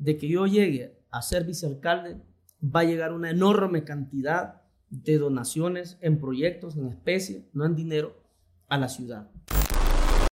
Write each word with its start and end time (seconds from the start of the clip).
de 0.00 0.16
que 0.16 0.28
yo 0.28 0.46
llegue 0.46 0.98
a 1.10 1.20
ser 1.22 1.44
vicealcalde, 1.44 2.16
va 2.64 2.80
a 2.80 2.84
llegar 2.84 3.12
una 3.12 3.30
enorme 3.30 3.84
cantidad 3.84 4.62
de 4.88 5.18
donaciones 5.18 5.98
en 6.00 6.18
proyectos, 6.18 6.76
en 6.76 6.86
especie, 6.86 7.48
no 7.52 7.66
en 7.66 7.76
dinero, 7.76 8.16
a 8.68 8.78
la 8.78 8.88
ciudad. 8.88 9.30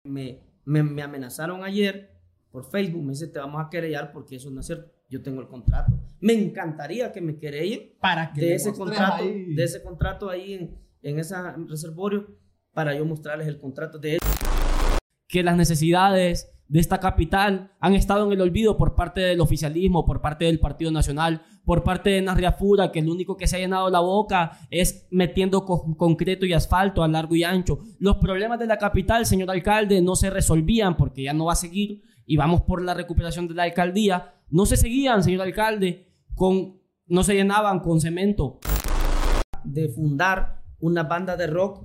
Me, 0.05 0.41
me, 0.65 0.83
me 0.85 1.03
amenazaron 1.03 1.65
ayer 1.65 2.13
por 2.53 2.65
Facebook, 2.71 3.03
me 3.03 3.11
dice, 3.11 3.27
te 3.27 3.41
vamos 3.41 3.63
a 3.65 3.69
querellar 3.69 4.13
porque 4.13 4.37
eso 4.37 4.51
no 4.51 4.61
es 4.61 4.67
cierto. 4.67 4.91
Yo 5.09 5.23
tengo 5.23 5.41
el 5.41 5.49
contrato. 5.49 5.93
Me 6.21 6.33
encantaría 6.33 7.13
que 7.13 7.21
me 7.21 7.39
querellen 7.39 7.93
Para 8.01 8.33
que 8.33 8.41
de 8.41 8.55
ese 8.55 8.73
contrato, 8.73 9.23
ahí. 9.25 9.55
de 9.55 9.65
ese 9.65 9.83
contrato 9.83 10.31
ahí 10.31 10.55
en, 10.55 10.79
en 11.03 11.19
ese 11.19 11.35
reservorio 11.69 12.39
para 12.73 12.95
yo 12.95 13.05
mostrarles 13.05 13.47
el 13.49 13.59
contrato 13.59 13.99
de 13.99 14.19
que 15.29 15.43
las 15.43 15.57
necesidades 15.57 16.56
de 16.69 16.81
esta 16.81 16.99
capital 16.99 17.71
han 17.81 17.95
estado 17.95 18.27
en 18.27 18.33
el 18.33 18.41
olvido 18.41 18.77
por 18.77 18.95
parte 18.95 19.21
del 19.21 19.41
oficialismo, 19.41 20.05
por 20.05 20.21
parte 20.21 20.47
del 20.47 20.59
Partido 20.59 20.91
Nacional, 20.91 21.43
por 21.65 21.83
parte 21.85 22.11
de 22.11 22.23
Narriafura, 22.23 22.91
que 22.93 22.99
el 23.01 23.09
único 23.09 23.37
que 23.37 23.47
se 23.47 23.57
ha 23.57 23.59
llenado 23.61 23.89
la 23.91 24.01
boca 24.01 24.59
es 24.71 25.07
metiendo 25.11 25.65
co- 25.65 25.97
concreto 25.97 26.45
y 26.47 26.53
asfalto 26.53 27.03
a 27.03 27.09
largo 27.09 27.35
y 27.37 27.45
ancho. 27.45 27.81
Los 27.99 28.17
problemas 28.17 28.59
de 28.59 28.67
la 28.67 28.79
capital, 28.79 29.27
señor 29.27 29.51
alcalde, 29.51 30.01
no 30.03 30.17
se 30.17 30.31
resolvían 30.31 30.97
porque 30.97 31.23
ya 31.25 31.33
no 31.33 31.47
va 31.47 31.53
a 31.53 31.57
seguir 31.57 32.03
y 32.27 32.37
vamos 32.37 32.63
por 32.63 32.83
la 32.83 32.95
recuperación 32.95 33.47
de 33.49 33.55
la 33.55 33.63
alcaldía. 33.65 34.35
No 34.51 34.67
se 34.67 34.77
seguían, 34.77 35.23
señor 35.23 35.43
alcalde, 35.43 36.09
con, 36.35 36.81
no 37.07 37.23
se 37.23 37.35
llenaban 37.35 37.81
con 37.81 38.01
cemento. 38.01 38.59
de 39.65 39.89
fundar 39.89 40.63
una 40.79 41.03
banda 41.05 41.37
de 41.37 41.47
rock 41.49 41.85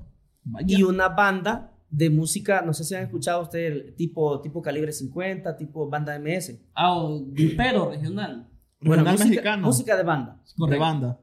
y 0.68 0.84
una 0.84 1.10
banda 1.10 1.71
de 1.92 2.10
música, 2.10 2.62
no 2.62 2.74
sé 2.74 2.86
si 2.86 2.96
han 2.96 3.04
escuchado 3.04 3.42
ustedes, 3.44 3.72
el 3.74 3.96
tipo, 3.96 4.40
tipo 4.42 4.62
calibre 4.62 4.92
50, 4.94 5.58
tipo 5.58 5.90
banda 5.90 6.16
MS. 6.18 6.58
Ah, 6.74 6.96
o- 6.96 7.26
pero 7.58 7.92
regional. 7.92 8.48
Regional 8.80 9.14
música, 9.14 9.30
mexicano. 9.30 9.68
música 9.68 9.98
de 9.98 10.04
banda. 10.04 10.42
De 10.58 10.78
banda. 10.78 11.20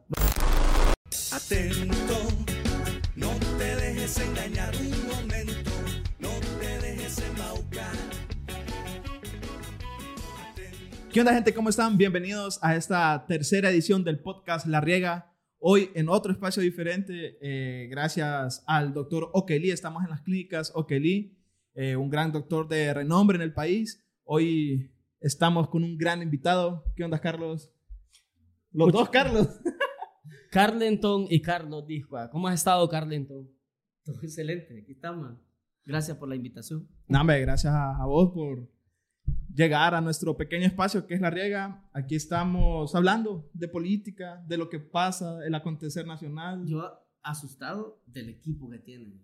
Atento, 1.33 2.19
no 3.16 3.30
te 3.58 3.77
dejes 3.77 4.20
engañar 4.20 4.72
un 4.77 4.91
momento, 5.08 5.70
no 6.20 6.28
te 6.61 6.86
dejes 6.86 7.19
embaucar. 7.30 7.92
¿Qué 11.11 11.20
onda, 11.20 11.33
gente? 11.34 11.55
¿Cómo 11.55 11.70
están? 11.70 11.96
Bienvenidos 11.96 12.58
a 12.62 12.77
esta 12.77 13.24
tercera 13.27 13.70
edición 13.70 14.05
del 14.05 14.20
podcast 14.20 14.66
La 14.66 14.80
Riega. 14.83 15.33
Hoy 15.61 15.91
en 15.95 16.09
otro 16.09 16.31
espacio 16.31 16.62
diferente, 16.62 17.37
eh, 17.41 17.89
gracias 17.89 18.62
al 18.69 18.95
doctor 18.95 19.28
Okeli. 19.33 19.73
Estamos 19.73 20.05
en 20.05 20.11
las 20.11 20.23
clínicas 20.23 20.70
Okeli, 20.73 21.37
eh, 21.75 21.97
un 21.97 22.11
gran 22.11 22.31
doctor 22.31 22.69
de 22.69 22.95
renombre 22.95 23.34
en 23.34 23.42
el 23.42 23.53
país. 23.53 24.06
Hoy 24.23 24.92
estamos 25.19 25.69
con 25.69 25.83
un 25.83 25.98
gran 25.98 26.23
invitado. 26.23 26.84
¿Qué 26.95 27.03
onda, 27.03 27.20
Carlos? 27.20 27.73
Los 28.70 28.92
dos, 28.92 29.11
Carlos. 29.11 29.48
Carlenton 30.53 31.27
y 31.29 31.42
Carlos 31.42 31.89
Discoa. 31.89 32.31
¿Cómo 32.31 32.47
has 32.47 32.55
estado, 32.55 32.89
Carlenton? 32.89 33.51
Todo 34.05 34.23
excelente, 34.23 34.81
aquí 34.81 34.92
estamos. 34.92 35.36
Gracias 35.84 36.17
por 36.19 36.29
la 36.29 36.36
invitación. 36.36 36.89
Hombre, 37.09 37.41
gracias 37.41 37.75
a, 37.75 38.01
a 38.01 38.06
vos 38.06 38.31
por 38.33 38.70
llegar 39.59 39.92
a 39.97 40.01
nuestro 40.01 40.37
pequeño 40.37 40.67
espacio 40.67 41.05
que 41.06 41.14
es 41.14 41.20
La 41.20 41.31
Riega. 41.31 41.84
Aquí 41.92 42.14
estamos 42.14 42.95
hablando 42.95 43.51
de 43.53 43.67
política, 43.67 44.41
de 44.47 44.56
lo 44.56 44.69
que 44.69 44.78
pasa, 44.78 45.45
el 45.45 45.53
acontecer 45.55 46.06
nacional. 46.06 46.64
Yo 46.64 46.89
asustado 47.23 48.01
del 48.06 48.29
equipo 48.29 48.70
que 48.70 48.79
tienen. 48.79 49.20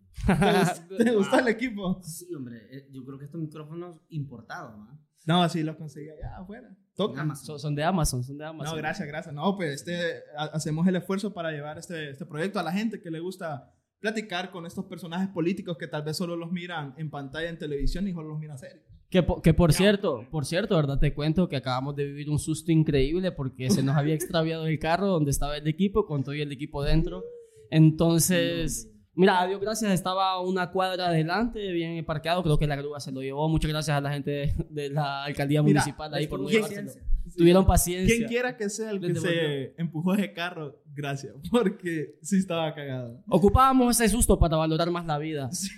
¿Te 0.99 1.12
gusta 1.17 1.39
el 1.39 1.49
equipo? 1.49 2.03
Sí, 2.03 2.35
hombre, 2.35 2.67
eh, 2.71 2.89
yo 2.91 3.05
creo 3.05 3.17
que 3.19 3.27
estos 3.27 3.41
micrófonos 3.41 4.01
importados, 4.09 4.77
¿no? 4.77 4.99
No, 5.27 5.49
sí, 5.49 5.62
los 5.62 5.77
conseguí 5.77 6.11
allá 6.11 6.37
afuera. 6.37 6.77
Son, 6.97 7.15
son 7.59 7.75
de 7.75 7.85
Amazon, 7.85 8.23
son 8.25 8.37
de 8.37 8.45
Amazon. 8.45 8.75
No, 8.75 8.77
gracias, 8.79 9.07
gracias. 9.09 9.35
No, 9.35 9.57
pues 9.57 9.77
este, 9.77 10.19
ha- 10.37 10.51
hacemos 10.53 10.87
el 10.89 10.97
esfuerzo 10.97 11.33
para 11.33 11.51
llevar 11.53 11.79
este, 11.79 12.11
este 12.11 12.27
proyecto 12.27 12.59
a 12.59 12.62
la 12.65 12.73
gente 12.73 13.01
que 13.01 13.11
le 13.11 13.21
gusta 13.21 13.73
platicar 14.01 14.51
con 14.51 14.67
estos 14.67 14.85
personajes 14.85 15.28
políticos 15.28 15.78
que 15.78 15.87
tal 15.87 16.03
vez 16.03 16.17
solo 16.19 16.37
los 16.37 16.53
miran 16.53 16.93
en 16.99 17.09
pantalla, 17.09 17.49
en 17.49 17.59
televisión 17.59 18.06
y 18.06 18.12
solo 18.12 18.28
los 18.31 18.39
miran 18.41 18.59
serio. 18.59 18.83
Que, 19.14 19.22
po- 19.22 19.41
que 19.41 19.54
por 19.54 19.72
cierto, 19.72 20.26
por 20.28 20.44
cierto, 20.44 20.75
¿verdad? 20.75 20.98
Te 20.98 21.14
cuento 21.14 21.48
que 21.48 21.54
acabamos 21.54 21.94
de 21.94 22.04
vivir 22.04 22.28
un 22.28 22.41
susto 22.41 22.72
increíble 22.72 23.30
porque 23.30 23.70
se 23.70 23.80
nos 23.84 23.94
había 23.97 24.12
extraviado 24.12 24.66
el 24.66 24.76
carro 24.80 25.06
donde 25.06 25.30
estaba 25.30 25.56
el 25.56 25.69
equipo, 25.69 26.04
con 26.04 26.25
todo 26.25 26.34
el 26.34 26.50
equipo 26.50 26.82
dentro. 26.82 27.22
Entonces, 27.70 28.91
mira, 29.14 29.41
a 29.41 29.47
Dios 29.47 29.60
gracias, 29.60 29.92
estaba 29.92 30.41
una 30.41 30.72
cuadra 30.72 31.06
adelante, 31.06 31.70
bien 31.70 32.04
parqueado. 32.04 32.42
Creo 32.42 32.58
que 32.58 32.66
la 32.66 32.75
grúa 32.75 32.98
se 32.98 33.12
lo 33.12 33.20
llevó. 33.22 33.48
Muchas 33.48 33.70
gracias 33.70 33.97
a 33.97 34.00
la 34.00 34.12
gente 34.12 34.30
de, 34.32 34.54
de 34.69 34.91
la 34.91 35.22
alcaldía 35.25 35.62
Mira, 35.62 35.81
municipal 35.81 36.12
ahí 36.12 36.26
por 36.26 36.41
no 36.41 36.48
llevárselo. 36.48 36.91
Paciencia. 37.25 37.39
Tuvieron 37.39 37.67
paciencia. 37.67 38.17
Quien 38.17 38.29
quiera 38.29 38.57
que 38.57 38.69
sea 38.71 38.91
el 38.91 39.01
que 39.01 39.15
se 39.15 39.75
empujó 39.79 40.15
ese 40.15 40.33
carro, 40.33 40.81
gracias, 40.95 41.35
porque 41.51 42.17
sí 42.23 42.37
estaba 42.39 42.75
cagado. 42.75 43.23
Ocupábamos 43.29 43.99
ese 44.01 44.09
susto 44.11 44.39
para 44.39 44.57
valorar 44.57 44.91
más 44.91 45.05
la 45.07 45.19
vida. 45.19 45.51
Sí, 45.53 45.69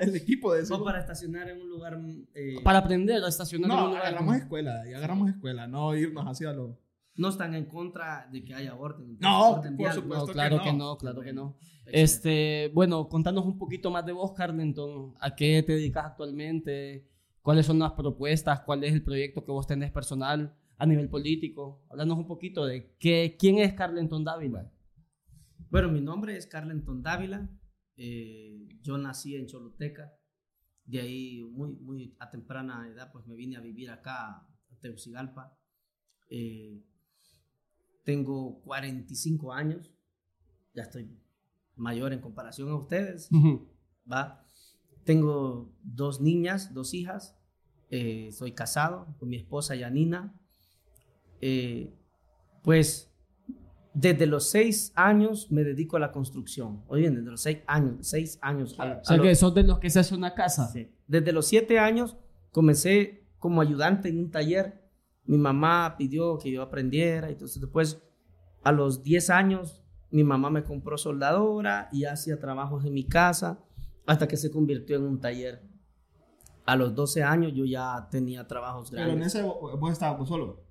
el 0.00 0.14
equipo 0.16 0.54
de 0.54 0.62
eso. 0.62 0.76
O 0.76 0.84
para 0.84 1.00
estacionar 1.00 1.48
en 1.50 1.60
un 1.60 1.68
lugar... 1.68 1.98
eh, 2.34 2.56
Para 2.62 2.78
aprender 2.78 3.22
a 3.22 3.28
estacionar 3.28 3.70
en 3.70 3.76
un 3.76 3.80
No, 3.82 3.86
lugar 3.88 4.02
agarramos 4.02 4.32
como- 4.34 4.42
escuela, 4.42 4.88
y 4.88 4.94
agarramos 4.94 5.30
escuela, 5.30 5.66
no 5.66 5.94
irnos 5.96 6.24
hacia 6.26 6.52
lo... 6.52 6.78
no 7.16 7.28
están 7.28 7.54
en 7.54 7.64
contra 7.66 8.28
de 8.32 8.42
que 8.44 8.54
haya 8.54 8.74
orden. 8.74 9.16
No, 9.20 9.50
orden 9.50 9.76
por 9.76 9.92
supuesto. 9.92 10.26
No, 10.26 10.32
claro 10.32 10.58
que 10.58 10.64
que 10.64 10.72
no. 10.72 10.78
no, 10.78 10.96
claro 10.98 11.20
que 11.22 11.32
no. 11.32 11.56
Este, 11.86 12.70
bueno, 12.72 13.08
contanos 13.10 13.44
un 13.44 13.58
poquito 13.58 13.90
más 13.90 14.06
de 14.06 14.12
vos, 14.12 14.32
Carlenton. 14.32 15.14
¿A 15.20 15.34
qué 15.34 15.62
te 15.62 15.72
dedicas 15.74 16.06
actualmente? 16.06 17.06
¿Cuáles 17.42 17.66
son 17.66 17.78
las 17.78 17.92
propuestas? 17.92 18.60
¿Cuál 18.60 18.84
es 18.84 18.94
el 18.94 19.02
proyecto 19.02 19.44
que 19.44 19.52
vos 19.52 19.66
tenés 19.66 19.90
personal 19.92 20.54
a 20.78 20.86
nivel 20.86 21.08
político? 21.08 21.84
Háblanos 21.90 22.18
un 22.18 22.26
poquito 22.26 22.64
de 22.66 22.94
qué, 22.98 23.36
quién 23.38 23.58
es 23.58 23.74
Carlenton 23.74 24.24
Dávila. 24.24 24.70
Bueno, 25.70 25.88
mi 25.90 26.00
nombre 26.00 26.36
es 26.36 26.46
Carlenton 26.46 27.02
Dávila. 27.02 27.48
eh, 27.96 28.68
yo 28.82 28.98
nací 28.98 29.36
en 29.36 29.46
Choluteca. 29.46 30.12
De 30.84 31.00
ahí, 31.00 31.42
muy, 31.42 31.72
muy 31.76 32.14
a 32.18 32.30
temprana 32.30 32.86
edad, 32.88 33.10
pues 33.12 33.26
me 33.26 33.34
vine 33.34 33.56
a 33.56 33.60
vivir 33.60 33.90
acá 33.90 34.28
a 34.36 34.78
Tegucigalpa. 34.80 35.56
Eh, 36.28 36.82
tengo 38.04 38.60
45 38.62 39.52
años. 39.52 39.90
Ya 40.74 40.82
estoy 40.82 41.08
mayor 41.76 42.12
en 42.12 42.20
comparación 42.20 42.68
a 42.68 42.76
ustedes. 42.76 43.30
¿va? 44.10 44.44
Tengo 45.04 45.72
dos 45.82 46.20
niñas, 46.20 46.74
dos 46.74 46.92
hijas. 46.94 47.38
eh, 47.90 48.30
soy 48.32 48.52
casado 48.52 49.14
con 49.18 49.28
mi 49.28 49.36
esposa 49.36 49.74
Yanina. 49.76 50.34
Eh, 51.46 51.92
pues 52.62 53.12
desde 53.92 54.26
los 54.26 54.48
seis 54.48 54.92
años 54.96 55.52
me 55.52 55.62
dedico 55.62 55.98
a 55.98 56.00
la 56.00 56.10
construcción. 56.10 56.82
Oye, 56.88 57.10
desde 57.10 57.30
los 57.30 57.42
seis 57.42 57.58
años, 57.66 57.96
seis 58.00 58.38
años. 58.40 58.74
a- 58.80 59.00
O 59.02 59.04
sea, 59.04 59.20
que 59.20 59.34
sos 59.34 59.54
de 59.54 59.62
los 59.62 59.78
que 59.78 59.90
se 59.90 60.00
hace 60.00 60.14
una 60.14 60.34
casa. 60.34 60.68
Sí. 60.68 60.90
Desde 61.06 61.32
los 61.32 61.46
siete 61.46 61.78
años 61.78 62.16
comencé 62.50 63.26
como 63.38 63.60
ayudante 63.60 64.08
en 64.08 64.18
un 64.18 64.30
taller. 64.30 64.82
Mi 65.26 65.36
mamá 65.36 65.96
pidió 65.98 66.38
que 66.38 66.50
yo 66.50 66.62
aprendiera. 66.62 67.28
Entonces 67.28 67.60
después, 67.60 68.02
a 68.62 68.72
los 68.72 69.02
10 69.02 69.28
años, 69.30 69.82
mi 70.10 70.24
mamá 70.24 70.48
me 70.48 70.64
compró 70.64 70.96
soldadora 70.96 71.88
y 71.92 72.04
hacía 72.04 72.38
trabajos 72.38 72.84
en 72.86 72.94
mi 72.94 73.04
casa 73.06 73.62
hasta 74.06 74.26
que 74.28 74.38
se 74.38 74.50
convirtió 74.50 74.96
en 74.96 75.02
un 75.04 75.20
taller. 75.20 75.62
A 76.66 76.74
los 76.76 76.94
12 76.94 77.22
años 77.22 77.52
yo 77.54 77.66
ya 77.66 78.08
tenía 78.10 78.46
trabajos 78.46 78.90
Pero 78.90 79.02
en 79.02 79.08
grandes. 79.08 79.34
ese 79.34 79.42
vos 79.44 79.92
estabas 79.92 80.26
solo. 80.26 80.63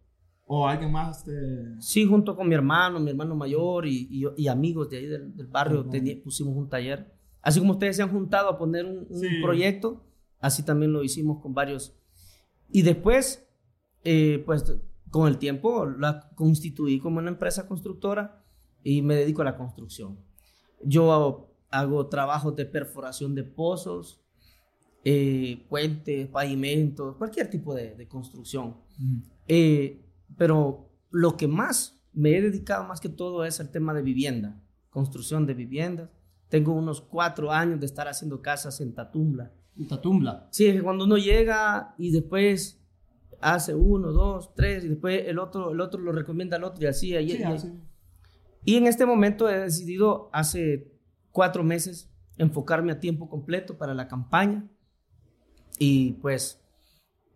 O 0.46 0.68
alguien 0.68 0.92
más 0.92 1.24
te... 1.24 1.31
Sí, 1.80 2.06
junto 2.06 2.36
con 2.36 2.48
mi 2.50 2.56
hermano, 2.56 3.00
mi 3.00 3.09
hermano 3.12 3.36
mayor 3.36 3.88
y, 3.88 4.08
y 4.12 4.24
y 4.44 4.48
amigos 4.48 4.90
de 4.90 4.98
ahí 4.98 5.06
del, 5.06 5.36
del 5.36 5.48
barrio, 5.48 5.86
teni- 5.86 6.22
pusimos 6.22 6.56
un 6.56 6.68
taller. 6.70 7.14
Así 7.42 7.59
como 7.59 7.74
ustedes 7.74 7.96
se 7.96 8.04
han 8.04 8.09
juntado 8.12 8.50
a 8.50 8.58
poner 8.58 8.86
un, 8.86 9.08
un 9.09 9.20
Sí. 9.20 9.28
proyecto, 9.42 10.04
así 10.40 10.64
también 10.64 10.92
lo 10.94 11.04
hicimos 11.04 11.42
con 11.42 11.54
varios. 11.54 11.96
Y 12.72 12.81
después, 12.81 13.48
eh, 14.04 14.44
pues 14.46 14.76
con 15.09 15.28
el 15.28 15.38
tiempo 15.38 15.86
la 15.86 16.30
constituí 16.36 17.00
como 17.00 17.19
una 17.19 17.30
empresa 17.30 17.68
constructora 17.68 18.44
y 18.84 19.01
me 19.01 19.16
dedico 19.16 19.42
a 19.44 19.45
la 19.45 19.56
construcción. 19.57 20.18
Yo 20.84 21.13
hago, 21.13 21.56
hago 21.69 22.07
trabajos 22.07 22.56
de 22.56 22.66
perforación 22.66 23.34
de 23.36 23.44
pozos, 23.44 24.19
eh, 25.06 25.66
puentes, 25.69 26.28
pavimentos, 26.28 27.16
cualquier 27.16 27.50
tipo 27.50 27.74
de, 27.75 27.95
de 27.95 28.07
construcción. 28.07 28.75
Eh, 29.48 30.03
pero 30.38 30.89
lo 31.12 31.38
que 31.38 31.47
más 31.47 32.00
me 32.13 32.38
he 32.38 32.41
dedicado 32.41 32.83
más 32.85 33.00
que 33.00 33.09
todo 33.09 33.45
es 33.45 33.59
el 33.59 33.69
tema 33.69 33.94
de 33.94 34.01
vivienda, 34.01 34.62
construcción 34.89 35.45
de 35.45 35.53
viviendas. 35.53 36.09
Tengo 36.50 36.74
unos 36.74 37.01
cuatro 37.01 37.51
años 37.51 37.80
de 37.80 37.85
estar 37.88 38.07
haciendo 38.07 38.41
casas 38.41 38.80
en 38.81 38.94
Tatumbla. 38.94 39.51
Tatumbla. 39.89 40.47
Sí, 40.51 40.68
es 40.68 40.75
que 40.75 40.83
cuando 40.83 41.06
uno 41.06 41.18
llega 41.18 41.95
y 41.97 42.12
después 42.12 42.80
hace 43.41 43.74
uno, 43.74 44.12
dos, 44.12 44.53
tres 44.56 44.83
y 44.85 44.89
después 44.89 45.24
el 45.27 45.39
otro, 45.39 45.71
el 45.71 45.81
otro 45.81 46.00
lo 46.00 46.12
recomienda 46.12 46.57
al 46.57 46.63
otro 46.63 46.83
y 46.83 46.88
así. 46.88 47.15
y- 47.15 47.30
Sí, 47.31 47.38
y- 47.39 47.44
así. 47.44 47.74
y 48.65 48.75
en 48.75 48.85
este 48.88 49.06
momento 49.07 49.50
he 49.50 49.57
decidido 49.59 50.30
hace 50.31 50.91
cuatro 51.31 51.63
meses 51.63 52.09
enfocarme 52.38 52.91
a 52.91 53.00
tiempo 53.00 53.27
completo 53.30 53.77
para 53.77 53.94
la 53.95 54.07
campaña 54.07 54.68
y 55.80 56.13
pues 56.13 56.59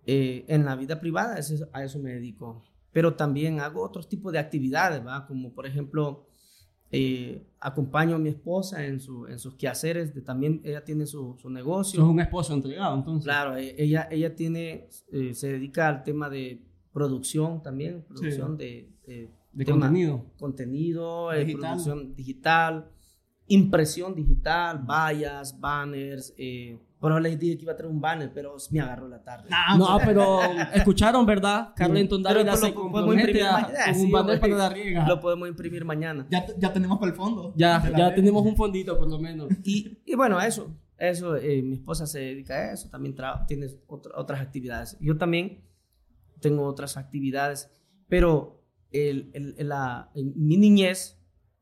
eh, 0.06 0.46
en 0.48 0.64
la 0.64 0.76
vida 0.76 1.00
privada 1.00 1.36
a 1.74 1.84
eso 1.84 2.00
me 2.00 2.12
dedico. 2.12 2.64
Pero 2.98 3.14
también 3.14 3.60
hago 3.60 3.84
otros 3.84 4.10
tipos 4.10 4.34
de 4.34 4.40
actividades, 4.40 5.06
¿va? 5.06 5.28
Como 5.28 5.54
por 5.54 5.68
ejemplo, 5.68 6.26
eh, 6.90 7.46
acompaño 7.60 8.16
a 8.16 8.18
mi 8.18 8.30
esposa 8.30 8.84
en, 8.88 9.00
su, 9.00 9.28
en 9.28 9.38
sus 9.38 9.54
quehaceres, 9.54 10.16
de, 10.16 10.22
también 10.24 10.62
ella 10.64 10.84
tiene 10.84 11.06
su, 11.06 11.36
su 11.40 11.48
negocio. 11.52 12.00
Sos 12.00 12.10
un 12.10 12.20
esposo 12.22 12.56
entregado, 12.56 12.96
entonces. 12.98 13.26
Claro, 13.26 13.56
e- 13.56 13.76
ella, 13.78 14.08
ella 14.10 14.36
tiene, 14.36 14.88
eh, 15.12 15.36
se 15.36 15.48
dedica 15.52 15.88
al 15.90 16.02
tema 16.04 16.28
de 16.28 16.66
producción 16.92 17.62
también, 17.62 18.04
producción 18.08 18.58
de, 18.58 18.90
eh, 19.06 19.30
De 19.54 19.64
tema- 19.64 19.86
contenido. 19.86 20.26
contenido, 20.40 21.30
Digital. 21.34 21.60
producción 21.60 22.16
digital, 22.16 22.90
impresión 23.48 24.14
digital, 24.16 24.80
vallas, 24.86 25.60
banners. 25.60 26.34
Eh, 26.38 26.78
pero 27.00 27.20
les 27.20 27.38
dije 27.40 27.58
que 27.58 27.64
iba 27.64 27.74
a 27.74 27.76
traer 27.76 27.92
un 27.92 28.02
banner, 28.02 28.32
pero 28.34 28.56
me 28.72 28.80
agarró 28.80 29.08
la 29.08 29.22
tarde. 29.24 29.50
No, 29.78 30.00
pero 30.04 30.40
escucharon, 30.74 31.26
¿verdad? 31.28 31.74
Carlenton 31.76 32.24
Dávila 32.24 32.58
se 32.58 32.74
compromete 32.74 33.44
a, 33.44 33.94
sí, 33.94 34.06
un 34.06 34.12
banner 34.12 34.36
hombre. 34.36 34.40
para 34.40 34.56
la 34.56 34.70
riega. 34.70 35.08
Lo 35.08 35.20
podemos 35.20 35.48
imprimir 35.48 35.86
mañana. 35.86 36.26
Ya, 36.32 36.46
ya 36.58 36.74
tenemos 36.74 36.98
para 36.98 37.12
el 37.12 37.16
fondo. 37.18 37.54
Ya, 37.56 37.84
ya 37.96 38.14
tenemos 38.16 38.44
un 38.46 38.56
fondito 38.56 38.98
por 38.98 39.08
lo 39.08 39.20
menos. 39.20 39.48
Y, 39.64 40.00
y 40.06 40.16
bueno, 40.16 40.42
eso, 40.42 40.74
eso, 40.98 41.36
eh, 41.36 41.62
mi 41.62 41.76
esposa 41.76 42.08
se 42.08 42.20
dedica 42.20 42.56
a 42.56 42.74
eso, 42.74 42.90
también 42.90 43.16
tiene 43.48 43.68
otra- 43.86 44.14
otras 44.18 44.42
actividades. 44.42 44.98
Yo 45.00 45.18
también 45.18 45.62
tengo 46.40 46.64
otras 46.66 46.98
actividades, 46.98 47.70
pero 48.10 48.64
el, 48.92 49.30
el- 49.34 49.54
el- 49.60 49.70
la, 49.70 50.10
en 50.16 50.34
mi 50.36 50.58
niñez, 50.58 51.17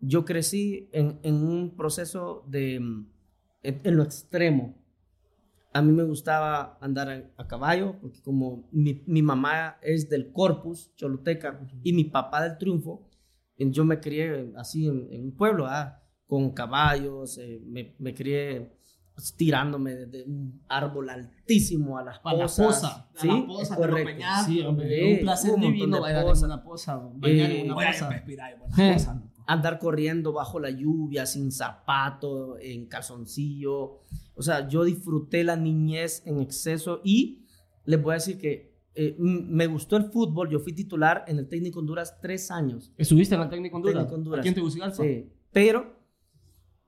yo 0.07 0.25
crecí 0.25 0.89
en, 0.91 1.19
un 1.23 1.75
proceso 1.75 2.43
de, 2.47 2.79
mm, 2.79 3.07
en, 3.63 3.95
lo 3.95 4.03
extremo. 4.03 4.75
A 5.73 5.81
mí 5.81 5.91
me 5.91 6.03
gustaba 6.03 6.77
andar 6.79 7.31
a, 7.37 7.47
caballo, 7.47 7.95
porque 7.99 8.21
como 8.21 8.69
mi, 8.71 9.03
mi 9.07 9.21
mamá 9.21 9.77
es 9.81 10.09
del 10.09 10.31
Corpus, 10.31 10.93
Choluteca, 10.95 11.59
y 11.83 11.91
mi 11.93 12.05
papá 12.05 12.43
del 12.43 12.57
Triunfo, 12.57 13.09
yo 13.57 13.83
me 13.85 13.99
crié 13.99 14.53
así 14.55 14.87
en, 14.87 15.23
un 15.23 15.35
pueblo, 15.35 15.67
con 16.27 16.51
caballos, 16.51 17.37
eh, 17.37 17.61
me, 17.65 17.95
me 17.99 18.13
crié 18.13 18.74
pues, 19.15 19.33
tirándome 19.35 19.95
desde 19.95 20.23
un 20.29 20.61
árbol 20.67 21.09
altísimo 21.09 21.97
a 21.97 22.03
las 22.03 22.19
A 22.23 22.33
la 22.33 22.41
posas. 22.43 22.65
posa, 22.67 22.87
a 22.87 23.09
Sí, 23.15 23.27
la 23.27 23.33
de 23.35 23.47
los 23.47 23.69
correcto. 23.69 24.25
Sí, 24.45 24.61
hombre, 24.61 24.99
Sí, 24.99 25.13
un 25.13 25.19
placer 25.21 25.51
un 25.53 25.61
divino 25.61 25.95
de 25.95 26.01
bailar 26.01 26.25
en 26.35 26.43
una 26.43 26.63
posa. 26.63 27.01
Bailar 27.15 27.51
en 27.51 27.57
Eh, 27.67 27.71
una 27.71 28.09
respirar, 28.09 28.51
Eh. 28.77 28.93
cosas, 28.93 29.15
loco. 29.15 29.31
andar 29.47 29.79
corriendo 29.79 30.33
bajo 30.33 30.59
la 30.59 30.69
lluvia, 30.71 31.25
sin 31.25 31.51
zapato, 31.51 32.57
en 32.59 32.87
calzoncillo. 32.87 34.01
O 34.35 34.41
sea, 34.41 34.67
yo 34.67 34.83
disfruté 34.83 35.43
la 35.43 35.55
niñez 35.55 36.23
en 36.25 36.41
exceso 36.41 36.99
y 37.03 37.45
les 37.85 38.01
voy 38.01 38.11
a 38.11 38.15
decir 38.15 38.37
que 38.37 38.73
eh, 38.97 39.15
me 39.19 39.67
gustó 39.67 39.97
el 39.97 40.05
fútbol. 40.05 40.49
Yo 40.49 40.59
fui 40.59 40.71
titular 40.73 41.25
en 41.27 41.37
el 41.37 41.47
Técnico 41.49 41.79
Honduras 41.79 42.17
tres 42.21 42.49
años. 42.49 42.93
¿Estuviste 42.97 43.35
en 43.35 43.41
el 43.41 43.49
técnico 43.49 43.75
Honduras? 43.75 43.95
Técnico 44.03 44.15
Honduras. 44.15 44.39
¿Aquí 44.39 44.47
en 44.47 44.55
Tegucigalpa? 44.55 44.95
Sí, 45.03 45.29
pero 45.51 45.94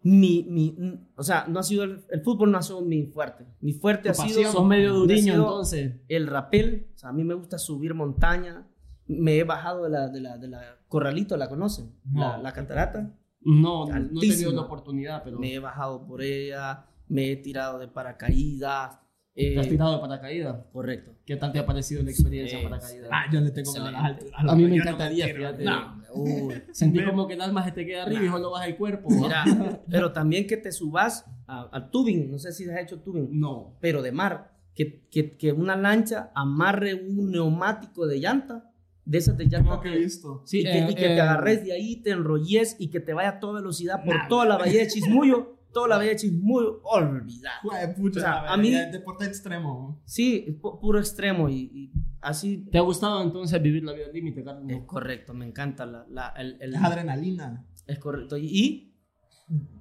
mi, 0.10 0.46
mi, 0.50 0.76
o 1.16 1.24
sea, 1.24 1.46
no 1.48 1.60
ha 1.60 1.64
sido 1.64 1.84
el, 1.84 2.04
el 2.10 2.22
fútbol 2.22 2.52
no 2.52 2.58
ha 2.58 2.62
sido 2.62 2.82
mi 2.82 3.08
fuerte. 3.08 3.46
Mi 3.60 3.74
fuerte 3.74 4.10
ha 4.10 4.14
sido. 4.14 4.52
Sos 4.52 4.66
medio 4.66 4.94
duriño 4.94 5.34
entonces. 5.34 5.96
el 6.08 6.28
rapel. 6.28 6.88
O 6.96 6.98
sea, 6.98 7.10
a 7.10 7.14
mí 7.14 7.24
me 7.24 7.34
gusta 7.34 7.58
subir 7.58 7.94
montaña. 7.94 8.68
Me 9.08 9.38
he 9.38 9.44
bajado 9.44 9.84
de 9.84 9.90
la, 9.90 10.08
de 10.10 10.22
la, 10.22 10.38
de 10.38 10.48
la 10.48 10.62
Corralito, 10.88 11.36
¿la 11.36 11.50
conocen? 11.50 11.94
No. 12.06 12.22
La, 12.22 12.38
la 12.38 12.54
catarata. 12.54 13.14
No, 13.42 13.86
no 13.86 13.92
he 13.96 14.00
tenido 14.00 14.16
Altísima. 14.20 14.52
la 14.54 14.62
oportunidad, 14.62 15.24
pero 15.24 15.40
Me 15.40 15.54
he 15.54 15.60
bajado 15.60 16.06
por 16.06 16.22
ella, 16.22 16.86
me 17.08 17.32
he 17.32 17.36
tirado 17.38 17.80
de 17.80 17.88
paracaídas. 17.88 19.00
Eh, 19.38 19.54
te 19.54 19.60
has 19.60 19.70
tirado 19.70 19.94
de 19.96 20.00
paracaídas. 20.00 20.58
Correcto. 20.74 21.12
¿Qué 21.26 21.36
tal 21.36 21.52
te 21.52 21.60
ha 21.60 21.66
parecido 21.66 22.04
la 22.04 22.12
experiencia 22.12 22.58
Sí, 22.60 22.64
paracaídas? 22.64 23.10
Ah, 23.12 23.26
yo 23.32 23.40
le 23.42 23.52
tengo 23.52 23.72
miedo 23.72 23.86
a 23.86 23.92
las 23.92 24.04
alturas. 24.04 24.34
A 24.38 24.56
mí 24.56 24.64
me 24.64 24.70
no 24.70 24.76
encantaría, 24.76 25.26
quiero. 25.26 25.40
fíjate. 25.40 25.64
No. 25.64 26.02
Uy, 26.14 26.54
Sentí 26.72 27.04
como 27.04 27.28
que 27.28 27.34
el 27.36 27.42
alma 27.42 27.64
se 27.64 27.72
te 27.72 27.86
queda 27.86 28.04
arriba 28.04 28.24
y 28.24 28.28
solo 28.30 28.52
baja 28.52 28.66
el 28.68 28.76
cuerpo. 28.78 29.10
mira, 29.10 29.44
pero 29.90 30.12
también 30.12 30.48
que 30.48 30.58
te 30.58 30.72
subas 30.72 31.26
a- 31.48 31.70
al 31.72 31.92
tubing, 31.92 32.32
no 32.32 32.40
sé 32.40 32.52
si 32.52 32.70
has 32.70 32.82
hecho 32.82 33.00
tubing, 33.02 33.28
No. 33.40 33.78
pero 33.80 34.02
de 34.02 34.12
mar, 34.12 34.52
que, 34.74 35.02
que, 35.12 35.38
que 35.38 35.52
una 35.52 35.76
lancha 35.76 36.32
amarre 36.36 36.94
un 36.96 37.32
neumático 37.32 38.08
de 38.08 38.20
llanta, 38.20 38.72
de 39.06 39.18
esas 39.20 39.38
de 39.38 39.46
llanta, 39.46 39.80
Creo 39.80 39.82
que 39.82 39.94
he 39.94 40.04
visto. 40.04 40.42
Sí, 40.46 40.60
y 40.60 40.64
que, 40.64 40.70
eh, 40.80 40.88
y 40.90 40.96
que 40.96 41.06
eh, 41.06 41.16
te 41.16 41.22
agarres 41.22 41.64
de 41.64 41.74
ahí, 41.74 41.96
te 41.98 42.12
enrolles 42.12 42.76
y 42.80 42.90
que 42.90 43.00
te 43.00 43.14
vaya 43.14 43.30
a 43.30 43.40
toda 43.40 43.60
velocidad 43.60 44.04
por 44.04 44.16
toda 44.28 44.46
la 44.46 44.58
bahía 44.58 44.80
de 44.82 44.88
Chismuyo, 44.88 45.57
toda 45.78 45.88
la 45.90 46.00
de 46.00 46.16
Chismuyo, 46.16 46.82
olvidar. 46.84 47.54
Jue- 47.64 47.96
pucha, 47.96 48.20
O 48.20 48.22
sea, 48.22 48.44
la 48.44 48.54
a 48.54 48.58
mí- 48.58 48.74
es 48.74 48.92
deporte 48.92 49.26
extremo. 49.26 50.02
Sí, 50.06 50.46
es 50.48 50.56
pu- 50.60 50.80
puro 50.80 51.00
extremo 51.00 51.50
y, 51.50 51.56
y 51.74 51.92
así 52.22 52.66
¿Te 52.72 52.78
ha 52.78 52.82
gustado 52.82 53.22
entonces 53.22 53.62
vivir 53.62 53.84
la 53.84 53.94
vida 53.94 54.06
al 54.08 54.14
límite, 54.14 54.44
Carlos? 54.44 54.66
es 54.70 54.82
correcto, 54.86 55.34
me 55.34 55.46
encanta 55.46 55.86
la, 55.86 56.06
la- 56.10 56.34
el, 56.38 56.58
el- 56.62 56.74
Es 56.76 56.82
adrenalina. 56.84 57.66
Es 57.86 58.00
correcto. 58.00 58.38
Y, 58.38 58.46
y 58.48 58.94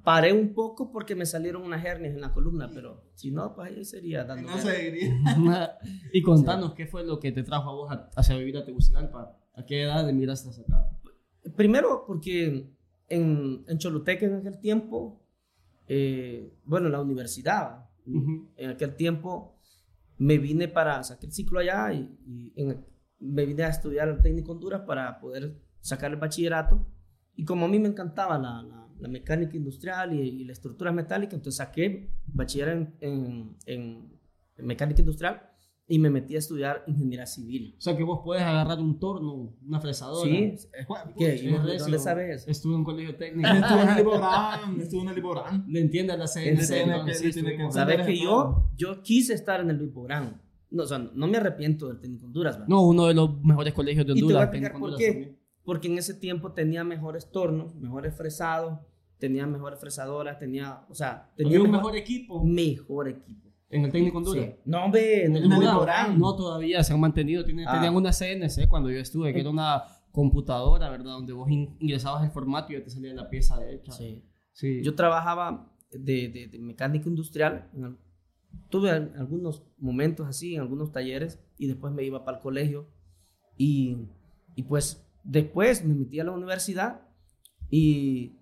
paré 0.04 0.32
un 0.32 0.54
poco 0.54 0.93
porque 0.93 1.14
me 1.16 1.26
salieron 1.26 1.62
unas 1.62 1.84
hernias 1.84 2.14
en 2.14 2.20
la 2.20 2.32
columna, 2.32 2.70
pero 2.72 3.02
si 3.14 3.31
no, 3.32 3.52
pues 3.54 3.69
ahí 3.72 3.84
sería 3.84 4.25
dando. 4.25 4.49
No 4.50 4.58
seguiría. 4.58 5.12
y 6.12 6.22
contanos 6.22 6.75
qué 6.75 6.87
fue 6.87 7.04
lo 7.04 7.19
que 7.19 7.32
te 7.32 7.42
trajo 7.42 7.70
a 7.70 7.75
vos 7.75 7.99
hacia 8.16 8.37
vivir 8.37 8.56
a 8.58 8.64
Tegucigalpa. 8.64 9.37
¿A 9.54 9.64
qué 9.64 9.82
edad 9.82 10.08
emigraste 10.08 10.50
hasta 10.50 10.62
acá? 10.62 10.90
Primero, 11.56 12.04
porque 12.06 12.70
en, 13.08 13.64
en 13.66 13.78
Choluteca 13.78 14.26
en 14.26 14.34
aquel 14.37 14.58
tiempo, 14.60 15.25
eh, 15.88 16.53
bueno, 16.65 16.87
en 16.87 16.93
la 16.93 17.00
universidad, 17.00 17.88
Ujú. 18.06 18.50
en 18.56 18.71
aquel 18.71 18.94
tiempo 18.97 19.59
me 20.19 20.38
vine 20.38 20.69
para 20.69 21.03
sacar 21.03 21.25
el 21.27 21.33
ciclo 21.33 21.59
allá 21.61 21.93
y, 21.93 22.17
y 22.27 22.53
en- 22.56 22.85
me 23.19 23.44
vine 23.47 23.65
a 23.65 23.69
estudiar 23.69 24.09
el 24.09 24.21
técnico 24.23 24.53
Honduras 24.53 24.83
para 24.87 25.19
poder 25.21 25.59
sacar 25.81 26.11
el 26.12 26.19
bachillerato. 26.19 26.87
Y 27.35 27.44
como 27.44 27.67
a 27.67 27.69
mí 27.69 27.79
me 27.79 27.88
encantaba 27.88 28.38
la, 28.38 28.62
la- 28.62 28.88
la 28.99 29.09
mecánica 29.09 29.56
industrial 29.56 30.15
y, 30.15 30.21
y 30.21 30.44
la 30.44 30.53
estructura 30.53 30.91
metálica, 30.93 31.35
entonces 31.37 31.59
saqué 31.59 32.11
bachiller 32.27 32.69
en, 33.00 33.56
en- 33.67 34.11
en 34.56 34.67
mecánica 34.67 35.00
industrial 35.00 35.43
y 35.88 35.99
me 35.99 36.11
metí 36.11 36.35
a 36.35 36.38
estudiar 36.38 36.83
ingeniería 36.87 37.27
civil. 37.27 37.77
O 37.79 37.81
sea 37.81 37.97
que 37.97 38.03
vos 38.03 38.21
puedes 38.25 38.43
agarrar 38.43 38.81
un 38.81 38.99
torno, 38.99 39.55
una 39.65 39.81
fresadora. 39.81 40.29
Sí, 40.29 40.56
¿qué? 41.17 41.37
¿Y 41.37 41.53
vos. 41.53 41.79
¿Dónde 41.79 41.99
sabes? 41.99 42.47
Estuve 42.49 42.73
en 42.75 42.79
un 42.81 42.85
colegio 42.85 43.17
técnico. 43.17 43.49
Estuvo 43.55 43.81
en 43.81 43.88
el 43.88 43.97
Liborán. 43.97 44.81
Estuvo 44.81 45.03
en 45.03 45.09
el 45.09 45.15
Liborán. 45.15 45.65
Le 45.69 45.81
entiende 45.81 46.17
la 46.17 46.25
En 46.37 46.56
CNC. 46.56 47.73
Sabes 47.73 48.06
que 48.06 48.19
yo, 48.19 48.69
yo 48.77 49.03
quise 49.03 49.35
estar 49.35 49.61
en 49.61 49.71
el 49.71 49.79
Viporán. 49.79 50.43
No, 50.71 50.83
o 50.83 50.87
sea, 50.87 50.99
no 50.99 51.27
me 51.29 51.37
arrepiento 51.37 51.87
del 51.87 52.00
técnico 52.00 52.27
Honduras. 52.27 52.59
No, 52.69 52.83
uno 52.83 53.06
de 53.06 53.15
los 53.15 53.41
mejores 53.43 53.73
colegios 53.73 54.06
de 54.06 54.12
Y 54.12 54.17
te 54.17 54.25
voy 54.25 54.35
a 54.35 54.41
Honduras. 54.41 54.73
por 54.73 54.83
Honduras 54.83 54.99
qué. 54.99 55.38
Porque 55.65 55.88
en 55.88 55.99
ese 55.99 56.15
tiempo 56.15 56.52
tenía 56.52 56.85
mejores 56.85 57.31
tornos, 57.31 57.75
mejores 57.76 58.16
fresados, 58.16 58.78
tenía 59.19 59.47
mejores 59.47 59.78
fresadoras, 59.81 60.38
tenía, 60.38 60.85
o 60.88 60.95
sea, 60.95 61.33
tenía 61.37 61.61
un 61.61 61.71
mejor 61.71 61.97
equipo 61.97 62.45
mejor 62.45 63.09
equipo. 63.09 63.46
En 63.70 63.85
el 63.85 63.92
técnico 63.92 64.18
Honduras. 64.18 64.44
Sí. 64.44 64.54
No, 64.64 64.85
hombre, 64.85 65.25
en 65.25 65.37
el 65.37 65.42
Viporán. 65.44 65.75
Viporán. 65.75 66.18
No, 66.18 66.37
todavía 66.37 66.82
se 66.85 66.92
han 66.92 67.00
mantenido. 67.00 67.44
Tienen- 67.44 67.66
Ah. 67.68 67.75
Tenían 67.75 67.94
una 67.96 68.12
CNC 68.12 68.68
cuando 68.68 68.90
yo 68.90 68.99
estuve, 68.99 69.32
que 69.32 69.40
era 69.40 69.50
una 69.50 69.82
computadora, 70.12 70.88
¿verdad? 70.90 71.12
Donde 71.12 71.32
vos 71.32 71.50
in- 71.50 71.76
ingresabas 71.80 72.25
el 72.25 72.30
formato 72.30 72.73
y 72.73 72.76
ya 72.78 72.85
te 72.85 72.90
salía 72.90 73.12
la 73.14 73.28
pieza 73.28 73.58
de 73.58 73.75
hecha. 73.75 73.92
Sí. 73.92 74.25
Sí. 74.52 74.82
Yo 74.82 74.94
trabajaba 74.94 75.70
de, 75.90 76.28
de, 76.28 76.49
de 76.49 76.58
mecánica 76.58 77.08
industrial. 77.08 77.68
en 77.75 77.99
tuve 78.70 78.90
al- 78.90 79.12
algunos 79.18 79.62
momentos 79.78 80.26
así, 80.26 80.54
en 80.54 80.62
algunos 80.62 80.90
talleres, 80.90 81.38
y 81.58 81.66
después 81.66 81.92
me 81.92 82.04
iba 82.04 82.25
para 82.25 82.38
el 82.38 82.42
colegio. 82.42 82.88
Y, 83.58 84.08
y 84.54 84.62
pues 84.62 85.06
después 85.25 85.85
me 85.85 85.94
metí 85.94 86.20
a 86.20 86.25
la 86.25 86.32
universidad 86.32 87.02
y, 87.70 88.38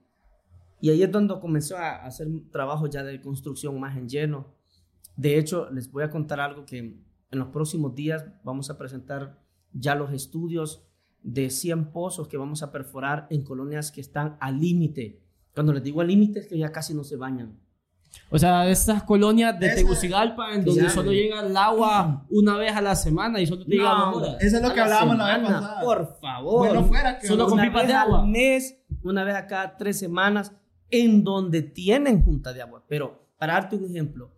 y 0.81 0.91
ahí 0.91 1.03
es 1.03 1.11
donde 1.11 1.39
comencé 1.41 1.75
a 1.75 2.05
hacer 2.05 2.29
trabajos 2.53 2.91
ya 2.91 3.03
de 3.03 3.21
construcción 3.21 3.79
más 3.81 3.97
en 3.97 4.09
lleno. 4.09 4.54
De 5.17 5.39
hecho, 5.39 5.69
les 5.71 5.91
voy 5.91 6.03
a 6.03 6.11
contar 6.11 6.41
algo 6.41 6.65
que 6.67 6.79
en 6.79 7.39
los 7.39 7.49
próximos 7.49 7.95
días 7.95 8.25
vamos 8.43 8.71
a 8.71 8.79
presentar 8.79 9.39
ya 9.73 9.95
los 9.95 10.13
estudios 10.13 10.87
de 11.23 11.51
100 11.51 11.93
pozos 11.93 12.29
que 12.29 12.37
vamos 12.37 12.63
a 12.63 12.71
perforar 12.71 13.27
en 13.31 13.43
colonias 13.43 13.91
que 13.91 14.01
están 14.01 14.37
al 14.41 14.61
límite. 14.61 15.21
Cuando 15.55 15.73
les 15.73 15.83
digo 15.83 16.01
al 16.01 16.09
límite 16.09 16.41
es 16.41 16.47
que 16.47 16.59
ya 16.59 16.71
casi 16.73 16.95
no 16.95 17.05
se 17.05 17.17
bañan. 17.17 17.59
O 18.31 18.39
sea, 18.39 18.69
estas 18.69 19.03
colonias 19.03 19.59
de 19.59 19.67
Esa- 19.67 19.77
Tegucigalpa 19.77 20.55
en 20.55 20.65
donde 20.65 20.83
Ya, 20.83 20.91
solo 20.91 21.13
llega 21.13 21.41
el 21.45 21.57
agua 21.57 22.25
una 22.31 22.57
vez 22.57 22.73
a 22.77 22.81
la 22.81 22.95
semana 22.95 23.41
y 23.41 23.47
solo 23.47 23.65
te 23.65 23.73
llega 23.73 23.85
No, 23.93 24.13
dos 24.13 24.23
horas. 24.23 24.37
Eso 24.43 24.57
es 24.59 24.63
lo 24.63 24.73
que 24.73 24.81
hablábamos 24.81 25.17
la 25.19 25.25
vez 25.27 25.35
semana, 25.37 25.61
pasada. 25.61 25.81
Por 25.81 26.17
favor. 26.21 26.59
Bueno, 26.69 26.85
fuera 26.85 27.19
que 27.19 27.27
Solo 27.27 27.45
con 27.47 27.55
una 27.55 27.63
pipas 27.65 27.83
vez 27.83 27.89
de 27.89 27.95
agua. 27.95 28.21
al 28.23 28.29
mes, 28.29 28.77
una 29.03 29.25
vez 29.25 29.35
a 29.35 29.47
cada 29.47 29.77
tres 29.77 29.99
semanas, 29.99 30.53
en 30.91 31.25
donde 31.25 31.63
tienen 31.63 32.23
junta 32.23 32.53
de 32.53 32.63
agua. 32.63 32.85
Pero 32.89 33.27
para 33.39 33.55
darte 33.55 33.75
un 33.77 33.85
ejemplo, 33.87 34.31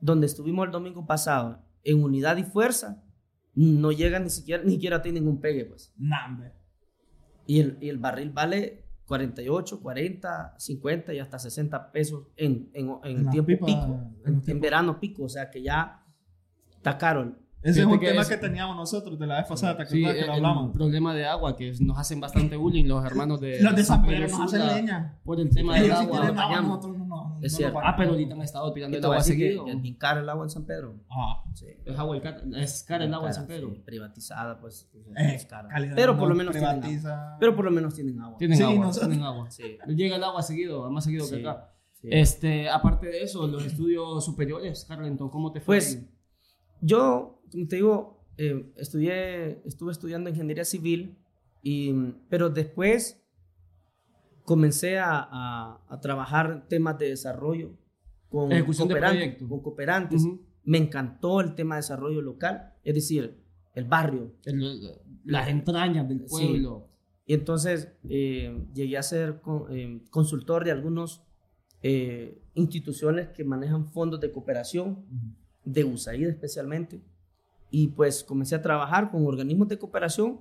donde 0.00 0.26
estuvimos 0.26 0.66
el 0.66 0.72
domingo 0.72 1.06
pasado, 1.06 1.62
en 1.84 2.02
unidad 2.02 2.36
y 2.36 2.42
fuerza, 2.44 3.02
no 3.54 3.90
llega 3.92 4.18
ni 4.18 4.28
siquiera, 4.30 4.62
ni 4.64 4.72
siquiera 4.72 5.00
tienen 5.02 5.24
ningún 5.24 5.40
pegue, 5.40 5.64
pues. 5.64 5.92
Nah. 5.96 6.38
Y 7.46 7.60
el, 7.60 7.78
y 7.80 7.88
el 7.88 7.98
barril 7.98 8.30
vale 8.30 8.84
48, 9.06 9.80
40, 9.80 10.54
50 10.58 11.14
y 11.14 11.18
hasta 11.20 11.38
60 11.38 11.92
pesos 11.92 12.26
en, 12.36 12.70
en, 12.74 12.90
en 13.04 13.18
En 13.18 13.30
tiempo 13.30 13.46
pipas, 13.46 13.66
pico, 13.86 14.00
en 14.26 14.42
en 14.46 14.60
verano 14.60 14.98
pico, 14.98 15.24
o 15.24 15.28
sea 15.28 15.48
que 15.50 15.62
ya 15.62 16.02
está 16.76 16.98
caro. 16.98 17.36
Ese 17.62 17.80
es 17.80 17.86
un 17.86 17.98
que 17.98 18.08
tema 18.08 18.22
es- 18.22 18.28
que 18.28 18.36
teníamos 18.36 18.76
nosotros 18.76 19.18
de 19.18 19.26
la 19.26 19.38
vez 19.38 19.46
pasada, 19.48 19.76
¿te 19.76 19.86
Sí, 19.86 20.02
que 20.02 20.10
el, 20.10 20.16
lo 20.18 20.22
el 20.24 20.30
hablamos? 20.30 20.72
problema 20.72 21.14
de 21.14 21.24
agua, 21.26 21.56
que 21.56 21.72
nos 21.80 21.98
hacen 21.98 22.20
bastante 22.20 22.56
bullying 22.56 22.84
los 22.86 23.04
hermanos 23.04 23.40
de, 23.40 23.60
Los 23.62 23.74
de 23.74 23.84
San 23.84 24.04
Pedro 24.04 24.28
nos 24.28 24.40
hacen 24.54 24.66
leña. 24.66 25.18
Por 25.24 25.40
el 25.40 25.50
tema 25.50 25.76
del 25.80 25.90
agua. 25.92 26.20
tienen 26.20 26.38
agua, 26.38 26.60
nosotros 26.62 26.98
no, 26.98 27.05
no, 27.38 27.46
Es 27.46 27.52
no 27.52 27.58
cierto. 27.58 27.78
Ah, 27.82 27.94
pero 27.96 28.10
ahorita 28.10 28.34
han 28.34 28.42
estado 28.42 28.72
tirando 28.72 28.96
el 28.98 29.04
agua 29.04 29.16
que 29.18 29.22
seguido. 29.24 29.66
es 29.66 29.82
bien 29.82 29.94
cara 29.96 30.20
el 30.20 30.28
agua 30.28 30.44
en 30.44 30.50
San 30.50 30.64
Pedro. 30.66 30.94
Ah, 31.10 31.42
Sí. 31.54 31.66
Es 31.84 31.98
agua 31.98 32.16
es 32.16 32.82
cara 32.82 33.04
el 33.04 33.14
agua 33.14 33.28
en 33.28 33.34
San 33.34 33.46
Cara, 33.46 33.58
Pedro. 33.60 33.70
sí, 33.74 33.82
privatizada, 33.84 34.60
pues. 34.60 34.90
eh, 35.16 35.34
es 35.34 35.46
cara. 35.46 35.68
calidad 35.68 35.94
Pero 35.96 36.12
no 36.12 36.18
por 36.18 36.28
lo 36.28 36.34
menos 36.34 36.52
tienen. 36.54 37.02
Pero 37.40 37.56
por 37.56 37.64
lo 37.64 37.70
menos 37.70 37.94
tienen 37.94 38.20
agua. 38.20 38.36
Tienen 38.38 38.56
Sí, 38.58 38.62
agua, 38.64 38.86
nosotros- 38.86 39.08
tienen 39.10 39.24
agua. 39.26 39.50
Sí. 39.50 39.78
Llega 39.88 40.16
el 40.16 40.24
agua 40.24 40.42
seguido, 40.42 40.90
más 40.90 41.04
seguido 41.04 41.28
que 41.28 41.36
acá. 41.40 41.72
sí. 41.92 42.08
Este, 42.10 42.68
aparte 42.68 43.06
de 43.06 43.22
eso, 43.22 43.46
los 43.46 43.64
estudios 43.64 44.24
superiores, 44.24 44.84
Carlenton, 44.84 45.30
¿cómo 45.30 45.50
te 45.52 45.60
fue? 45.60 45.76
Pues 45.76 46.02
yo, 46.80 47.40
como 47.50 47.66
te 47.68 47.76
digo, 47.76 48.24
eh, 48.36 48.72
estudié, 48.76 49.62
estuve 49.66 49.92
estudiando 49.92 50.28
ingeniería 50.30 50.64
civil, 50.64 51.16
y, 51.62 51.92
pero 52.28 52.50
después 52.50 53.22
comencé 54.46 54.98
a, 54.98 55.18
a- 55.30 55.84
a 55.88 56.00
trabajar 56.00 56.66
temas 56.68 56.98
de 56.98 57.10
desarrollo 57.10 57.72
con, 58.30 58.48
de 58.48 58.64
cooperantes, 58.64 59.18
proyectos. 59.20 59.48
con 59.48 59.60
cooperantes. 59.60 60.22
Ujú. 60.24 60.40
Me 60.64 60.78
encantó 60.78 61.40
el 61.42 61.54
tema 61.54 61.74
de 61.74 61.80
desarrollo 61.82 62.22
local, 62.22 62.72
es 62.82 62.94
decir, 62.94 63.38
el 63.74 63.84
barrio. 63.84 64.32
El- 64.44 64.92
las 65.24 65.48
entrañas 65.48 66.08
del 66.08 66.20
Sí. 66.20 66.26
pueblo. 66.28 66.88
Y 67.26 67.34
entonces 67.34 67.92
eh, 68.08 68.64
llegué 68.72 68.96
a 68.96 69.02
ser 69.02 69.40
con- 69.42 69.66
eh, 69.70 70.00
consultor 70.10 70.64
de 70.64 70.70
algunas 70.72 71.22
instituciones 72.54 73.28
que 73.28 73.44
manejan 73.44 73.86
fondos 73.86 74.20
de 74.20 74.32
cooperación, 74.32 75.04
de 75.64 75.84
USAID 75.84 76.28
especialmente. 76.28 77.00
Y 77.70 77.88
pues 77.88 78.24
comencé 78.24 78.54
a 78.56 78.62
trabajar 78.62 79.10
con 79.10 79.24
organismos 79.26 79.68
de 79.68 79.78
cooperación 79.78 80.40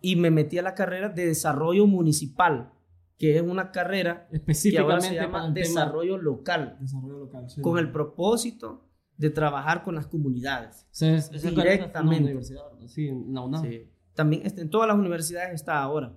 y 0.00 0.16
me 0.16 0.30
metí 0.30 0.56
a 0.58 0.62
la 0.62 0.74
carrera 0.74 1.08
de 1.10 1.26
desarrollo 1.26 1.86
municipal, 1.86 2.72
que 3.18 3.36
es 3.36 3.42
una 3.42 3.72
carrera 3.72 4.28
que 4.30 4.78
ahora 4.78 5.00
se 5.00 5.14
llama 5.14 5.40
tema 5.42 5.50
desarrollo 5.50 6.16
local, 6.18 6.76
Desarrollo 6.80 7.18
local, 7.18 7.50
sí. 7.50 7.60
con 7.60 7.78
el 7.78 7.90
propósito 7.90 8.84
de 9.16 9.30
trabajar 9.30 9.82
con 9.82 9.96
las 9.96 10.06
comunidades. 10.06 10.84
O 10.84 10.94
sea, 10.94 11.16
es- 11.16 11.30
Directamente. 11.42 12.40
sí, 12.88 13.10
la 13.28 13.40
UNAM. 13.42 13.62
Sí. 13.64 13.90
También 14.14 14.42
este, 14.44 14.60
en 14.62 14.70
todas 14.70 14.86
las 14.88 14.96
universidades 14.96 15.54
está 15.54 15.82
ahora. 15.82 16.16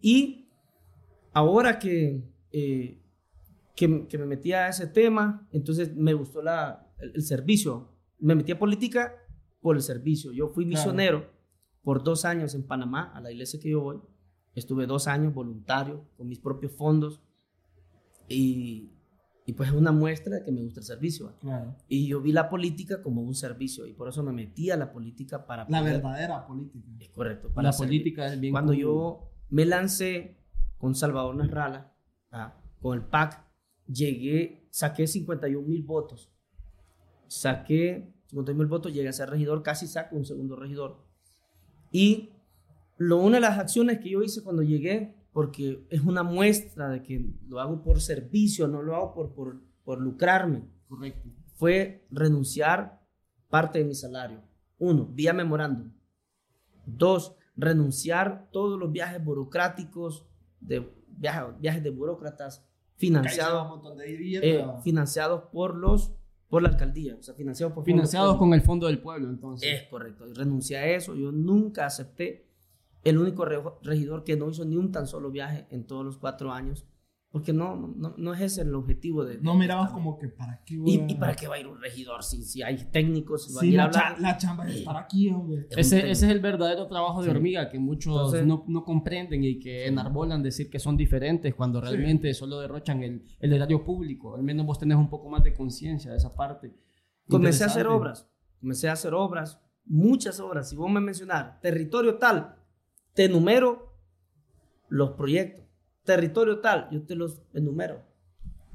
Y 0.00 0.48
ahora 1.32 1.78
que, 1.78 2.24
eh, 2.52 3.00
que, 3.76 4.06
que 4.08 4.18
me 4.18 4.26
metí 4.26 4.52
a 4.52 4.68
ese 4.68 4.86
tema, 4.88 5.48
entonces 5.52 5.94
me 5.94 6.14
gustó 6.14 6.42
la, 6.42 6.88
el, 6.98 7.12
el 7.14 7.22
servicio. 7.22 7.88
Me 8.18 8.34
metí 8.34 8.52
a 8.52 8.58
política 8.58 9.14
por 9.60 9.76
el 9.76 9.82
servicio. 9.82 10.32
Yo 10.32 10.48
fui 10.48 10.64
Claro. 10.64 10.78
misionero 10.78 11.30
por 11.82 12.02
dos 12.04 12.24
años 12.24 12.54
en 12.54 12.64
Panamá, 12.66 13.12
a 13.14 13.20
la 13.20 13.30
iglesia 13.32 13.58
que 13.60 13.70
yo 13.70 13.80
voy. 13.80 14.00
Estuve 14.54 14.86
dos 14.86 15.06
años 15.08 15.32
voluntario, 15.34 16.04
con 16.16 16.28
mis 16.28 16.38
propios 16.38 16.72
fondos. 16.72 17.22
Y, 18.28 18.92
y 19.46 19.52
pues 19.54 19.70
es 19.70 19.74
una 19.74 19.92
muestra 19.92 20.36
de 20.36 20.44
que 20.44 20.52
me 20.52 20.62
gusta 20.62 20.80
el 20.80 20.86
servicio. 20.86 21.34
Claro. 21.40 21.76
Y 21.88 22.06
yo 22.06 22.20
vi 22.20 22.32
la 22.32 22.48
política 22.48 23.02
como 23.02 23.22
un 23.22 23.34
servicio 23.34 23.86
y 23.86 23.92
por 23.94 24.08
eso 24.08 24.22
me 24.22 24.32
metí 24.32 24.70
a 24.70 24.76
la 24.76 24.92
política 24.92 25.46
para 25.46 25.66
La 25.68 25.80
poder- 25.80 25.94
verdadera 25.94 26.46
política. 26.46 26.86
es 27.00 27.08
correcto. 27.10 27.48
Para 27.52 27.68
La 27.68 27.72
servir. 27.72 28.00
política 28.02 28.26
es 28.32 28.40
bien 28.40 28.52
Cuando 28.52 28.72
común. 28.72 28.82
yo 28.82 29.30
me 29.50 29.64
lancé 29.64 30.38
con 30.78 30.94
Salvador 30.94 31.34
Nasralla, 31.36 31.92
ah, 32.30 32.54
con 32.80 32.98
el 32.98 33.04
PAC, 33.04 33.44
llegué, 33.86 34.66
saqué 34.70 35.06
51 35.06 35.66
mil 35.66 35.82
votos. 35.82 36.30
Saqué 37.26 38.14
51 38.28 38.58
mil 38.58 38.66
votos, 38.66 38.92
llegué 38.92 39.08
a 39.08 39.12
ser 39.12 39.30
regidor, 39.30 39.62
casi 39.62 39.86
saco 39.86 40.16
un 40.16 40.24
segundo 40.24 40.56
regidor. 40.56 41.04
Y 41.90 42.31
lo, 43.02 43.18
una 43.18 43.36
de 43.36 43.40
las 43.40 43.58
acciones 43.58 43.98
que 43.98 44.10
yo 44.10 44.22
hice 44.22 44.42
cuando 44.42 44.62
llegué, 44.62 45.14
porque 45.32 45.86
es 45.90 46.02
una 46.02 46.22
muestra 46.22 46.90
de 46.90 47.02
que 47.02 47.24
lo 47.46 47.60
hago 47.60 47.82
por 47.82 48.00
servicio, 48.00 48.68
no 48.68 48.82
lo 48.82 48.94
hago 48.96 49.14
por, 49.14 49.34
por, 49.34 49.60
por 49.84 50.00
lucrarme, 50.00 50.68
Correcto. 50.88 51.30
fue 51.56 52.06
renunciar 52.10 53.00
parte 53.48 53.78
de 53.78 53.84
mi 53.84 53.94
salario. 53.94 54.42
Uno, 54.78 55.06
vía 55.06 55.32
memorándum. 55.32 55.92
Dos, 56.84 57.34
renunciar 57.56 58.48
todos 58.50 58.78
los 58.78 58.92
viajes 58.92 59.22
burocráticos, 59.24 60.26
de 60.60 60.88
viajes, 61.08 61.60
viajes 61.60 61.82
de 61.82 61.90
burócratas 61.90 62.66
financiados, 62.96 63.80
eh, 63.98 64.64
financiados 64.82 65.44
por 65.52 65.76
los 65.76 66.14
por 66.48 66.62
la 66.62 66.68
alcaldía, 66.68 67.16
o 67.18 67.22
sea, 67.22 67.32
financiados 67.32 67.72
por 67.72 67.82
Financiados 67.82 68.36
con 68.36 68.52
el 68.52 68.60
fondo 68.60 68.86
del 68.86 69.00
pueblo, 69.00 69.30
entonces. 69.30 69.72
Es 69.72 69.88
correcto. 69.88 70.28
Y 70.28 70.34
renuncié 70.34 70.76
a 70.76 70.86
eso. 70.86 71.14
Yo 71.14 71.32
nunca 71.32 71.86
acepté 71.86 72.51
el 73.04 73.18
único 73.18 73.44
re- 73.44 73.60
regidor 73.82 74.24
que 74.24 74.36
no 74.36 74.48
hizo 74.50 74.64
ni 74.64 74.76
un 74.76 74.92
tan 74.92 75.06
solo 75.06 75.30
viaje 75.30 75.66
en 75.70 75.86
todos 75.86 76.04
los 76.04 76.18
cuatro 76.18 76.52
años, 76.52 76.86
porque 77.30 77.54
no, 77.54 77.74
no, 77.96 78.14
no 78.18 78.34
es 78.34 78.42
ese 78.42 78.60
el 78.60 78.74
objetivo 78.74 79.24
de... 79.24 79.38
No 79.40 79.54
mirabas 79.54 79.90
como 79.90 80.18
que 80.18 80.28
para 80.28 80.62
qué 80.66 80.76
voy 80.76 80.90
¿Y, 80.96 81.00
a- 81.00 81.06
y 81.08 81.14
para 81.14 81.34
qué 81.34 81.48
va 81.48 81.54
a 81.54 81.58
ir 81.60 81.66
un 81.66 81.80
regidor 81.80 82.22
si, 82.22 82.42
si 82.44 82.62
hay 82.62 82.76
técnicos? 82.92 83.46
Si 83.46 83.56
a 83.56 83.60
Sí, 83.60 83.68
ir 83.70 83.80
a 83.80 83.84
la, 83.84 83.88
hablar? 83.88 84.14
cha- 84.16 84.20
la 84.20 84.36
chamba 84.36 84.68
es 84.68 84.76
estar 84.76 84.96
aquí, 84.98 85.30
hombre. 85.30 85.66
Es 85.70 85.78
Ese, 85.78 86.10
ese 86.10 86.26
es 86.26 86.30
el 86.30 86.40
verdadero 86.40 86.86
trabajo 86.88 87.22
de 87.22 87.30
Sí. 87.30 87.34
hormiga 87.34 87.70
que 87.70 87.78
muchos 87.78 88.12
Entonces- 88.14 88.46
no, 88.46 88.64
no 88.68 88.84
comprenden 88.84 89.42
y 89.44 89.58
que 89.58 89.86
enarbolan 89.86 90.42
decir 90.42 90.68
que 90.68 90.78
son 90.78 90.94
diferentes 90.96 91.54
cuando 91.54 91.80
Sí. 91.80 91.86
realmente 91.88 92.34
solo 92.34 92.60
derrochan 92.60 93.02
el, 93.02 93.24
el 93.40 93.52
erario 93.54 93.82
público. 93.82 94.36
Al 94.36 94.42
menos 94.42 94.66
vos 94.66 94.78
tenés 94.78 94.98
un 94.98 95.08
poco 95.08 95.30
más 95.30 95.42
de 95.42 95.54
conciencia 95.54 96.10
de 96.10 96.18
esa 96.18 96.34
parte. 96.34 96.74
Comencé 97.28 97.64
a 97.64 97.68
hacer 97.68 97.86
obras, 97.86 98.28
comencé 98.60 98.90
a 98.90 98.92
hacer 98.92 99.14
obras, 99.14 99.58
muchas 99.86 100.38
obras. 100.38 100.68
Si 100.68 100.76
vos 100.76 100.90
me 100.90 101.00
mencionar 101.00 101.60
territorio 101.62 102.16
tal, 102.18 102.56
te 103.14 103.24
enumero 103.24 103.96
los 104.88 105.12
proyectos. 105.12 105.64
Territorio 106.04 106.60
tal, 106.60 106.88
yo 106.90 107.02
te 107.02 107.14
los 107.14 107.42
enumero. 107.54 108.02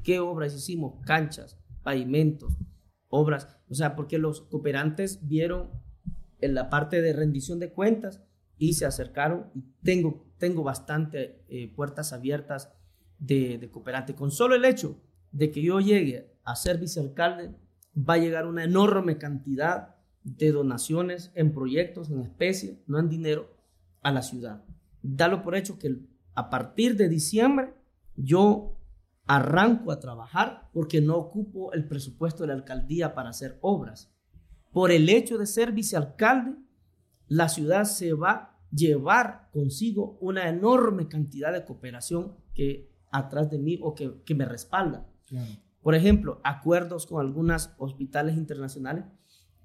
¿Qué 0.03 0.19
obras 0.19 0.55
hicimos? 0.55 0.95
Canchas, 1.05 1.59
pavimentos, 1.83 2.57
obras. 3.09 3.57
O 3.69 3.75
sea, 3.75 3.95
porque 3.95 4.17
los 4.17 4.41
cooperantes 4.41 5.27
vieron 5.27 5.69
en 6.39 6.55
la 6.55 6.69
parte 6.69 7.01
de 7.01 7.13
rendición 7.13 7.59
de 7.59 7.71
cuentas 7.71 8.23
y 8.57 8.73
se 8.73 8.85
acercaron. 8.85 9.51
Tengo, 9.83 10.25
tengo 10.37 10.63
bastante 10.63 11.43
eh, 11.49 11.73
puertas 11.75 12.13
abiertas 12.13 12.73
de, 13.19 13.57
de 13.57 13.69
cooperante. 13.69 14.15
Con 14.15 14.31
solo 14.31 14.55
el 14.55 14.65
hecho 14.65 15.01
de 15.31 15.51
que 15.51 15.61
yo 15.61 15.79
llegue 15.79 16.33
a 16.43 16.55
ser 16.55 16.77
vicealcalde, 16.77 17.53
va 17.97 18.13
a 18.13 18.19
llegar 18.19 18.45
una 18.45 18.63
enorme 18.63 19.17
cantidad 19.17 19.95
de 20.23 20.51
donaciones 20.51 21.31
en 21.35 21.53
proyectos, 21.53 22.09
en 22.09 22.21
especie, 22.21 22.81
no 22.87 22.99
en 22.99 23.09
dinero, 23.09 23.56
a 24.07 24.11
la 24.13 24.21
ciudad. 24.21 24.63
Dalo 25.01 25.43
por 25.43 25.53
hecho 25.53 25.77
que 25.77 25.97
a 26.33 26.49
partir 26.49 26.95
de 26.95 27.09
diciembre 27.09 27.73
yo 28.15 28.79
arranco 29.25 29.91
a 29.91 29.99
trabajar 29.99 30.69
porque 30.71 31.01
no 31.01 31.17
ocupo 31.17 31.73
el 31.73 31.85
presupuesto 31.89 32.43
de 32.43 32.47
la 32.47 32.53
alcaldía 32.53 33.13
para 33.13 33.31
hacer 33.31 33.57
obras. 33.59 34.09
Por 34.71 34.91
el 34.91 35.09
hecho 35.09 35.37
de 35.37 35.45
ser 35.45 35.73
vicealcalde, 35.73 36.55
la 37.27 37.49
ciudad 37.49 37.83
se 37.83 38.13
va 38.13 38.31
a 38.31 38.59
llevar 38.71 39.49
consigo 39.51 40.17
una 40.21 40.47
enorme 40.47 41.09
cantidad 41.09 41.51
de 41.51 41.65
cooperación 41.65 42.37
que 42.53 42.89
atrás 43.11 43.49
de 43.49 43.59
mí 43.59 43.77
o 43.81 43.93
que, 43.93 44.21
que 44.23 44.35
me 44.35 44.45
respalda. 44.45 45.05
Claro. 45.25 45.51
Por 45.81 45.95
ejemplo, 45.95 46.39
acuerdos 46.45 47.07
con 47.07 47.19
algunos 47.19 47.71
hospitales 47.77 48.37
internacionales 48.37 49.03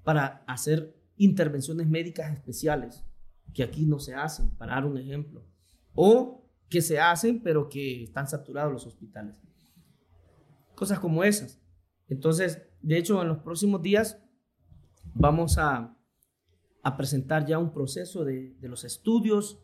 para 0.03 0.43
hacer 0.47 0.97
intervenciones 1.15 1.87
médicas 1.87 2.33
especiales 2.33 3.05
que 3.53 3.63
aquí 3.63 3.85
no 3.85 3.99
se 3.99 4.15
hacen, 4.15 4.51
para 4.55 4.75
dar 4.75 4.85
un 4.85 4.97
ejemplo. 4.97 5.45
O 5.93 6.49
que 6.69 6.81
se 6.81 6.99
hacen, 6.99 7.41
pero 7.41 7.69
que 7.69 8.03
están 8.03 8.27
saturados 8.27 8.71
los 8.71 8.85
hospitales. 8.87 9.35
Cosas 10.75 10.99
como 10.99 11.23
esas. 11.23 11.61
Entonces, 12.07 12.61
de 12.81 12.97
hecho, 12.97 13.21
en 13.21 13.27
los 13.27 13.39
próximos 13.39 13.81
días 13.81 14.21
vamos 15.13 15.57
a, 15.57 15.97
presentar 16.97 17.45
ya 17.45 17.59
un 17.59 17.71
proceso 17.71 18.25
de, 18.25 18.55
de 18.59 18.67
los 18.67 18.83
estudios 18.83 19.63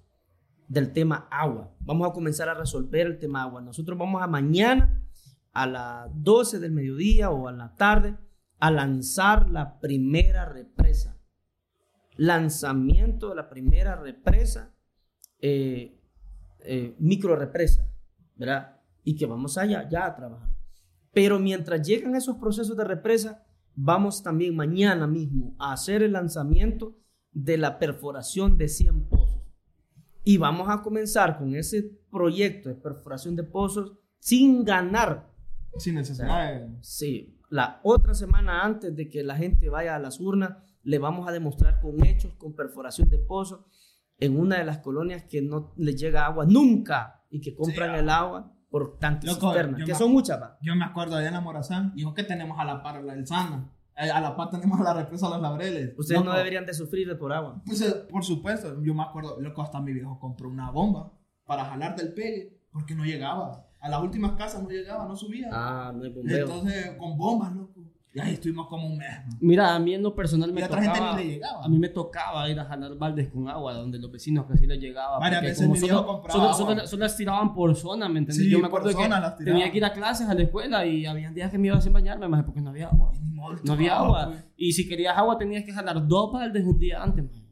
del 0.67 0.93
tema 0.93 1.27
agua. 1.29 1.75
Vamos 1.79 2.07
a 2.07 2.13
comenzar 2.13 2.47
a 2.47 2.53
resolver 2.53 3.07
el 3.07 3.19
tema 3.19 3.43
agua. 3.43 3.61
Nosotros 3.61 3.97
vamos 3.97 4.21
a 4.21 4.27
mañana 4.27 5.03
a 5.51 5.67
las 5.67 6.09
12 6.13 6.59
del 6.59 6.71
mediodía 6.71 7.29
o 7.31 7.47
a 7.47 7.51
la 7.51 7.75
tarde 7.75 8.15
a 8.59 8.71
lanzar 8.71 9.49
la 9.49 9.79
primera 9.79 10.45
represa. 10.45 11.18
Lanzamiento 12.19 13.29
de 13.29 13.35
la 13.35 13.49
primera 13.49 13.95
represa, 13.95 14.75
eh, 15.39 16.01
eh, 16.59 16.93
micro 16.99 17.33
represa, 17.37 17.89
¿verdad? 18.35 18.81
Y 19.05 19.15
que 19.15 19.25
vamos 19.25 19.57
allá 19.57 19.87
ya 19.87 20.05
a 20.05 20.15
trabajar. 20.15 20.49
Pero 21.13 21.39
mientras 21.39 21.81
llegan 21.81 22.15
esos 22.15 22.35
procesos 22.35 22.75
de 22.75 22.83
represa, 22.83 23.45
vamos 23.73 24.21
también 24.21 24.53
mañana 24.53 25.07
mismo 25.07 25.55
a 25.59 25.71
hacer 25.71 26.03
el 26.03 26.11
lanzamiento 26.11 26.97
de 27.31 27.57
la 27.57 27.79
perforación 27.79 28.57
de 28.57 28.67
100 28.67 29.07
pozos. 29.07 29.41
Y 30.25 30.37
vamos 30.37 30.67
a 30.69 30.81
comenzar 30.81 31.37
con 31.37 31.55
ese 31.55 31.83
proyecto 32.11 32.67
de 32.67 32.75
perforación 32.75 33.37
de 33.37 33.43
pozos 33.43 33.93
sin 34.19 34.65
ganar 34.65 35.31
Sin 35.77 35.95
necesidad 35.95 36.53
de... 36.53 36.77
Sí, 36.81 37.39
la 37.49 37.79
otra 37.83 38.13
semana 38.13 38.65
antes 38.65 38.93
de 38.93 39.07
que 39.07 39.23
la 39.23 39.37
gente 39.37 39.69
vaya 39.69 39.95
a 39.95 39.99
las 39.99 40.19
urnas, 40.19 40.57
le 40.83 40.99
vamos 40.99 41.27
a 41.27 41.31
demostrar 41.31 41.79
con 41.81 42.03
hechos, 42.05 42.33
con 42.35 42.53
perforación 42.53 43.09
de 43.09 43.19
pozos, 43.19 43.65
en 44.17 44.37
una 44.39 44.57
de 44.57 44.65
las 44.65 44.79
colonias 44.79 45.23
que 45.23 45.41
no 45.41 45.73
les 45.77 45.99
llega 45.99 46.25
agua 46.25 46.45
nunca 46.45 47.23
y 47.29 47.41
que 47.41 47.55
compran 47.55 47.93
Sí, 47.93 47.99
el 47.99 48.09
agua 48.09 48.53
por 48.69 48.97
tanques 48.99 49.31
cisternas, 49.31 49.79
yo 49.79 49.85
que 49.85 49.95
son 49.95 50.11
muchas, 50.11 50.41
va. 50.41 50.57
Yo 50.61 50.75
me 50.75 50.85
acuerdo 50.85 51.15
allá 51.15 51.29
en 51.29 51.33
la 51.33 51.41
Morazán, 51.41 51.93
dijo 51.95 52.13
que 52.13 52.23
tenemos 52.23 52.59
a 52.59 52.65
la 52.65 52.83
par 52.83 53.03
la 53.03 53.15
del 53.15 53.25
Sana. 53.25 53.73
Eh, 53.97 54.09
A 54.09 54.21
la 54.21 54.35
par 54.35 54.49
tenemos 54.49 54.79
la 54.79 54.93
represa 54.93 55.27
Los 55.29 55.41
Laureles. 55.41 55.93
Ustedes 55.97 56.19
no 56.21 56.27
Loco, 56.27 56.37
deberían 56.37 56.65
de 56.65 56.73
sufrir 56.73 57.07
de 57.07 57.15
por 57.15 57.33
agua. 57.33 57.61
Pues, 57.65 57.81
eh, 57.81 57.93
por 58.09 58.23
supuesto, 58.23 58.81
yo 58.81 58.93
me 58.93 59.03
acuerdo, 59.03 59.39
loco, 59.41 59.61
hasta 59.61 59.81
mi 59.81 59.91
viejo 59.91 60.19
compró 60.19 60.47
una 60.49 60.71
bomba 60.71 61.11
para 61.45 61.65
jalar 61.65 61.95
del 61.95 62.13
pegue 62.13 62.61
porque 62.71 62.95
no 62.95 63.03
llegaba. 63.03 63.65
A 63.81 63.89
las 63.89 64.01
últimas 64.01 64.33
casas 64.33 64.61
no 64.61 64.69
llegaba, 64.69 65.05
no 65.05 65.15
subía. 65.15 65.49
Ah, 65.51 65.91
no 65.95 66.03
hay 66.03 66.11
bombeo. 66.11 66.45
Entonces, 66.45 66.91
con 66.97 67.17
bombas, 67.17 67.53
loco. 67.55 67.78
Y 68.11 68.19
ahí 68.19 68.33
estuvimos 68.33 68.67
como 68.67 68.87
un 68.87 68.97
mes. 68.97 69.07
Mira, 69.39 69.75
a 69.75 69.79
mí 69.79 69.93
en 69.93 70.01
lo 70.01 70.15
personal 70.15 70.51
me 70.51 70.61
Y 70.61 70.63
a 70.63 70.65
otra 70.65 70.81
gente 70.81 70.97
tocaba, 70.97 71.17
ni 71.17 71.23
le 71.25 71.29
llegaba. 71.33 71.63
a 71.63 71.69
mí 71.69 71.77
me 71.77 71.89
tocaba 71.89 72.49
ir 72.49 72.59
a 72.59 72.65
jalar 72.65 72.95
baldes 72.97 73.29
con 73.29 73.47
agua 73.47 73.73
donde 73.75 73.99
los 73.99 74.11
vecinos 74.11 74.47
casi 74.47 74.65
les 74.65 74.79
llegaba. 74.79 75.19
Varias 75.19 75.41
veces 75.43 75.67
como 75.67 75.73
mi 75.73 75.79
solo, 75.79 76.05
compraba 76.07 76.53
solo, 76.53 76.53
solo- 76.75 76.87
solo 76.87 77.03
las 77.03 77.15
tiraban 77.15 77.53
por 77.53 77.75
zona, 77.75 78.09
¿me 78.09 78.17
entendés? 78.19 78.43
Sí, 78.45 78.49
Yo 78.49 78.57
me 78.59 78.65
acuerdo 78.65 78.89
que 78.97 79.07
las 79.07 79.37
tenía 79.37 79.71
que 79.71 79.77
ir 79.77 79.85
a 79.85 79.93
clases 79.93 80.27
a 80.27 80.33
la 80.33 80.41
escuela 80.41 80.85
y 80.87 81.05
había 81.05 81.29
días 81.31 81.51
que 81.51 81.59
me 81.59 81.67
iba 81.67 81.79
sin 81.81 81.93
bañarme, 81.93 82.27
más 82.27 82.43
porque 82.43 82.61
no 82.61 82.71
había 82.71 82.87
agua. 82.87 83.11
No 83.63 83.73
había 83.73 83.89
tocaba, 83.91 84.07
agua. 84.23 84.25
pues. 84.33 84.43
Y 84.57 84.71
si 84.73 84.87
querías 84.89 85.15
agua 85.15 85.37
tenías 85.37 85.63
que 85.63 85.71
jalar 85.71 86.07
dos 86.07 86.31
baldes 86.33 86.65
un 86.65 86.79
día 86.79 87.03
antes, 87.03 87.23
man. 87.23 87.45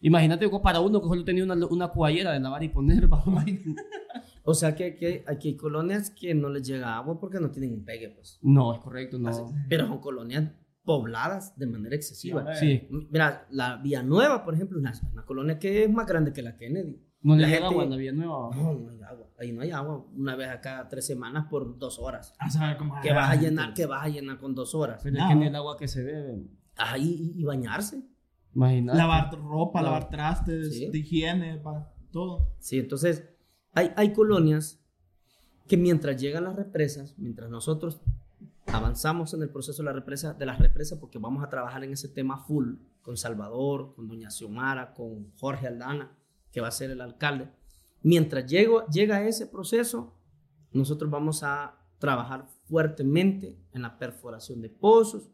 Imagínate 0.00 0.50
que 0.50 0.58
para 0.60 0.80
uno 0.80 1.00
que 1.00 1.08
solo 1.08 1.24
tenía 1.24 1.44
una, 1.44 1.54
una 1.66 1.88
cubayera 1.88 2.32
de 2.32 2.40
lavar 2.40 2.62
y 2.62 2.68
poner. 2.68 3.08
O 4.46 4.52
sea 4.54 4.74
que, 4.76 4.94
que 4.94 5.24
aquí 5.26 5.48
hay 5.48 5.56
colonias 5.56 6.10
que 6.10 6.34
no 6.34 6.48
les 6.50 6.66
llega 6.66 6.96
agua 6.96 7.18
porque 7.18 7.40
no 7.40 7.50
tienen 7.50 7.72
un 7.72 7.84
pegue, 7.84 8.10
pues. 8.10 8.38
No, 8.42 8.74
es 8.74 8.80
correcto, 8.80 9.18
no. 9.18 9.30
Pero 9.68 9.86
son 9.86 9.98
colonias 10.00 10.52
pobladas 10.84 11.56
de 11.58 11.66
manera 11.66 11.96
excesiva. 11.96 12.54
Sí, 12.56 12.86
Mira, 13.10 13.46
la 13.50 13.76
Villanueva, 13.76 14.44
por 14.44 14.54
ejemplo, 14.54 14.76
es 14.78 14.82
una, 14.82 15.10
una 15.12 15.24
colonia 15.24 15.58
que 15.58 15.84
es 15.84 15.90
más 15.90 16.06
grande 16.06 16.32
que 16.32 16.42
la 16.42 16.56
Kennedy. 16.56 17.00
no 17.22 17.36
le 17.36 17.46
llega 17.48 17.68
agua 17.68 17.84
en 17.84 17.90
la 17.90 17.96
Vía 17.96 18.12
Nueva. 18.12 18.50
No, 18.54 18.74
no 18.74 18.90
hay 18.90 19.00
agua. 19.02 19.26
Ahí 19.38 19.52
no 19.52 19.62
hay 19.62 19.70
agua. 19.70 20.04
Una 20.14 20.36
vez 20.36 20.48
a 20.50 20.60
cada 20.60 20.88
tres 20.88 21.06
semanas 21.06 21.46
por 21.48 21.78
dos 21.78 21.98
horas. 21.98 22.34
A 22.38 22.50
saber 22.50 22.76
cómo 22.76 23.00
Que 23.02 23.14
vas 23.14 23.30
a 23.30 23.36
llenar, 23.36 23.72
que 23.72 23.86
vas 23.86 24.04
a 24.04 24.08
llenar 24.10 24.38
con 24.38 24.54
dos 24.54 24.74
horas. 24.74 25.00
Pero 25.02 25.16
es 25.16 25.24
que 25.26 25.34
ni 25.34 25.46
el 25.46 25.56
agua 25.56 25.78
que 25.78 25.88
se 25.88 26.02
bebe. 26.04 26.44
Ahí 26.76 27.32
y, 27.34 27.40
y 27.40 27.44
bañarse. 27.44 28.02
Imagínate. 28.54 28.98
Lavar 28.98 29.30
ropa, 29.40 29.80
No. 29.80 29.86
lavar 29.86 30.10
trastes, 30.10 30.74
Sí. 30.76 30.90
de 30.90 30.98
higiene, 30.98 31.56
pa, 31.56 31.92
todo. 32.12 32.54
Sí, 32.60 32.78
entonces 32.78 33.24
hay, 33.74 34.12
colonias 34.12 34.80
que 35.66 35.76
mientras 35.76 36.20
llegan 36.20 36.44
las 36.44 36.56
represas, 36.56 37.14
mientras 37.18 37.50
nosotros 37.50 38.00
avanzamos 38.66 39.34
en 39.34 39.42
el 39.42 39.50
proceso 39.50 39.82
de 39.82 40.46
las 40.46 40.58
represas, 40.58 40.98
porque 40.98 41.18
vamos 41.18 41.42
a 41.44 41.48
trabajar 41.48 41.84
en 41.84 41.92
ese 41.92 42.08
tema 42.08 42.38
full 42.38 42.76
con 43.02 43.16
Salvador, 43.16 43.94
con 43.94 44.08
Doña 44.08 44.30
Xiomara, 44.30 44.94
con 44.94 45.30
Jorge 45.36 45.66
Aldana, 45.66 46.16
que 46.52 46.60
va 46.60 46.68
a 46.68 46.72
ser 46.72 46.90
el 46.90 47.00
alcalde. 47.00 47.50
Mientras 48.02 48.46
llego, 48.46 48.86
llega 48.86 49.26
ese 49.26 49.46
proceso, 49.46 50.14
nosotros 50.72 51.10
vamos 51.10 51.42
a 51.42 51.78
trabajar 51.98 52.46
fuertemente 52.64 53.58
en 53.72 53.82
la 53.82 53.98
perforación 53.98 54.60
de 54.60 54.68
pozos, 54.70 55.30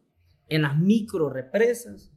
en 0.48 0.62
las 0.62 0.78
micro 0.78 1.30
represas, 1.30 2.12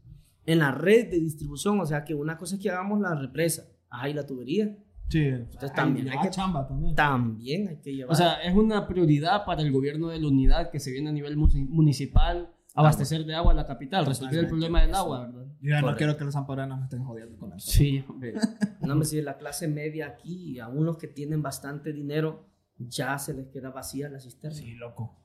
en 0.46 0.60
la 0.60 0.72
red 0.72 1.10
de 1.10 1.20
distribución. 1.20 1.80
O 1.80 1.86
sea 1.86 2.04
que 2.04 2.14
una 2.16 2.38
cosa 2.38 2.56
es 2.56 2.62
que 2.62 2.70
hagamos 2.70 3.00
la 3.00 3.16
represa, 3.16 3.68
ajá, 3.90 4.10
y 4.10 4.14
la 4.14 4.26
tubería. 4.26 4.78
Sí. 5.14 5.26
Entonces 5.28 5.74
también 5.74 6.10
hay 6.10 6.20
que- 6.20 6.30
chamba 6.32 6.66
también. 6.68 6.96
También 6.96 7.68
hay 7.68 7.78
que 7.78 7.94
llevar. 7.96 8.12
O 8.14 8.16
sea, 8.16 8.42
es 8.42 8.56
una 8.56 8.88
prioridad 8.88 9.46
para 9.46 9.62
el 9.62 9.72
gobierno 9.72 10.08
de 10.08 10.20
la 10.20 10.28
unidad 10.28 10.72
que 10.72 10.80
se 10.80 10.92
viene 10.92 11.10
a 11.10 11.14
nivel 11.14 11.38
mu- 11.38 11.48
municipal 11.70 12.50
abastecer 12.76 13.24
de 13.26 13.36
agua 13.36 13.52
a 13.52 13.56
la 13.56 13.68
capital, 13.68 14.06
resolver 14.06 14.40
el 14.40 14.48
problema 14.48 14.82
del 14.82 14.96
agua, 14.96 15.28
¿verdad? 15.28 15.46
Yo 15.62 15.70
ya 15.70 15.82
no 15.82 15.96
quiero 15.96 16.18
que 16.18 16.24
los 16.26 16.34
zamparenos 16.34 16.80
me 16.80 16.86
estén 16.86 17.04
jodiendo 17.04 17.38
con 17.38 17.54
eso. 17.54 17.70
Sí, 17.72 18.04
hombre. 18.10 18.34
no 18.82 18.96
me 18.96 19.06
si 19.06 19.22
la 19.22 19.38
clase 19.38 19.68
media 19.68 20.08
aquí, 20.08 20.60
a 20.60 20.68
unos 20.68 20.98
que 20.98 21.08
tienen 21.08 21.44
bastante 21.44 21.94
dinero, 21.94 22.48
ya 22.80 23.20
se 23.20 23.36
les 23.36 23.48
queda 23.50 23.70
vacía 23.70 24.10
la 24.10 24.20
cisterna. 24.20 24.58
Sí, 24.58 24.74
loco. 24.74 25.16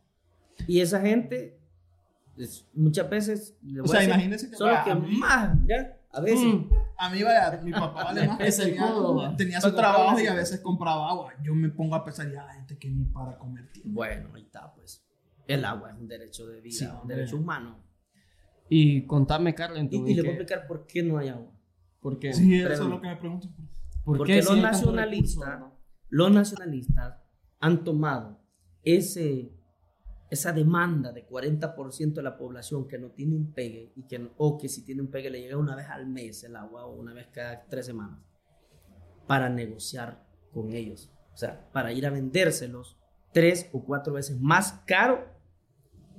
Y 0.66 0.80
esa 0.80 1.00
gente, 1.00 1.58
es- 2.36 2.66
muchas 2.74 3.08
veces, 3.08 3.56
le 3.62 3.80
O 3.80 3.86
sea, 3.86 4.00
a 4.00 4.02
decir, 4.02 4.14
imagínense 4.14 4.50
que 4.50 4.56
son 4.56 4.68
los 4.68 4.76
vaya, 4.76 4.84
que 4.84 4.90
a 4.90 4.94
mí- 4.96 5.16
más, 5.16 5.58
a 6.12 6.20
veces. 6.20 6.44
Mm. 6.54 6.68
A 7.00 7.10
mí, 7.10 7.22
vaya, 7.22 7.60
mi 7.62 7.70
papá 7.72 8.04
vale 8.04 8.26
más. 8.28 8.38
que 8.38 8.50
tenía, 8.50 8.82
codo, 8.82 9.14
va. 9.16 9.36
tenía 9.36 9.60
su 9.60 9.72
trabajo 9.74 10.18
y 10.20 10.26
a 10.26 10.34
veces 10.34 10.60
compraba 10.60 11.08
agua. 11.10 11.32
Yo 11.42 11.54
me 11.54 11.68
pongo 11.68 11.94
a 11.94 12.04
pensar, 12.04 12.30
ya 12.30 12.44
la 12.44 12.52
gente 12.54 12.76
que 12.76 12.90
ni 12.90 13.04
para 13.04 13.38
comer 13.38 13.70
tiene. 13.72 13.90
Bueno, 13.92 14.30
ahí 14.34 14.42
está, 14.42 14.72
pues. 14.74 15.04
El 15.46 15.64
agua 15.64 15.90
es 15.92 15.96
un 15.96 16.08
derecho 16.08 16.46
de 16.46 16.60
vida, 16.60 16.76
Sí, 16.78 16.84
un 16.86 16.90
hombre. 16.96 17.16
derecho 17.16 17.36
humano. 17.36 17.78
Y 18.68 19.06
contame, 19.06 19.54
Carlos, 19.54 19.78
Y, 19.78 19.80
entonces, 19.82 20.10
y 20.10 20.14
les 20.14 20.24
voy 20.24 20.32
a 20.34 20.36
¿qué- 20.36 20.42
explicar 20.42 20.66
por 20.66 20.86
qué 20.86 21.02
no 21.02 21.18
hay 21.18 21.28
agua. 21.28 21.52
¿por 22.00 22.18
qué? 22.18 22.32
Sí, 22.32 22.60
eso 22.60 22.72
es 22.72 22.78
lo 22.80 23.00
que 23.00 23.08
me 23.08 23.16
pregunto. 23.16 23.48
¿Por 24.04 24.18
Porque 24.18 24.42
los 24.42 24.56
nacionalistas, 24.58 25.44
recurso, 25.48 25.66
no? 25.66 25.78
los 26.10 26.30
nacionalistas 26.32 27.14
han 27.60 27.84
tomado 27.84 28.40
ese, 28.82 29.52
esa 30.30 30.52
demanda 30.52 31.12
de 31.12 31.26
40% 31.26 32.12
de 32.14 32.22
la 32.22 32.36
población 32.36 32.86
que 32.86 32.98
no 32.98 33.10
tiene 33.12 33.34
un 33.34 33.52
pegue 33.52 33.92
y 33.96 34.06
que, 34.06 34.30
o 34.36 34.58
que 34.58 34.68
si 34.68 34.84
tiene 34.84 35.00
un 35.02 35.10
pegue 35.10 35.30
le 35.30 35.40
llega 35.40 35.56
una 35.56 35.74
vez 35.74 35.86
al 35.88 36.06
mes 36.06 36.44
el 36.44 36.54
agua 36.56 36.84
o 36.86 36.94
una 36.94 37.14
vez 37.14 37.28
cada 37.32 37.64
tres 37.66 37.86
semanas 37.86 38.20
para 39.26 39.48
negociar 39.48 40.26
con 40.52 40.72
ellos. 40.72 41.10
O 41.32 41.36
sea, 41.36 41.70
para 41.72 41.92
ir 41.92 42.04
a 42.06 42.10
vendérselos 42.10 42.98
tres 43.32 43.68
o 43.72 43.84
cuatro 43.84 44.14
veces 44.14 44.38
más 44.40 44.82
caro 44.86 45.24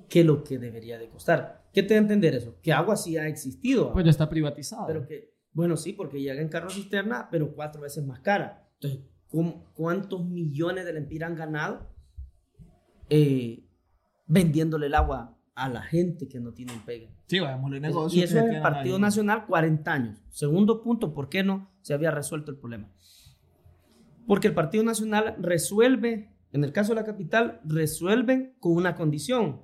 que 0.07 0.23
lo 0.23 0.43
que 0.43 0.57
debería 0.57 0.97
de 0.97 1.09
costar. 1.09 1.67
¿Qué 1.73 1.83
te 1.83 1.93
da 1.93 1.99
a 1.99 2.03
entender 2.03 2.33
eso? 2.33 2.59
Que 2.63 2.73
agua 2.73 2.95
sí 2.95 3.17
ha 3.17 3.27
existido. 3.27 3.91
Pues 3.93 4.05
ya 4.05 4.11
está 4.11 4.27
privatizado. 4.29 4.87
Pero 4.87 5.05
que, 5.05 5.35
bueno, 5.51 5.77
sí, 5.77 5.93
porque 5.93 6.19
llega 6.19 6.41
en 6.41 6.49
carro 6.49 6.69
cisterna, 6.69 7.27
pero 7.29 7.53
cuatro 7.53 7.81
veces 7.81 8.03
más 8.05 8.19
cara. 8.21 8.67
Entonces, 8.75 9.01
¿cómo- 9.27 9.71
¿cuántos 9.75 10.25
millones 10.25 10.85
de 10.85 10.93
lempiras 10.93 11.29
han 11.29 11.35
ganado 11.35 11.89
eh, 13.09 13.68
vendiéndole 14.29 14.85
el 14.85 14.95
agua 14.95 15.35
a 15.55 15.67
la 15.67 15.81
gente 15.81 16.29
que 16.29 16.39
no 16.39 16.53
tiene 16.53 16.71
un 16.71 16.79
pegue? 16.85 17.11
Sí, 17.27 17.39
vayamos 17.41 17.73
el 17.73 17.81
negocio. 17.81 18.17
Y 18.17 18.23
eso 18.23 18.39
es 18.39 18.45
el 18.55 18.61
Partido 18.61 18.95
ahí. 18.95 19.01
Nacional, 19.01 19.45
40 19.45 19.91
años. 19.91 20.17
Segundo 20.29 20.81
punto, 20.81 21.13
¿por 21.13 21.27
qué 21.27 21.43
no 21.43 21.69
se 21.81 21.93
había 21.93 22.11
resuelto 22.11 22.49
el 22.51 22.57
problema? 22.57 22.89
Porque 24.25 24.47
el 24.47 24.53
Partido 24.53 24.83
Nacional 24.83 25.35
resuelve, 25.39 26.31
en 26.53 26.63
el 26.63 26.71
caso 26.71 26.93
de 26.93 27.01
la 27.01 27.05
capital, 27.05 27.59
resuelven 27.65 28.55
con 28.59 28.73
una 28.73 28.95
condición. 28.95 29.61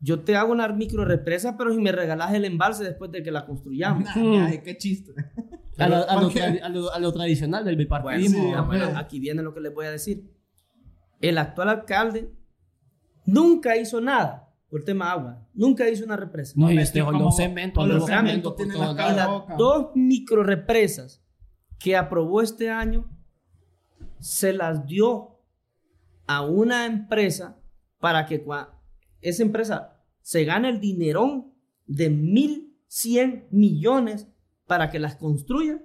Yo 0.00 0.20
te 0.20 0.34
hago 0.34 0.50
una 0.52 0.66
micro 0.68 1.04
represa, 1.04 1.56
pero 1.56 1.72
si 1.72 1.78
me 1.80 1.92
regalas 1.92 2.32
el 2.34 2.44
embalse 2.44 2.82
después 2.84 3.10
de 3.12 3.22
que 3.22 3.30
la 3.30 3.46
construyamos. 3.46 4.04
Nah, 4.16 4.46
ay, 4.46 4.60
qué 4.64 4.76
chiste. 4.76 5.12
a, 5.78 5.88
lo, 5.88 5.96
a 6.08 6.14
lo 6.16 6.20
¿por 6.22 6.32
qué? 6.32 6.40
tra- 6.40 6.62
a 6.62 6.68
lo- 6.68 6.92
a 6.92 6.98
lo 6.98 7.12
tradicional 7.12 7.64
del 7.64 7.76
Bueno, 7.76 7.98
bipartidismo. 8.02 8.42
sí, 8.50 8.54
hombre. 8.54 8.78
bueno, 8.78 8.98
aquí 8.98 9.20
viene 9.20 9.42
lo 9.42 9.54
que 9.54 9.60
les 9.60 9.72
voy 9.74 9.86
a 9.86 9.90
decir. 9.90 10.30
El 11.20 11.38
actual 11.38 11.68
alcalde 11.68 12.30
nunca 13.32 13.76
hizo 13.76 14.00
nada 14.00 14.52
por 14.68 14.84
tema 14.84 15.10
agua. 15.10 15.46
Nunca 15.54 15.88
hizo 15.88 16.04
una 16.04 16.16
represa. 16.16 16.52
no, 16.56 16.70
y 16.70 16.78
este 16.78 17.00
por 17.02 17.12
tienen 18.54 18.76
todos 18.76 18.96
las 19.16 19.58
dos 19.58 19.86
micro 19.94 20.42
represas 20.42 21.22
que 21.78 21.96
aprobó 21.96 22.42
este 22.42 22.70
año 22.70 23.10
se 24.18 24.52
las 24.52 24.86
dio 24.86 25.38
a 26.26 26.42
una 26.42 26.86
empresa 26.86 27.58
para 27.98 28.26
que 28.26 28.44
cua- 28.44 28.70
esa 29.20 29.42
empresa 29.42 29.96
se 30.22 30.44
gane 30.44 30.68
el 30.68 30.78
dinerón 30.80 31.52
de 31.86 32.10
1.100 32.10 33.46
millones 33.50 34.28
para 34.66 34.90
que 34.90 34.98
las 35.00 35.16
construya, 35.16 35.82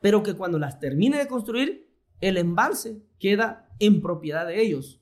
pero 0.00 0.22
que 0.22 0.34
cuando 0.34 0.58
las 0.58 0.78
termine 0.80 1.18
de 1.18 1.26
construir, 1.28 1.90
el 2.20 2.36
embalse 2.38 3.02
queda 3.18 3.68
en 3.78 4.00
propiedad 4.00 4.46
de 4.46 4.62
ellos. 4.62 5.01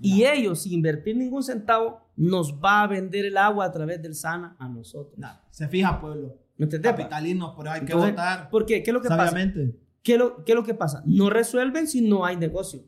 Y 0.00 0.24
ellos, 0.24 0.62
sin 0.62 0.72
invertir 0.74 1.16
ningún 1.16 1.42
centavo, 1.42 2.00
nos 2.16 2.54
va 2.54 2.82
a 2.82 2.86
vender 2.86 3.24
el 3.24 3.36
agua 3.36 3.64
a 3.66 3.72
través 3.72 4.00
del 4.02 4.14
SANA 4.14 4.56
a 4.58 4.68
nosotros. 4.68 5.18
Se 5.50 5.66
fija, 5.68 6.00
pueblo. 6.00 6.36
¿Me 6.56 6.64
entendés? 6.64 6.92
pa? 6.92 6.96
Capitalinos, 6.98 7.54
pero 7.56 7.70
hay 7.70 7.80
que 7.80 7.86
Entonces, 7.92 8.10
votar. 8.12 8.50
¿Por 8.50 8.66
qué? 8.66 8.82
¿Qué 8.82 8.90
es 8.90 8.94
lo 8.94 9.00
que 9.00 9.08
pasa? 9.08 9.26
Sabiamente. 9.30 9.76
¿Qué 10.02 10.12
es, 10.14 10.18
lo, 10.18 10.44
qué 10.44 10.52
es 10.52 10.56
lo 10.56 10.64
que 10.64 10.74
pasa? 10.74 11.02
No 11.06 11.30
resuelven 11.30 11.86
si 11.86 12.00
no 12.08 12.24
hay 12.24 12.36
negocio. 12.36 12.82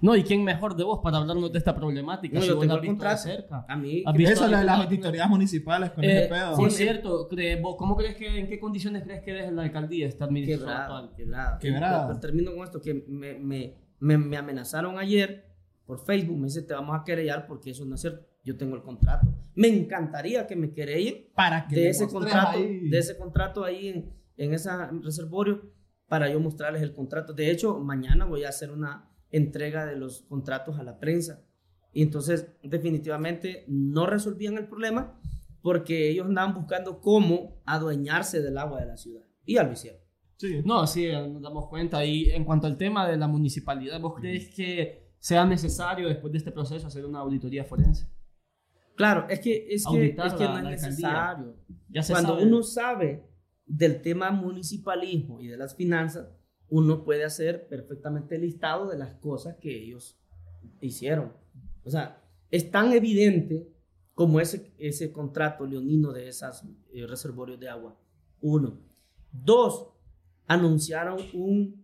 No, 0.00 0.16
¿y 0.16 0.22
quién 0.24 0.42
mejor 0.44 0.76
de 0.76 0.82
vos 0.84 1.00
para 1.02 1.18
hablarnos 1.18 1.52
de 1.52 1.58
esta 1.58 1.74
problemática? 1.74 2.34
No, 2.36 2.42
si 2.42 2.48
yo 2.48 2.58
tengo 2.58 2.74
el 2.76 2.84
contrato. 2.86 3.22
cerca. 3.22 3.64
A 3.68 3.76
mí, 3.76 4.02
¿Has 4.04 4.12
que- 4.12 4.18
visto 4.18 4.32
Eso 4.34 4.44
es 4.46 4.50
lo 4.50 4.58
de 4.58 4.64
las 4.64 4.80
auditorías 4.80 5.28
municipales 5.28 5.90
con 5.92 6.04
Eh, 6.04 6.18
ese 6.24 6.28
pedo. 6.28 6.56
por 6.56 6.70
Sí. 6.70 6.76
cierto, 6.82 7.28
cre- 7.28 7.60
vos, 7.62 7.76
¿cómo 7.78 7.96
crees 7.96 8.16
que, 8.16 8.38
en 8.40 8.48
qué 8.48 8.58
condiciones 8.58 9.02
crees 9.04 9.22
que 9.22 9.32
deja 9.32 9.50
la 9.52 9.62
alcaldía 9.62 10.06
esta 10.08 10.24
administración 10.24 10.66
quebrada, 10.68 10.84
actual? 10.84 11.10
quebrada. 11.16 11.58
Quebrada. 11.58 11.96
Pero, 11.96 12.08
pero 12.08 12.20
termino 12.20 12.54
con 12.54 12.64
esto, 12.64 12.80
que 12.80 13.04
me, 13.08 13.38
me, 13.38 13.74
me, 14.00 14.18
me 14.18 14.36
amenazaron 14.36 14.98
ayer 14.98 15.53
por 15.86 16.04
Facebook, 16.04 16.38
me 16.38 16.46
dice, 16.46 16.62
te 16.62 16.74
vamos 16.74 16.98
a 16.98 17.04
querellar 17.04 17.46
porque 17.46 17.70
eso 17.70 17.84
no 17.84 17.94
es 17.94 18.00
cierto. 18.00 18.26
Yo 18.42 18.56
tengo 18.56 18.76
el 18.76 18.82
contrato. 18.82 19.26
Me 19.54 19.68
encantaría 19.68 20.46
que 20.46 20.56
me 20.56 20.72
querellen 20.72 21.26
para 21.34 21.66
que 21.66 21.76
de 21.76 21.88
ese 21.88 22.08
contrato, 22.08 22.58
ahí. 22.58 22.88
de 22.88 22.98
ese 22.98 23.16
contrato 23.16 23.64
ahí 23.64 23.88
en, 23.88 24.12
en 24.36 24.54
ese 24.54 24.70
reservorio 25.02 25.72
para 26.08 26.30
yo 26.30 26.40
mostrarles 26.40 26.82
el 26.82 26.94
contrato. 26.94 27.32
De 27.32 27.50
hecho, 27.50 27.78
mañana 27.80 28.24
voy 28.24 28.44
a 28.44 28.50
hacer 28.50 28.70
una 28.70 29.10
entrega 29.30 29.86
de 29.86 29.96
los 29.96 30.22
contratos 30.22 30.78
a 30.78 30.82
la 30.82 30.98
prensa. 30.98 31.42
Y 31.92 32.02
entonces, 32.02 32.48
definitivamente, 32.62 33.64
no 33.68 34.06
resolvían 34.06 34.58
el 34.58 34.68
problema 34.68 35.18
porque 35.62 36.10
ellos 36.10 36.26
andaban 36.26 36.54
buscando 36.54 37.00
cómo 37.00 37.62
adueñarse 37.64 38.42
del 38.42 38.58
agua 38.58 38.80
de 38.80 38.86
la 38.86 38.96
ciudad. 38.96 39.22
Y 39.46 39.54
ya 39.54 39.62
lo 39.62 39.72
hicieron. 39.72 40.00
Sí. 40.36 40.60
No, 40.64 40.86
sí, 40.86 41.10
nos 41.10 41.40
damos 41.40 41.68
cuenta. 41.68 42.04
Y 42.04 42.30
en 42.30 42.44
cuanto 42.44 42.66
al 42.66 42.76
tema 42.76 43.08
de 43.08 43.16
la 43.16 43.28
municipalidad, 43.28 44.00
¿vos 44.00 44.14
crees 44.20 44.54
que 44.54 45.03
sea 45.24 45.46
necesario 45.46 46.06
después 46.06 46.30
de 46.32 46.38
este 46.38 46.52
proceso 46.52 46.86
hacer 46.86 47.06
una 47.06 47.20
auditoría 47.20 47.64
forense? 47.64 48.06
Claro, 48.94 49.26
es 49.30 49.40
que, 49.40 49.66
es 49.70 49.84
que, 49.86 50.06
es 50.08 50.34
que 50.34 50.44
la- 50.44 50.60
no 50.62 50.68
es 50.68 50.82
necesario. 50.82 51.56
Ya 51.88 52.02
se 52.02 52.12
Cuando 52.12 52.34
sabe. 52.34 52.46
uno 52.46 52.62
sabe 52.62 53.24
del 53.64 54.02
tema 54.02 54.30
municipalismo 54.32 55.40
y 55.40 55.46
de 55.48 55.56
las 55.56 55.74
finanzas, 55.74 56.28
uno 56.68 57.04
puede 57.04 57.24
hacer 57.24 57.66
perfectamente 57.68 58.36
listado 58.38 58.86
de 58.90 58.98
las 58.98 59.14
cosas 59.14 59.56
que 59.56 59.74
ellos 59.74 60.20
hicieron. 60.82 61.32
O 61.84 61.90
sea, 61.90 62.22
es 62.50 62.70
tan 62.70 62.92
evidente 62.92 63.66
como 64.12 64.40
ese, 64.40 64.74
ese 64.78 65.10
contrato 65.10 65.66
leonino 65.66 66.12
de 66.12 66.28
esos 66.28 66.64
reservorios 67.08 67.58
de 67.58 67.70
agua. 67.70 67.98
Uno. 68.42 68.78
Dos, 69.32 69.88
anunciaron 70.46 71.18
un, 71.32 71.82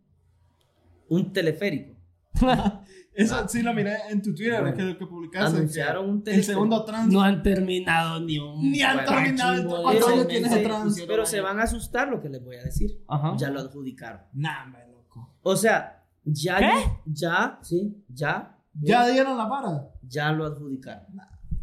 un 1.09 1.33
teleférico. 1.33 1.99
Eso 3.13 3.49
sí 3.49 3.63
lo 3.63 3.75
miré 3.75 3.97
en 4.09 4.23
tu 4.23 4.33
Twitter, 4.35 4.61
Bueno, 4.61 4.77
que, 4.77 4.97
que 4.97 5.07
publicaste. 5.07 5.57
anunciaron 5.59 6.05
que 6.05 6.11
un 6.11 6.17
El 6.19 6.23
teleférico. 6.23 6.53
segundo 6.53 6.85
trans. 6.85 7.13
No 7.13 7.21
han 7.21 7.43
terminado 7.43 8.21
ni 8.21 8.39
un. 8.39 8.71
Ni 8.71 8.81
han 8.83 8.99
Bueno, 8.99 9.11
terminado. 9.13 9.55
de- 9.57 9.83
¿Cuántos 9.83 10.29
tienes 10.29 10.53
ese- 10.53 10.61
atrás? 10.61 10.95
Pero 11.07 11.27
se 11.27 11.41
van 11.41 11.59
a 11.59 11.65
asustar 11.65 12.09
lo 12.09 12.21
que 12.21 12.29
les 12.29 12.43
voy 12.45 12.57
a 12.57 12.63
decir. 12.63 13.03
Ajá. 13.09 13.35
Ya 13.37 13.51
lo 13.51 13.61
adjudicaron. 13.61 14.21
Nah, 14.33 14.65
hombre, 14.65 14.83
loco. 14.93 15.35
O 15.43 15.57
sea, 15.57 16.05
ya, 16.25 16.59
¿Qué? 16.59 16.71
ya, 17.07 17.59
sí, 17.63 18.05
ya, 18.09 18.57
Ya 18.81 19.09
dieron 19.09 19.37
la 19.37 19.47
vara. 19.47 19.89
ya 20.03 20.31
lo 20.33 20.47
adjudicaron. 20.47 21.07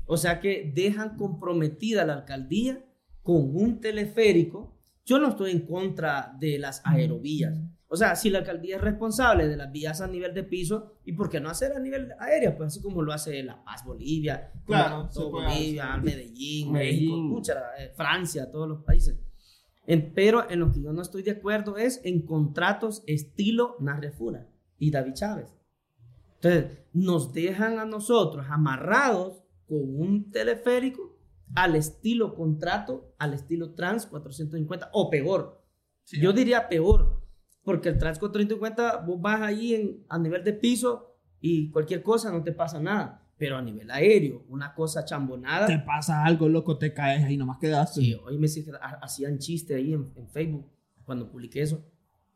O 0.06 0.18
sea 0.18 0.40
que 0.42 0.72
dejan 0.76 1.16
comprometida 1.16 2.06
la 2.06 2.14
alcaldía 2.14 2.84
con 3.24 3.56
un 3.56 3.80
teleférico. 3.80 4.78
Yo 5.06 5.18
no 5.20 5.30
estoy 5.30 5.52
en 5.52 5.66
contra 5.66 6.36
de 6.40 6.60
las 6.60 6.82
aerovías. 6.86 7.58
O 7.90 7.96
sea, 7.96 8.16
si 8.16 8.30
la 8.30 8.40
alcaldía 8.40 8.76
es 8.76 8.82
responsable 8.82 9.48
de 9.48 9.56
las 9.56 9.72
vías 9.72 10.02
a 10.02 10.08
nivel 10.08 10.34
de 10.34 10.44
piso, 10.44 10.98
¿y 11.06 11.14
por 11.14 11.30
qué 11.30 11.40
no 11.40 11.50
hacer 11.50 11.72
a 11.74 11.80
nivel 11.80 12.12
aéreo? 12.20 12.58
Pues 12.58 12.68
así 12.68 12.82
como 12.82 13.02
lo 13.02 13.14
hace 13.14 13.42
La 13.44 13.64
Paz, 13.64 13.86
Bolivia, 13.86 14.52
Claro, 14.66 15.10
todo 15.14 15.32
Bolivia, 15.32 15.94
hacer. 15.94 16.04
Medellín, 16.04 16.72
Medellín. 16.74 17.30
México, 17.34 17.54
eh, 17.80 17.94
Francia, 17.96 18.52
todos 18.52 18.68
los 18.68 18.84
países. 18.84 19.18
En- 19.86 20.14
pero 20.14 20.50
en 20.50 20.60
lo 20.60 20.72
que 20.74 20.82
yo 20.82 20.92
no 20.92 21.02
estoy 21.02 21.24
de 21.24 21.32
acuerdo 21.32 21.78
es 21.78 22.02
en 22.04 22.26
contratos 22.26 23.04
estilo 23.08 23.78
Narrefura 23.80 24.50
y 24.78 24.92
David 24.92 25.14
Chávez. 25.14 25.56
Entonces, 26.42 26.78
nos 26.94 27.32
dejan 27.34 27.80
a 27.80 27.86
nosotros 27.86 28.46
amarrados 28.50 29.42
con 29.66 29.80
un 30.00 30.30
teleférico 30.30 31.16
al 31.56 31.78
estilo 31.78 32.36
contrato, 32.36 33.14
al 33.18 33.34
estilo 33.34 33.74
Trans 33.76 34.06
450 34.08 34.90
o 34.92 35.10
peor. 35.10 35.64
Yo 36.12 36.34
diría 36.34 36.68
peor, 36.68 37.22
porque 37.68 37.90
el 37.90 37.98
Trans 37.98 38.18
450 38.18 39.04
vos 39.06 39.20
vas 39.20 39.42
ahí 39.42 39.76
en, 39.76 40.06
a 40.08 40.18
nivel 40.18 40.42
de 40.42 40.54
piso 40.54 41.18
y 41.42 41.70
cualquier 41.70 42.02
cosa 42.02 42.32
no 42.32 42.42
te 42.42 42.54
pasa 42.54 42.80
nada. 42.80 43.22
Pero 43.38 43.58
a 43.58 43.62
nivel 43.62 43.92
aéreo, 43.92 44.46
una 44.48 44.74
cosa 44.74 45.04
chambonada. 45.04 45.68
Te 45.68 45.78
pasa 45.80 46.24
algo, 46.24 46.48
loco, 46.48 46.78
te 46.78 46.94
caes 46.94 47.26
ahí, 47.26 47.36
nomás 47.36 47.58
quedaste. 47.58 48.00
Sí, 48.00 48.14
hoy 48.24 48.38
me 48.38 48.48
hacían 49.02 49.38
chiste 49.40 49.76
ahí 49.76 49.92
en, 49.92 50.10
en 50.16 50.30
Facebook 50.30 50.66
cuando 51.04 51.30
publiqué 51.30 51.62
eso, 51.62 51.84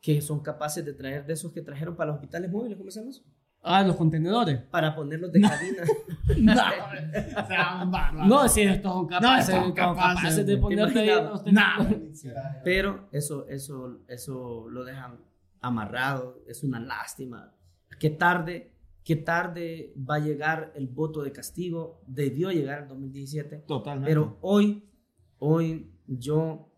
que 0.01 0.19
son 0.19 0.41
capaces 0.41 0.83
de 0.83 0.91
traer 0.91 1.25
de 1.25 1.31
esos 1.31 1.53
que 1.53 1.61
trajeron 1.61 1.95
para 1.95 2.11
los 2.11 2.15
hospitales 2.15 2.51
móviles, 2.51 2.77
¿cómo 2.77 2.91
se 2.91 2.99
llama 2.99 3.11
eso? 3.11 3.23
Ah, 3.63 3.83
los 3.83 3.95
contenedores. 3.95 4.59
Para 4.63 4.95
ponerlos 4.95 5.31
de 5.31 5.41
cabina. 5.41 5.83
O 6.31 7.47
sea, 7.47 7.81
un 7.83 7.91
bárbaro. 7.91 8.25
No, 8.25 8.47
si 8.47 8.61
estos 8.61 8.91
son 8.93 9.07
capaces, 9.07 9.49
estos 9.49 9.63
son 9.65 9.73
capaces, 9.73 10.21
capaces 10.21 10.45
de 10.45 10.57
ponerte 10.57 10.99
ahí 10.99 11.09
los 11.09 11.43
tenedores. 11.43 12.25
Pero 12.63 13.09
eso, 13.11 13.47
eso, 13.49 13.99
eso 14.07 14.67
lo 14.69 14.85
dejan 14.85 15.19
amarrado, 15.59 16.41
es 16.47 16.63
una 16.63 16.79
lástima. 16.79 17.53
Qué 17.99 18.09
tarde, 18.09 18.73
qué 19.03 19.15
tarde 19.15 19.93
va 19.97 20.15
a 20.15 20.19
llegar 20.19 20.71
el 20.75 20.87
voto 20.87 21.21
de 21.21 21.31
castigo, 21.31 22.01
debió 22.07 22.49
llegar 22.51 22.83
en 22.83 22.87
2017, 22.87 23.57
Totalmente. 23.67 24.09
pero 24.09 24.37
hoy, 24.41 24.89
hoy 25.37 25.91
yo, 26.07 26.71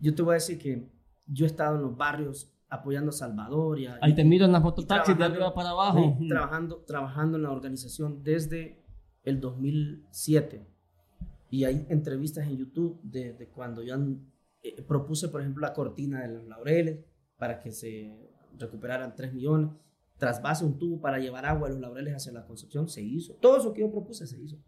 yo 0.00 0.14
te 0.14 0.22
voy 0.22 0.32
a 0.32 0.34
decir 0.34 0.58
que 0.58 0.90
yo 1.26 1.44
he 1.44 1.48
estado 1.48 1.76
en 1.76 1.82
los 1.82 1.96
barrios 1.96 2.52
apoyando 2.70 3.10
a 3.10 3.12
Salvador 3.12 3.78
y 3.78 3.86
a, 3.86 3.98
Ahí 4.00 4.14
te 4.14 4.24
miro 4.24 4.46
en 4.46 4.52
las 4.52 4.62
mototaxis 4.62 5.18
de 5.18 5.24
arriba 5.24 5.52
para 5.52 5.70
abajo. 5.70 6.16
sí, 6.18 6.28
trabajando, 6.28 6.76
trabajando 6.86 7.36
en 7.36 7.42
la 7.42 7.50
organización 7.50 8.22
desde 8.22 8.82
el 9.24 9.40
2007. 9.40 10.66
Y 11.50 11.64
hay 11.64 11.84
entrevistas 11.88 12.46
en 12.46 12.56
YouTube 12.56 13.00
de, 13.02 13.32
de 13.32 13.48
cuando 13.48 13.82
yo 13.82 13.96
eh, 14.62 14.82
propuse, 14.82 15.28
por 15.28 15.40
ejemplo, 15.40 15.62
la 15.66 15.72
cortina 15.72 16.22
de 16.22 16.28
los 16.28 16.44
laureles 16.46 17.04
para 17.36 17.58
que 17.58 17.72
se 17.72 18.30
recuperaran 18.56 19.14
3 19.16 19.34
millones. 19.34 19.70
Trasvase 20.16 20.64
un 20.64 20.78
tubo 20.78 21.00
para 21.00 21.18
llevar 21.18 21.46
agua 21.46 21.68
de 21.68 21.74
los 21.74 21.80
laureles 21.80 22.14
hacia 22.14 22.32
la 22.32 22.46
Concepción, 22.46 22.88
se 22.88 23.02
hizo. 23.02 23.34
Todo 23.34 23.56
eso 23.58 23.72
que 23.72 23.80
yo 23.80 23.90
propuse 23.90 24.26
se 24.26 24.40
hizo. 24.40 24.58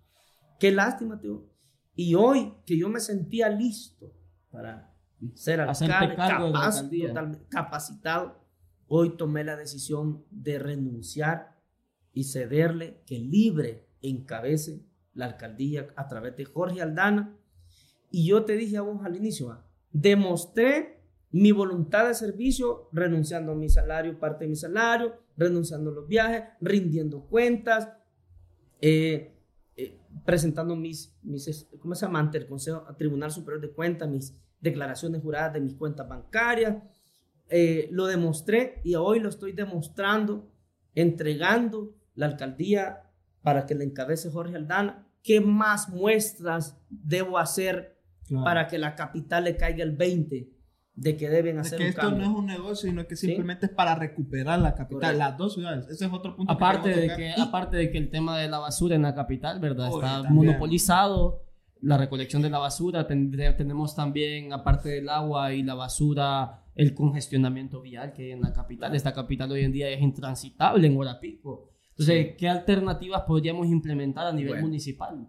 Qué 0.59 0.73
lástima, 0.73 1.21
tío. 1.21 1.47
Y 1.95 2.15
hoy 2.15 2.55
que 2.65 2.77
yo 2.77 2.89
me 2.89 3.01
sentía 3.01 3.49
listo 3.51 4.13
para 4.51 4.92
ser 5.35 5.61
alcalde, 5.61 6.17
capaz, 6.17 6.85
capacitado, 7.49 8.41
hoy 8.87 9.17
tomé 9.17 9.45
la 9.45 9.57
decisión 9.57 10.25
de 10.31 10.59
renunciar 10.59 11.59
y 12.13 12.25
cederle 12.25 13.03
que 13.07 13.19
libre 13.19 13.89
encabece 14.03 14.85
la 15.15 15.27
alcaldía 15.27 15.89
a 15.97 16.09
través 16.09 16.37
de 16.37 16.45
Jorge 16.45 16.83
Aldana. 16.83 17.39
Y 18.11 18.27
yo 18.27 18.45
te 18.45 18.57
dije 18.57 18.77
a 18.77 18.83
vos 18.83 19.05
al 19.05 19.17
inicio, 19.17 19.51
ah, 19.51 19.67
demostré 19.91 21.03
mi 21.31 21.51
voluntad 21.53 22.07
de 22.07 22.15
servicio 22.15 22.91
renunciando 22.93 23.53
a 23.53 23.55
mi 23.55 23.69
salario, 23.69 24.19
parte 24.19 24.45
de 24.45 24.51
mi 24.51 24.57
salario, 24.57 25.15
renunciando 25.37 25.91
a 25.91 25.95
los 25.95 26.07
viajes, 26.07 26.45
rindiendo 26.61 27.25
cuentas, 27.27 27.89
eh, 28.83 29.35
eh, 29.77 29.99
presentando 30.27 30.77
mis, 30.77 31.17
mis, 31.23 31.69
¿cómo 31.79 31.95
se 31.95 32.05
llama? 32.05 32.21
Ante 32.21 32.37
el 32.37 32.47
Consejo 32.47 32.85
al 32.87 32.97
Tribunal 32.97 33.31
Superior 33.31 33.63
de 33.63 33.73
Cuentas, 33.73 34.11
mis 34.11 34.37
declaraciones 34.63 35.21
juradas 35.21 35.53
de 35.53 35.61
mis 35.61 35.75
cuentas 35.75 36.09
bancarias. 36.09 36.77
Eh, 37.51 37.89
lo 37.91 38.07
demostré 38.07 38.81
y 38.85 38.95
hoy 38.95 39.21
lo 39.21 39.29
estoy 39.29 39.53
demostrando, 39.53 40.51
entregando 40.95 41.95
la 42.15 42.27
alcaldía 42.27 43.11
para 43.43 43.67
que 43.67 43.75
le 43.75 43.85
encabece 43.85 44.31
Jorge 44.31 44.57
Aldana. 44.57 45.07
¿Qué 45.23 45.41
más 45.41 45.89
muestras 45.89 46.79
debo 46.89 47.39
hacer 47.39 47.91
Claro. 48.29 48.45
para 48.45 48.69
que 48.69 48.79
la 48.79 48.95
capital 48.95 49.45
le 49.45 49.57
caiga 49.57 49.83
el 49.83 49.97
20 49.97 50.49
de 50.95 51.17
que 51.17 51.29
deben 51.29 51.59
Es 51.59 51.67
hacer 51.67 51.79
que 51.79 51.85
un 51.85 51.91
esto 51.91 52.01
cambio? 52.03 52.25
no 52.27 52.31
es 52.33 52.39
un 52.39 52.47
negocio, 52.47 52.89
sino 52.89 53.07
que 53.07 53.17
simplemente 53.17 53.67
es 53.67 53.73
para 53.73 53.95
recuperar 53.97 54.59
la 54.61 54.75
capital, 54.75 55.01
Correcto. 55.01 55.19
las 55.19 55.37
dos 55.37 55.55
ciudades. 55.55 55.89
Ese 55.89 56.07
es 56.07 56.13
otro 56.13 56.37
punto. 56.37 56.51
que 56.51 56.55
Aparte 56.57 56.89
de, 56.91 57.17
que, 57.17 57.33
aparte 57.37 57.77
de 57.77 57.91
que 57.91 57.99
el 57.99 58.11
tema 58.11 58.39
de 58.39 58.49
la 58.49 58.59
basura 58.61 58.95
en 58.95 59.03
la 59.03 59.15
capital, 59.15 59.59
¿verdad? 59.59 59.89
Está 59.89 60.23
también. 60.23 60.35
monopolizado. 60.35 61.43
La 61.83 61.97
recolección 61.99 62.43
de 62.43 62.51
la 62.51 62.59
basura. 62.59 63.07
Ten- 63.07 63.31
tenemos 63.57 63.95
también, 63.95 64.53
aparte 64.53 64.89
del 64.89 65.09
agua 65.09 65.53
y 65.53 65.63
la 65.63 65.75
basura, 65.75 66.65
el 66.75 66.95
congestionamiento 66.95 67.81
vial 67.83 68.13
que 68.13 68.23
hay 68.27 68.31
en 68.33 68.41
la 68.41 68.53
capital. 68.53 68.95
Esta 68.95 69.13
capital 69.13 69.51
hoy 69.53 69.63
en 69.65 69.73
día 69.73 69.89
es 69.91 70.01
intransitable 70.01 70.87
en 70.87 70.97
hora 70.97 71.19
pico. 71.21 71.71
Entonces, 71.91 72.35
¿qué 72.39 72.49
alternativas 72.49 73.23
podríamos 73.23 73.67
implementar 73.67 74.27
a 74.27 74.33
nivel 74.33 74.53
Bueno. 74.53 74.69
municipal? 74.69 75.27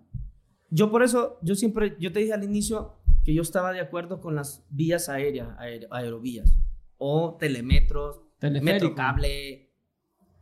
Yo 0.69 0.89
por 0.89 1.03
eso, 1.03 1.37
yo 1.41 1.55
siempre, 1.55 1.95
yo 1.99 2.11
te 2.13 2.19
dije 2.21 2.33
al 2.33 2.43
inicio 2.43 2.95
que 3.25 3.33
yo 3.33 3.41
estaba 3.41 3.71
de 3.73 3.79
acuerdo 3.81 4.21
con 4.21 4.35
las 4.35 4.65
vías 4.69 5.09
aéreas, 5.09 5.49
aer- 5.59 5.87
aerovías, 5.91 6.55
o 6.97 7.35
telemetros, 7.39 8.21
metrocable. 8.61 9.71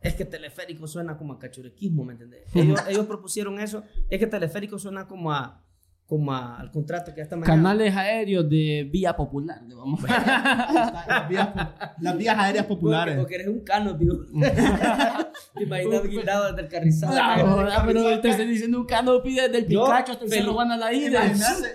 Es 0.00 0.14
que 0.14 0.24
teleférico 0.24 0.86
suena 0.86 1.16
como 1.16 1.34
a 1.34 1.38
cachurequismo, 1.38 2.04
¿me 2.04 2.12
entendés? 2.14 2.44
Ellos, 2.54 2.80
ellos 2.88 3.06
propusieron 3.06 3.60
eso. 3.60 3.82
Es 4.10 4.18
que 4.18 4.26
teleférico 4.26 4.78
suena 4.78 5.06
como 5.06 5.32
a 5.32 5.61
como 6.12 6.30
a- 6.34 6.60
al 6.60 6.70
contrato 6.70 7.10
que 7.10 7.16
ya 7.18 7.22
está 7.22 7.36
mañana. 7.36 7.54
Canales 7.56 7.96
aéreos 7.96 8.46
de 8.46 8.86
vía 8.92 9.16
popular. 9.16 9.62
le 9.66 9.74
vamos 9.74 9.98
a- 10.06 11.04
las, 11.08 11.28
vías, 11.30 11.48
las 12.00 12.18
vías 12.18 12.38
aéreas 12.38 12.66
populares. 12.66 13.16
Porque 13.16 13.36
eres 13.36 13.48
un 13.48 13.60
canopy. 13.60 14.06
Te 15.54 15.64
imaginas 15.64 16.02
guindado 16.06 16.48
desde 16.48 16.60
el 16.62 16.68
carrizal. 16.68 17.10
Pero 17.86 18.20
te 18.20 18.28
estoy 18.28 18.46
diciendo 18.46 18.78
un 18.80 18.86
canopy 18.86 19.34
desde 19.36 19.56
el 19.58 19.64
Picacho 19.64 20.12
hasta 20.12 20.24
el 20.36 20.46
Juan 20.48 20.70
a 20.72 20.76
la 20.76 20.92
ida. 20.92 21.32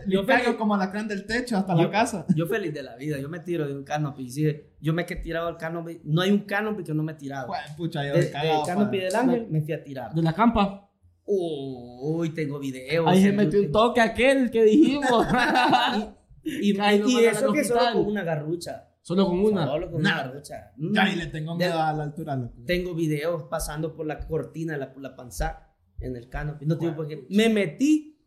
Yo 0.07 0.23
feliz. 0.23 0.49
como 0.55 0.75
alacrán 0.75 1.07
del 1.07 1.25
techo 1.25 1.57
hasta 1.57 1.75
Yo- 1.75 1.81
la 1.83 1.89
casa. 1.91 2.25
Yo 2.35 2.45
feliz 2.45 2.71
de 2.75 2.83
la 2.83 2.95
vida. 2.95 3.17
Yo 3.19 3.29
me 3.29 3.39
tiro 3.39 3.67
de 3.67 3.75
un 3.75 3.83
canopy. 3.83 4.29
Sí, 4.29 4.45
yo 4.79 4.93
me 4.93 5.01
he 5.01 5.15
tirado 5.15 5.47
al 5.47 5.57
canopy. 5.57 5.99
No 6.03 6.21
hay 6.21 6.29
un 6.29 6.41
canopy 6.41 6.83
que 6.83 6.93
no 6.93 7.01
me 7.01 7.13
he 7.13 7.15
tirado. 7.15 7.47
Jue- 7.47 7.75
Pucha, 7.75 8.05
yo 8.05 8.13
De- 8.13 8.21
del 8.21 8.31
cagado, 8.31 8.63
canopy 8.65 8.97
del 8.99 9.15
ángel 9.15 9.47
me 9.49 9.61
fui 9.61 9.73
a 9.73 9.83
tirar. 9.83 10.13
De 10.13 10.21
la 10.21 10.33
campa. 10.33 10.83
Uy, 11.27 12.29
tengo 12.33 12.57
videos. 12.59 13.05
Ahí 13.07 13.21
se 13.21 13.29
en 13.29 13.35
metió 13.35 13.59
un 13.61 13.71
toque 13.71 14.01
aquel 14.01 14.49
que 14.51 14.63
dijimos. 14.63 15.25
Y, 16.49 16.71
y- 16.71 16.77
Ay, 16.79 17.03
y 17.05 17.25
eso 17.25 17.51
que 17.51 17.61
solo 17.65 17.81
con 17.91 18.05
una 18.05 18.23
garrucha. 18.23 18.87
Solo 19.01 19.25
con 19.27 19.39
una. 19.39 19.65
Solo 19.67 19.91
con 19.91 19.99
una 19.99 20.15
garrucha. 20.23 20.71
Ya, 20.77 21.09
y 21.11 21.17
le 21.17 21.25
tengo 21.27 21.57
De- 21.57 21.65
miedo 21.65 21.77
a 21.81 21.91
la 21.91 22.03
altura. 22.03 22.37
loco. 22.37 22.53
Tengo 22.65 22.95
videos 22.95 23.43
pasando 23.49 23.93
por 23.93 24.05
la 24.05 24.17
cortina, 24.25 24.77
la, 24.77 24.93
la 24.97 25.13
panza 25.17 25.73
en 25.99 26.15
el 26.15 26.29
canopy. 26.29 26.65
No 26.65 26.77
te 26.77 26.85
digo 26.85 26.95
porque 26.95 27.27
me 27.31 27.49
metí 27.49 28.17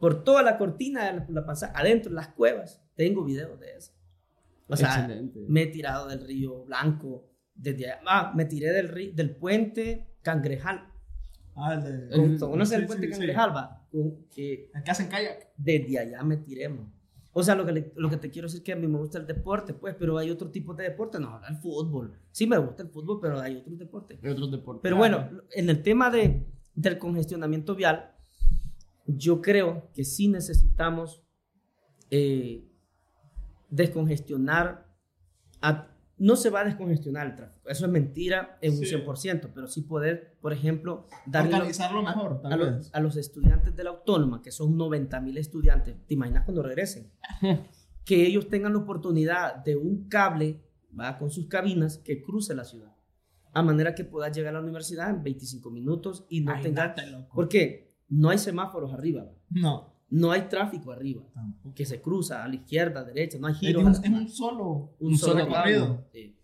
por 0.00 0.24
toda 0.24 0.42
la 0.42 0.58
cortina 0.58 1.04
de 1.04 1.12
la, 1.18 1.26
la 1.28 1.46
pasada, 1.46 1.72
adentro, 1.76 2.10
en 2.10 2.16
las 2.16 2.28
cuevas. 2.28 2.82
Tengo 2.96 3.22
videos 3.24 3.60
de 3.60 3.70
eso. 3.76 3.92
O 4.66 4.76
sea, 4.76 4.88
Excelente. 4.96 5.44
me 5.48 5.62
he 5.62 5.66
tirado 5.68 6.08
del 6.08 6.26
río 6.26 6.64
Blanco, 6.64 7.30
desde 7.54 7.92
allá. 7.92 8.00
Ah, 8.08 8.32
me 8.34 8.44
tiré 8.46 8.72
del, 8.72 8.90
ri- 8.92 9.14
del 9.14 9.36
puente 9.36 10.16
Cangrejal. 10.22 10.88
Ah, 11.54 11.74
el 11.74 11.82
de... 11.82 12.14
El- 12.14 12.38
¿Conoces 12.38 12.78
el 12.78 12.86
puente 12.86 13.06
sí, 13.90 14.00
sí. 14.30 14.68
El 14.74 14.82
que 14.82 14.90
hacen 14.90 15.08
kayak. 15.08 15.48
desde 15.56 15.98
allá 15.98 16.22
me 16.22 16.36
tiremos. 16.38 16.86
O 17.34 17.42
sea, 17.42 17.54
lo 17.54 17.64
que, 17.64 17.72
le- 17.72 17.92
lo 17.96 18.10
que 18.10 18.16
te 18.18 18.30
quiero 18.30 18.46
decir 18.46 18.58
es 18.60 18.64
que 18.64 18.72
a 18.72 18.76
mí 18.76 18.86
me 18.86 18.98
gusta 18.98 19.18
el 19.18 19.26
deporte, 19.26 19.72
pues, 19.74 19.94
pero 19.98 20.18
hay 20.18 20.30
otro 20.30 20.50
tipo 20.50 20.74
de 20.74 20.84
deporte, 20.84 21.18
no, 21.18 21.40
el 21.48 21.56
fútbol. 21.56 22.12
Sí 22.30 22.46
me 22.46 22.58
gusta 22.58 22.82
el 22.82 22.88
fútbol, 22.90 23.18
pero 23.20 23.40
hay 23.40 23.56
otros 23.56 23.78
deportes. 23.78 24.18
Hay 24.22 24.30
otros 24.30 24.50
deportes. 24.50 24.82
Pero 24.82 24.96
bueno, 24.96 25.28
en 25.50 25.70
el 25.70 25.82
tema 25.82 26.10
de, 26.10 26.46
del 26.74 26.98
congestionamiento 26.98 27.74
vial, 27.74 28.12
yo 29.06 29.40
creo 29.42 29.88
que 29.94 30.04
sí 30.04 30.28
necesitamos 30.28 31.22
eh, 32.10 32.64
descongestionar. 33.70 34.86
a- 35.62 35.88
no 36.22 36.36
se 36.36 36.50
va 36.50 36.60
a 36.60 36.64
descongestionar 36.64 37.26
el 37.26 37.34
tráfico, 37.34 37.68
eso 37.68 37.84
es 37.84 37.90
mentira 37.90 38.56
en 38.60 38.74
un 38.74 38.86
Sí. 38.86 38.94
100%, 38.94 39.50
pero 39.52 39.66
sí 39.66 39.82
poder, 39.82 40.36
por 40.40 40.52
ejemplo, 40.52 41.08
darle 41.26 41.56
Organizarlo 41.56 42.00
mejor, 42.00 42.40
a, 42.44 42.56
los, 42.56 42.94
a 42.94 43.00
los 43.00 43.16
estudiantes 43.16 43.74
de 43.74 43.82
la 43.82 43.90
autónoma, 43.90 44.40
que 44.40 44.52
son 44.52 44.76
90 44.76 45.20
mil 45.20 45.36
estudiantes, 45.36 45.96
¿te 46.06 46.14
imaginas 46.14 46.44
cuando 46.44 46.62
regresen? 46.62 47.10
que 48.04 48.24
ellos 48.24 48.48
tengan 48.48 48.72
la 48.72 48.78
oportunidad 48.78 49.64
de 49.64 49.74
un 49.74 50.08
cable 50.08 50.62
¿va? 50.98 51.18
con 51.18 51.28
sus 51.28 51.48
cabinas 51.48 51.98
que 51.98 52.22
cruce 52.22 52.54
la 52.54 52.62
ciudad, 52.62 52.94
a 53.52 53.62
manera 53.62 53.96
que 53.96 54.04
puedas 54.04 54.34
llegar 54.36 54.54
a 54.54 54.58
la 54.58 54.62
universidad 54.62 55.10
en 55.10 55.24
25 55.24 55.72
minutos 55.72 56.24
y 56.28 56.42
no 56.42 56.54
tengas... 56.60 56.94
Porque 57.34 57.96
no 58.08 58.30
hay 58.30 58.38
semáforos 58.38 58.92
arriba, 58.92 59.24
¿va? 59.24 59.32
No. 59.50 59.91
No 60.14 60.30
hay 60.30 60.42
tráfico 60.42 60.92
arriba, 60.92 61.22
Tampoco. 61.32 61.74
que 61.74 61.86
se 61.86 62.00
cruza 62.02 62.44
a 62.44 62.48
la 62.48 62.54
izquierda, 62.56 63.00
a 63.00 63.02
la 63.02 63.08
derecha, 63.08 63.38
no 63.38 63.46
hay 63.46 63.54
giros. 63.54 63.82
es 64.04 64.10
un 64.10 64.28
solo. 64.28 64.94
un 65.00 65.12
un 65.12 65.18
solo. 65.18 66.04
Sí. 66.12 66.38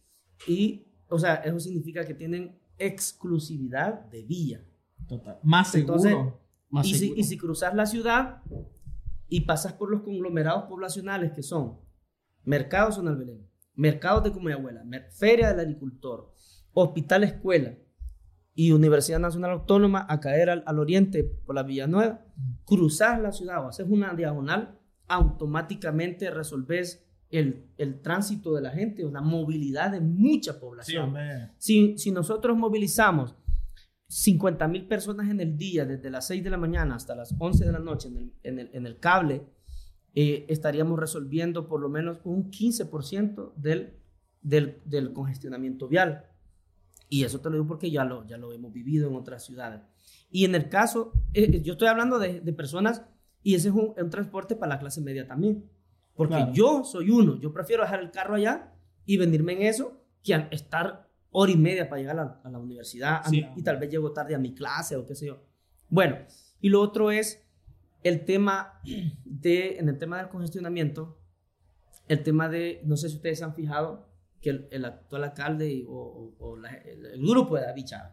Y, 0.47 0.87
o 1.09 1.19
sea, 1.19 1.35
eso 1.37 1.61
significa 1.61 2.05
que 2.07 2.15
tienen 2.15 2.59
exclusividad 2.79 4.05
de 4.11 4.23
vía. 4.23 4.65
Total. 5.07 5.39
Más 5.43 5.71
seguro. 5.71 5.97
Entonces, 5.97 6.35
Más 6.71 6.87
y, 6.87 6.93
si, 6.95 6.99
seguro. 7.01 7.21
y 7.21 7.25
si 7.25 7.39
cruzas 7.39 7.75
la 7.75 7.87
ciudad 7.87 8.43
y 9.29 9.43
pasas 9.43 9.73
por 9.75 9.91
los 9.91 10.03
conglomerados 10.03 10.65
poblacionales 10.65 11.33
que 11.33 11.43
son 11.43 11.79
Mercado 12.45 12.93
Zonal 12.93 13.17
Belén, 13.17 13.47
Mercados 13.75 14.25
de 14.25 14.33
Comayagüela, 14.33 14.85
Mer- 14.85 15.11
Feria 15.13 15.49
del 15.51 15.61
Agricultor, 15.61 16.33
Hospital 16.73 17.25
Escuela 17.25 17.77
y 18.61 18.73
Universidad 18.73 19.21
Nacional 19.21 19.53
Autónoma 19.53 20.05
a 20.09 20.19
caer 20.19 20.51
al, 20.51 20.65
al 20.67 20.81
oriente 20.81 21.23
por 21.23 21.55
la 21.55 21.63
Villanueva, 21.63 22.25
cruzas 22.65 23.21
la 23.21 23.31
ciudad 23.31 23.65
o 23.65 23.69
haces 23.69 23.87
una 23.89 24.13
diagonal, 24.15 24.77
automáticamente 25.07 26.29
resolves 26.31 27.07
el, 27.31 27.67
el 27.77 28.01
tránsito 28.03 28.53
de 28.55 28.63
la 28.63 28.71
gente 28.71 29.05
o 29.05 29.13
la 29.13 29.21
movilidad 29.21 29.93
de 29.93 30.01
mucha 30.01 30.55
Sí, 30.55 30.59
población. 30.61 31.05
hombre. 31.05 31.51
Si, 31.59 31.97
si 31.99 32.11
nosotros 32.11 32.57
movilizamos 32.57 33.37
50 34.09 34.67
mil 34.67 34.89
personas 34.89 35.31
en 35.31 35.39
el 35.41 35.57
día, 35.57 35.85
desde 35.85 36.11
las 36.11 36.27
6 36.27 36.43
de 36.43 36.51
la 36.51 36.57
mañana 36.57 36.97
hasta 36.97 37.15
las 37.15 37.33
11 37.39 37.65
de 37.65 37.73
la 37.73 37.79
noche 37.79 38.09
en 38.09 38.17
el, 38.17 38.33
en 38.43 38.59
el, 38.59 38.71
en 38.73 38.87
el 38.87 38.99
cable, 38.99 39.43
eh, 40.15 40.47
estaríamos 40.49 40.99
resolviendo 40.99 41.69
por 41.69 41.81
lo 41.81 41.89
menos 41.89 42.19
un 42.25 42.51
15% 42.51 43.53
del, 43.55 43.95
del, 44.43 44.81
del 44.85 45.13
congestionamiento 45.13 45.87
vial. 45.87 46.25
Y 47.09 47.25
eso 47.25 47.41
te 47.41 47.49
lo 47.49 47.57
digo 47.57 47.67
porque 47.67 47.91
ya 47.91 48.05
lo, 48.05 48.27
ya 48.27 48.37
lo 48.37 48.53
hemos 48.53 48.73
vivido 48.73 49.09
en 49.09 49.17
otras 49.17 49.45
ciudades. 49.45 49.81
Y 50.31 50.45
en 50.45 50.55
el 50.55 50.69
caso, 50.69 51.13
eh, 51.33 51.63
yo 51.63 51.73
estoy 51.73 51.89
hablando 51.89 52.19
de, 52.19 52.41
de 52.41 52.53
personas, 52.53 53.03
y 53.43 53.55
ese 53.55 53.69
es 53.69 53.75
un, 53.75 53.95
un 53.97 54.11
transporte 54.11 54.57
para 54.57 54.75
la 54.75 54.79
clase 54.79 55.01
media 55.01 55.27
también. 55.27 55.65
Porque 56.15 56.35
Claro. 56.35 56.53
yo 56.53 56.85
soy 56.85 57.11
uno, 57.11 57.39
yo 57.41 57.53
prefiero 57.53 57.83
dejar 57.83 58.01
el 58.01 58.11
carro 58.11 58.35
allá 58.35 58.75
y 59.07 59.17
venirme 59.17 59.53
en 59.55 59.63
eso 59.63 60.05
que 60.23 60.35
a 60.35 60.49
estar 60.51 61.09
hora 61.31 61.53
y 61.53 61.57
media 61.57 61.89
para 61.89 62.01
llegar 62.01 62.19
a 62.19 62.25
la, 62.25 62.41
a 62.45 62.51
la 62.51 62.59
universidad 62.59 63.23
Sí. 63.31 63.47
y 63.57 63.63
tal 63.63 63.79
vez 63.79 63.89
llego 63.91 64.13
tarde 64.13 64.35
a 64.35 64.39
mi 64.39 64.53
clase 64.55 64.97
o 64.97 65.07
qué 65.07 65.15
sé 65.15 65.27
yo. 65.27 65.43
Bueno, 65.89 66.17
y 66.61 66.69
lo 66.69 66.81
otro 66.83 67.11
es 67.11 67.47
el 68.03 68.25
tema 68.25 68.81
de, 69.25 69.79
en 69.79 69.89
el 69.89 69.97
tema 69.99 70.19
del 70.19 70.29
congestionamiento, 70.29 71.19
el 72.09 72.23
tema 72.23 72.49
de, 72.49 72.83
no 72.85 72.97
sé 72.97 73.09
si 73.09 73.17
ustedes 73.17 73.39
se 73.39 73.45
han 73.45 73.55
fijado 73.55 74.08
que 74.41 74.51
el, 74.51 74.69
el 74.71 74.85
actual 74.85 75.25
alcalde 75.25 75.85
o, 75.89 75.93
o- 75.95 76.35
o 76.51 76.57
la- 76.57 76.75
el, 76.75 77.07
el 77.07 77.21
grupo 77.27 77.57
de 77.57 77.63
David 77.63 77.85
Chávez 77.85 78.13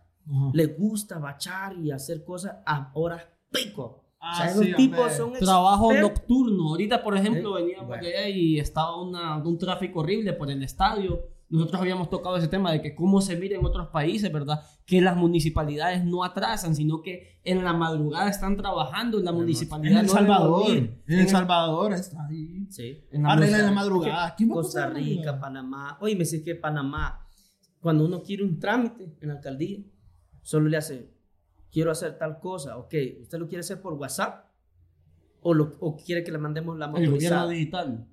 le 0.53 0.65
gusta 0.67 1.19
bachar 1.19 1.77
y 1.77 1.91
hacer 1.91 2.23
cosas 2.23 2.57
a 2.65 2.89
horas 2.95 3.27
pico. 3.51 4.01
Ah, 4.19 4.31
o 4.33 4.35
sea, 4.37 4.45
esos 4.51 4.65
sí, 4.65 4.73
tipos 4.75 5.11
son 5.13 5.33
Trabajo 5.33 5.91
expertos. 5.91 6.19
nocturno. 6.19 6.69
Ahorita, 6.69 7.03
por 7.03 7.15
ejemplo, 7.15 7.57
Eh, 7.59 7.61
veníamos 7.61 7.87
bueno. 7.89 8.03
de 8.03 8.17
allá 8.17 8.29
y 8.29 8.59
estaba 8.59 8.99
una, 8.99 9.37
un 9.37 9.57
tráfico 9.59 9.99
horrible 9.99 10.33
por 10.33 10.49
el 10.49 10.63
estadio. 10.63 11.27
Nosotros 11.47 11.79
habíamos 11.81 12.09
tocado 12.09 12.37
ese 12.37 12.47
tema 12.47 12.71
de 12.71 12.81
que 12.81 12.95
cómo 12.95 13.21
se 13.21 13.35
mira 13.37 13.55
en 13.55 13.63
otros 13.65 13.87
países, 13.89 14.31
¿verdad? 14.31 14.61
Que 14.85 14.99
las 14.99 15.15
municipalidades 15.15 16.03
no 16.03 16.23
atrasan, 16.23 16.75
sino 16.75 17.01
que 17.03 17.39
en 17.43 17.63
la 17.63 17.71
madrugada 17.73 18.29
están 18.29 18.57
trabajando 18.57 19.19
en 19.19 19.25
la 19.25 19.31
En 19.31 19.37
municipalidad. 19.37 20.01
El 20.01 20.07
no 20.07 20.13
debe 20.13 20.25
Salvador. 20.27 20.67
En 20.71 21.03
El 21.19 21.27
Salvador 21.29 21.93
está 21.93 22.25
ahí. 22.27 22.65
Sí. 22.69 23.03
en 23.11 23.23
la 23.23 23.33
Arregla 23.33 23.57
madrugada. 23.57 23.69
la 23.69 23.75
madrugada. 23.75 24.35
¿Quién 24.35 24.49
va 24.49 24.53
a 24.53 24.55
Costa 24.55 24.89
Rica? 24.89 25.39
Panamá. 25.39 25.97
Oye, 26.01 26.15
me 26.15 26.19
dice 26.19 26.43
que 26.43 26.55
Panamá, 26.55 27.27
cuando 27.79 28.05
uno 28.05 28.23
quiere 28.23 28.43
un 28.43 28.59
trámite 28.59 29.15
en 29.21 29.27
la 29.27 29.35
alcaldía, 29.35 29.79
solo 30.41 30.67
le 30.67 30.77
hace, 30.77 31.13
quiero 31.71 31.91
hacer 31.91 32.17
tal 32.17 32.39
cosa. 32.39 32.77
Ok, 32.77 32.93
¿usted 33.21 33.37
lo 33.37 33.47
quiere 33.47 33.59
hacer 33.59 33.81
por 33.81 33.93
WhatsApp? 33.93 34.45
¿O, 35.41 35.53
lo, 35.53 35.73
o 35.79 35.95
quiere 35.95 36.23
que 36.23 36.31
le 36.31 36.39
mandemos 36.39 36.75
la 36.75 36.85
El 36.85 36.91
gobierno 36.91 37.11
motorizada? 37.11 37.49
digital. 37.49 38.07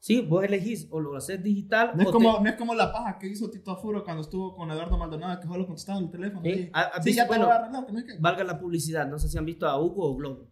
Sí, 0.00 0.20
vos 0.20 0.44
elegís 0.44 0.86
o 0.90 1.00
lo 1.00 1.16
haces 1.16 1.42
digital 1.42 1.90
No 1.96 2.02
es, 2.02 2.08
o 2.08 2.12
como, 2.12 2.36
te- 2.36 2.42
no 2.44 2.48
es 2.50 2.56
como 2.56 2.74
la 2.74 2.92
paja 2.92 3.18
que 3.18 3.26
hizo 3.28 3.50
Tito 3.50 3.72
Afuro 3.72 4.04
cuando 4.04 4.22
estuvo 4.22 4.54
con 4.54 4.70
Eduardo 4.70 4.96
Maldonado, 4.96 5.40
que 5.40 5.46
solo 5.48 5.66
contestaba 5.66 5.98
en 5.98 6.04
el 6.04 6.10
teléfono. 6.10 6.42
Sí, 6.44 6.52
Sí, 6.54 6.70
¿ha- 6.72 6.80
has 6.82 7.02
Sí, 7.04 7.10
visto? 7.10 7.16
ya 7.16 7.22
te 7.24 7.28
Bueno, 7.28 7.42
lo 7.44 7.48
voy 7.48 7.56
a 7.56 7.80
arreglar, 7.82 8.04
que 8.06 8.18
valga 8.20 8.44
la 8.44 8.60
publicidad. 8.60 9.08
No 9.08 9.18
sé 9.18 9.28
si 9.28 9.36
han 9.38 9.44
visto 9.44 9.66
a 9.66 9.80
Hugo 9.80 10.08
o 10.10 10.16
Globo. 10.16 10.48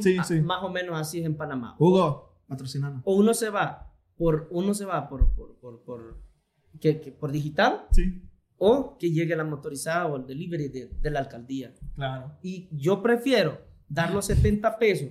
Sí, 0.00 0.16
Ah, 0.18 0.24
sí. 0.24 0.40
Más 0.42 0.62
o 0.62 0.68
menos 0.68 1.00
así 1.00 1.20
es 1.20 1.24
en 1.26 1.36
Panamá. 1.36 1.76
Hugo, 1.78 2.36
patrocinando. 2.46 3.00
O 3.04 3.14
uno 3.16 3.32
se 3.32 3.48
va 3.48 3.90
por, 4.18 4.48
uno 4.50 4.74
se 4.74 4.84
va 4.84 5.08
por, 5.08 5.32
por, 5.34 5.56
por, 5.58 5.82
por, 5.82 6.20
que- 6.78 7.00
que- 7.00 7.12
por 7.12 7.32
digital 7.32 7.86
Sí, 7.90 8.22
o 8.58 8.98
que 8.98 9.10
llegue 9.10 9.34
la 9.34 9.44
motorizada 9.44 10.06
o 10.08 10.16
el 10.16 10.26
delivery 10.26 10.68
de, 10.68 10.88
de 10.88 11.10
la 11.10 11.20
alcaldía. 11.20 11.72
claro. 11.94 12.32
Y 12.42 12.68
yo 12.72 13.00
prefiero 13.02 13.58
dar 13.88 14.12
los 14.12 14.26
70 14.26 14.78
pesos 14.78 15.08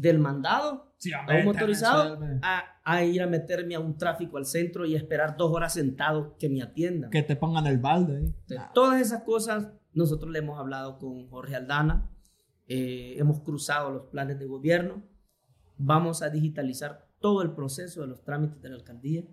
del 0.00 0.18
mandado 0.18 0.92
Sí, 0.98 1.12
a 1.12 1.20
hombre, 1.20 1.40
un 1.40 1.44
motorizado 1.46 2.18
a, 2.42 2.64
a 2.84 3.04
ir 3.04 3.20
a 3.22 3.26
meterme 3.26 3.74
a 3.74 3.80
un 3.80 3.96
tráfico 3.98 4.36
al 4.38 4.46
centro 4.46 4.86
y 4.86 4.94
esperar 4.94 5.36
dos 5.36 5.52
horas 5.52 5.74
sentado 5.74 6.36
que 6.38 6.48
me 6.48 6.62
atiendan. 6.62 7.10
Que 7.10 7.22
te 7.22 7.36
pongan 7.36 7.66
el 7.66 7.78
balde 7.78 8.16
ahí. 8.16 8.24
Entonces, 8.26 8.60
todas 8.74 9.00
esas 9.00 9.22
cosas 9.24 9.68
nosotros 9.92 10.30
le 10.30 10.38
hemos 10.40 10.58
hablado 10.58 10.98
con 10.98 11.28
Jorge 11.28 11.54
Aldana, 11.56 12.08
eh, 12.68 13.14
hemos 13.18 13.40
cruzado 13.40 13.90
los 13.90 14.06
planes 14.06 14.38
de 14.38 14.46
gobierno, 14.46 15.02
vamos 15.78 16.22
a 16.22 16.30
digitalizar 16.30 17.06
todo 17.20 17.42
el 17.42 17.52
proceso 17.52 18.00
de 18.02 18.06
los 18.08 18.22
trámites 18.24 18.60
de 18.62 18.68
la 18.70 18.76
alcaldía, 18.76 19.24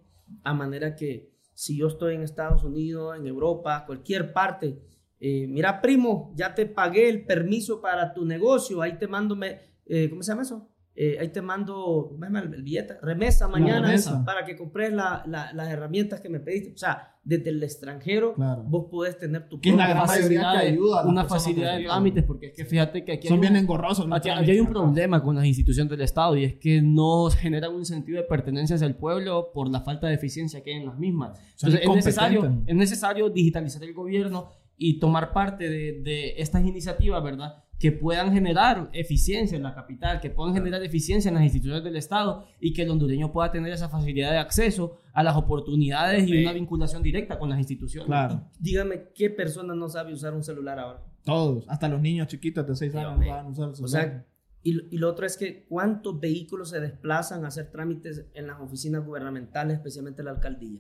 a 0.44 0.54
manera 0.54 0.96
que 0.96 1.32
si 1.54 1.78
yo 1.78 1.88
estoy 1.88 2.16
en 2.16 2.22
Estados 2.24 2.64
Unidos, 2.64 3.16
en 3.18 3.28
Europa, 3.28 3.84
cualquier 3.86 4.34
parte, 4.34 4.82
eh, 5.20 5.48
mira 5.48 5.82
primo, 5.82 6.34
ya 6.36 6.54
te 6.56 6.66
pagué 6.66 7.10
el 7.10 7.26
permiso 7.26 7.82
para 7.82 8.14
tu 8.14 8.26
negocio, 8.26 8.82
ahí 8.82 8.98
te 8.98 9.08
mando, 9.08 9.36
me- 9.36 9.73
eh, 9.86 10.10
¿cómo 10.10 10.24
se 10.24 10.32
llama 10.32 10.42
eso? 10.44 10.70
Eh, 10.96 11.18
ahí 11.20 11.30
te 11.30 11.42
mando 11.42 11.74
¿cómo 12.10 12.20
se 12.20 12.26
llama 12.26 12.40
el, 12.42 12.54
el 12.54 12.62
billete, 12.62 12.94
remesa 13.02 13.48
mañana 13.48 13.88
remesa. 13.88 14.24
para 14.24 14.46
que 14.46 14.56
compres 14.56 14.94
la- 14.94 15.24
la- 15.26 15.52
las 15.52 15.68
herramientas 15.70 16.22
que 16.22 16.30
me 16.30 16.40
pediste. 16.40 16.74
O 16.76 16.78
sea, 16.78 17.18
desde 17.24 17.50
el 17.50 17.64
extranjero 17.64 18.36
Claro. 18.36 18.62
vos 18.64 18.86
podés 18.92 19.18
tener 19.18 19.50
tu 19.50 19.56
la 19.56 19.62
propia 19.62 19.88
gran 19.88 19.98
base. 19.98 20.20
mayoría 20.20 20.52
que 20.62 20.68
ayuda 20.68 21.02
a 21.02 21.08
una 21.08 21.26
facilidad 21.26 21.78
de 21.80 21.86
trámites, 21.86 22.24
porque 22.26 22.46
es 22.48 22.54
que 22.56 22.66
fíjate 22.66 23.04
que 23.04 23.14
aquí 23.14 23.28
Son 23.28 23.38
hay 23.38 23.42
bien 23.42 23.54
un- 23.54 23.60
engorrosos. 23.60 24.06
Aquí, 24.12 24.30
aquí 24.30 24.52
hay 24.52 24.60
un 24.60 24.68
problema 24.68 25.24
con 25.24 25.36
las 25.36 25.46
instituciones 25.46 25.90
del 25.90 26.02
Estado 26.02 26.38
y 26.38 26.44
es 26.44 26.56
que 26.60 26.80
no 26.84 27.28
generan 27.32 27.74
un 27.74 27.86
sentido 27.86 28.22
de 28.22 28.28
pertenencia 28.28 28.76
hacia 28.76 28.86
el 28.86 28.96
pueblo 28.96 29.50
por 29.52 29.72
la 29.72 29.82
falta 29.82 30.06
de 30.08 30.14
eficiencia 30.14 30.62
que 30.62 30.74
hay 30.76 30.78
en 30.82 30.86
las 30.86 31.00
mismas. 31.00 31.40
Son 31.56 31.72
Entonces 31.72 31.90
es 31.90 31.96
necesario, 31.96 32.62
es 32.68 32.76
necesario 32.76 33.30
digitalizar 33.32 33.84
el 33.84 33.96
gobierno 33.96 34.50
y 34.78 35.00
tomar 35.00 35.34
parte 35.34 35.68
de, 35.70 36.02
de 36.04 36.34
estas 36.38 36.64
iniciativas, 36.66 37.24
¿verdad? 37.24 37.64
Que 37.84 37.92
puedan 37.92 38.32
generar 38.32 38.90
eficiencia 38.94 39.58
en 39.58 39.64
la 39.64 39.76
capital, 39.76 40.22
que 40.22 40.30
puedan 40.30 40.54
generar 40.54 40.82
eficiencia 40.84 41.28
en 41.28 41.36
las 41.36 41.44
instituciones 41.44 41.84
del 41.84 41.98
Estado 41.98 42.46
y 42.62 42.72
que 42.74 42.84
el 42.84 42.90
hondureño 42.90 43.34
pueda 43.34 43.52
tener 43.52 43.74
esa 43.74 43.90
facilidad 43.90 44.32
de 44.32 44.38
acceso 44.38 45.02
a 45.14 45.22
las 45.22 45.36
oportunidades 45.36 46.26
y 46.28 46.42
una 46.44 46.54
vinculación 46.54 47.04
directa 47.04 47.38
con 47.38 47.50
las 47.50 47.60
instituciones. 47.60 48.08
Claro. 48.08 48.50
Dígame, 48.58 49.10
¿qué 49.14 49.30
persona 49.30 49.76
no 49.76 49.90
sabe 49.90 50.14
usar 50.14 50.34
un 50.34 50.44
celular 50.44 50.80
ahora? 50.80 51.04
Todos. 51.26 51.66
Hasta 51.68 51.90
los 51.90 52.00
niños 52.00 52.28
chiquitos 52.30 52.66
de 52.66 52.74
6 52.76 52.92
Sí, 52.92 52.98
años 52.98 53.12
hombre. 53.14 53.30
van 53.30 53.46
a 53.46 53.50
usar 53.50 53.66
el 53.66 53.72
O 53.72 53.76
celular. 53.76 54.02
sea, 54.02 54.26
y, 54.64 54.96
y 54.96 54.98
lo 54.98 55.10
otro 55.10 55.26
es 55.26 55.36
que 55.36 55.66
cuántos 55.68 56.20
vehículos 56.22 56.70
se 56.70 56.80
desplazan 56.80 57.44
a 57.44 57.50
hacer 57.50 57.70
trámites 57.70 58.28
en 58.34 58.48
las 58.48 58.62
oficinas 58.62 59.06
gubernamentales, 59.06 59.76
especialmente 59.78 60.24
la 60.24 60.32
alcaldía. 60.32 60.80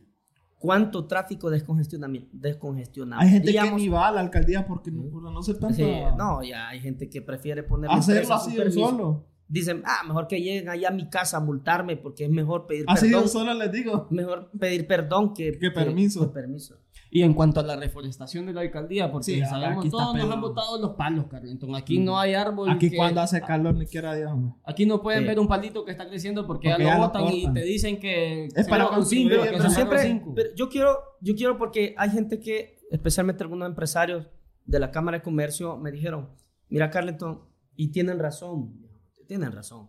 ¿Cuánto 0.63 1.05
tráfico 1.07 1.51
descongestionami- 1.51 2.29
descongestionamos? 2.31 3.21
hay 3.25 3.31
gente 3.31 3.51
que 3.51 3.71
ni 3.73 3.89
va 3.89 4.07
a 4.07 4.11
la 4.13 4.21
alcaldía 4.21 4.65
porque 4.65 4.91
no, 4.91 5.03
por 5.09 5.21
no 5.23 5.43
ser 5.43 5.57
tanta... 5.59 5.75
sí, 5.75 5.85
no, 6.17 6.41
ya 6.41 6.69
hay 6.69 6.79
gente 6.79 7.09
que 7.09 7.21
prefiere 7.21 7.63
poner 7.63 7.91
Hacerlo 7.91 8.33
así 8.33 8.55
de 8.55 8.71
solo. 8.71 9.25
dicen, 9.49 9.83
ah, 9.85 10.03
mejor 10.07 10.27
que 10.27 10.39
lleguen 10.41 10.69
allá 10.69 10.87
a 10.87 10.91
mi 10.91 11.09
casa 11.09 11.35
a 11.35 11.39
multarme 11.41 11.97
porque 11.97 12.23
es 12.23 12.29
mejor 12.29 12.65
pedir 12.65 12.85
Así 12.87 13.07
perdón. 13.07 13.23
yo 13.23 13.27
solo 13.27 13.53
les 13.55 13.71
digo. 13.73 14.07
Mejor 14.09 14.51
pedir 14.57 14.87
perdón 14.87 15.33
que, 15.33 15.51
Que 15.59 15.69
permiso. 15.69 16.21
que 16.21 16.33
permiso. 16.33 16.77
Y 17.15 17.21
en 17.21 17.35
cuanto 17.35 17.59
a 17.59 17.63
la 17.63 17.75
reforestación 17.75 18.47
de 18.47 18.53
la 18.53 18.61
alcaldía, 18.61 19.11
porque 19.11 19.25
Sí, 19.35 19.39
sabemos, 19.41 19.87
todos 19.87 20.15
nos 20.15 20.31
han 20.31 20.41
botado 20.41 20.81
los 20.81 20.95
palos, 20.95 21.27
Carlenton. 21.27 21.75
Aquí 21.75 21.99
no 21.99 22.17
hay 22.17 22.33
árbol. 22.33 22.71
Aquí 22.71 22.89
que- 22.89 22.95
cuando 22.97 23.21
hace 23.21 23.39
calor 23.39 23.75
ni 23.75 23.85
quiera 23.85 24.15
Dios, 24.15 24.31
hombre. 24.31 24.55
Aquí 24.63 24.87
no 24.87 24.99
pueden 24.99 25.21
Sí. 25.21 25.27
ver 25.27 25.39
un 25.39 25.47
palito 25.47 25.85
que 25.85 25.91
está 25.91 26.07
creciendo 26.07 26.47
porque, 26.47 26.69
Porque 26.69 26.83
ya 26.83 26.89
ya 26.89 26.95
lo 26.95 27.01
lo 27.01 27.07
botan 27.07 27.27
y 27.31 27.53
te 27.53 27.61
dicen 27.61 27.99
que 27.99 28.45
Es 28.45 28.67
para 28.67 28.85
sembraron 28.85 29.05
cinco, 29.05 29.29
pero 29.29 29.57
Pero 29.57 29.69
siempre, 29.69 30.21
pero 30.33 30.49
yo 30.55 30.69
quiero, 30.69 30.97
yo 31.21 31.35
quiero 31.35 31.57
porque 31.59 31.93
hay 31.99 32.09
gente 32.09 32.39
que, 32.39 32.79
especialmente 32.89 33.43
algunos 33.43 33.69
empresarios 33.69 34.25
de 34.65 34.79
la 34.79 34.89
Cámara 34.89 35.19
de 35.19 35.23
Comercio, 35.23 35.77
me 35.77 35.91
dijeron, 35.91 36.29
mira 36.69 36.89
Carleton, 36.89 37.41
y 37.75 37.89
tienen 37.89 38.17
razón, 38.17 38.73
tienen 39.27 39.51
razón. 39.51 39.87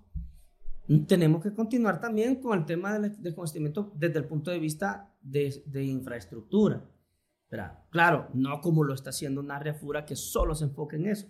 Tenemos 1.06 1.42
que 1.42 1.54
continuar 1.54 2.02
también 2.02 2.36
con 2.42 2.58
el 2.58 2.66
tema 2.66 2.98
del 2.98 3.16
desconocimiento 3.22 3.90
desde 3.96 4.18
el 4.18 4.26
punto 4.26 4.50
de 4.50 4.58
vista 4.58 5.10
de, 5.22 5.62
de 5.64 5.84
infraestructura. 5.86 6.84
Verá, 7.54 7.86
Claro, 7.90 8.30
no 8.34 8.60
como 8.60 8.82
lo 8.82 8.94
está 8.94 9.10
haciendo 9.10 9.40
Narria 9.40 9.74
Fura, 9.74 10.04
que 10.04 10.16
solo 10.16 10.56
se 10.56 10.64
enfoca 10.64 10.96
en 10.96 11.06
eso. 11.06 11.28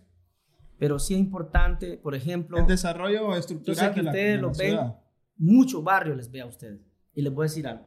Pero 0.79 0.99
sí 0.99 1.13
es 1.13 1.21
importante, 1.21 1.99
por 1.99 2.15
ejemplo, 2.15 2.57
El 2.57 2.67
desarrollo 2.67 3.29
yo 3.29 3.37
estructural 3.37 3.77
sé 3.77 3.93
que 3.93 4.01
de 4.01 4.05
la, 4.05 4.11
ustedes 4.11 4.31
de 4.31 4.37
la 4.37 4.43
lo 4.43 4.53
ven, 4.89 4.95
muchos 5.37 5.85
barrios 5.85 6.17
les 6.17 6.31
ve 6.31 6.41
a 6.41 6.47
ustedes. 6.47 6.81
Y 7.15 7.21
les 7.21 7.31
voy 7.31 7.45
a 7.45 7.49
decir 7.49 7.67
algo. 7.67 7.87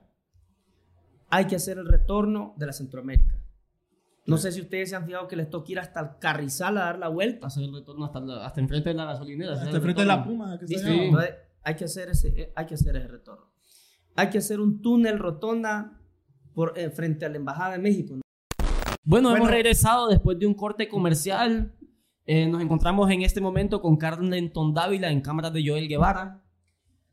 Hay 1.30 1.46
que 1.46 1.56
hacer 1.56 1.80
el 1.80 1.88
retorno 1.88 2.54
de 2.58 2.68
la 2.68 2.74
Centroamérica. 2.74 3.34
No 4.28 4.38
sé 4.38 4.52
si 4.52 4.62
ustedes 4.62 4.92
se 4.92 4.96
han 4.96 5.08
fijado 5.08 5.28
que 5.28 5.36
les 5.36 5.50
toca 5.50 5.72
ir 5.72 5.80
hasta 5.80 6.00
el 6.00 6.10
Carrizal 6.20 6.78
a 6.78 6.82
dar 6.82 7.00
la 7.00 7.08
vuelta. 7.08 7.48
hacer 7.48 7.64
el 7.64 7.74
retorno 7.74 8.06
hasta, 8.06 8.20
la- 8.20 8.46
hasta 8.46 8.62
enfrente 8.62 8.90
de 8.90 8.94
la 8.96 9.06
gasolinera. 9.06 9.54
Hasta 9.54 9.72
el 9.72 9.82
frente 9.82 10.02
de 10.02 10.08
la. 10.08 10.24
Puma. 10.24 10.60
Que. 10.60 10.66
Entonces, 10.76 11.34
hay, 11.64 11.76
que 11.76 11.86
hacer 11.86 12.10
ese, 12.10 12.28
eh, 12.40 12.54
hay 12.56 12.68
que 12.68 12.76
hacer 12.76 12.96
ese 12.98 13.08
retorno. 13.08 13.48
Hay 14.16 14.30
que 14.30 14.38
hacer 14.38 14.60
un 14.60 14.80
túnel 14.84 15.18
rotonda 15.18 16.00
por, 16.54 16.78
eh, 16.78 16.92
frente 16.92 17.26
a 17.26 17.30
la 17.30 17.38
Embajada 17.38 17.72
de 17.74 17.80
México. 17.80 18.16
Bueno, 19.08 19.30
Bueno. 19.30 19.38
hemos 19.46 19.50
regresado 19.52 20.10
después 20.10 20.38
de 20.38 20.46
un 20.46 20.54
corte 20.54 20.90
comercial. 20.90 21.74
Eh, 22.26 22.46
nos 22.46 22.62
encontramos 22.62 23.10
en 23.10 23.22
este 23.22 23.40
momento 23.40 23.80
con 23.82 23.96
Carlenton 23.96 24.74
Dávila 24.74 25.10
en 25.10 25.22
cámara 25.22 25.50
de 25.50 25.66
Joel 25.66 25.88
Guevara. 25.88 26.44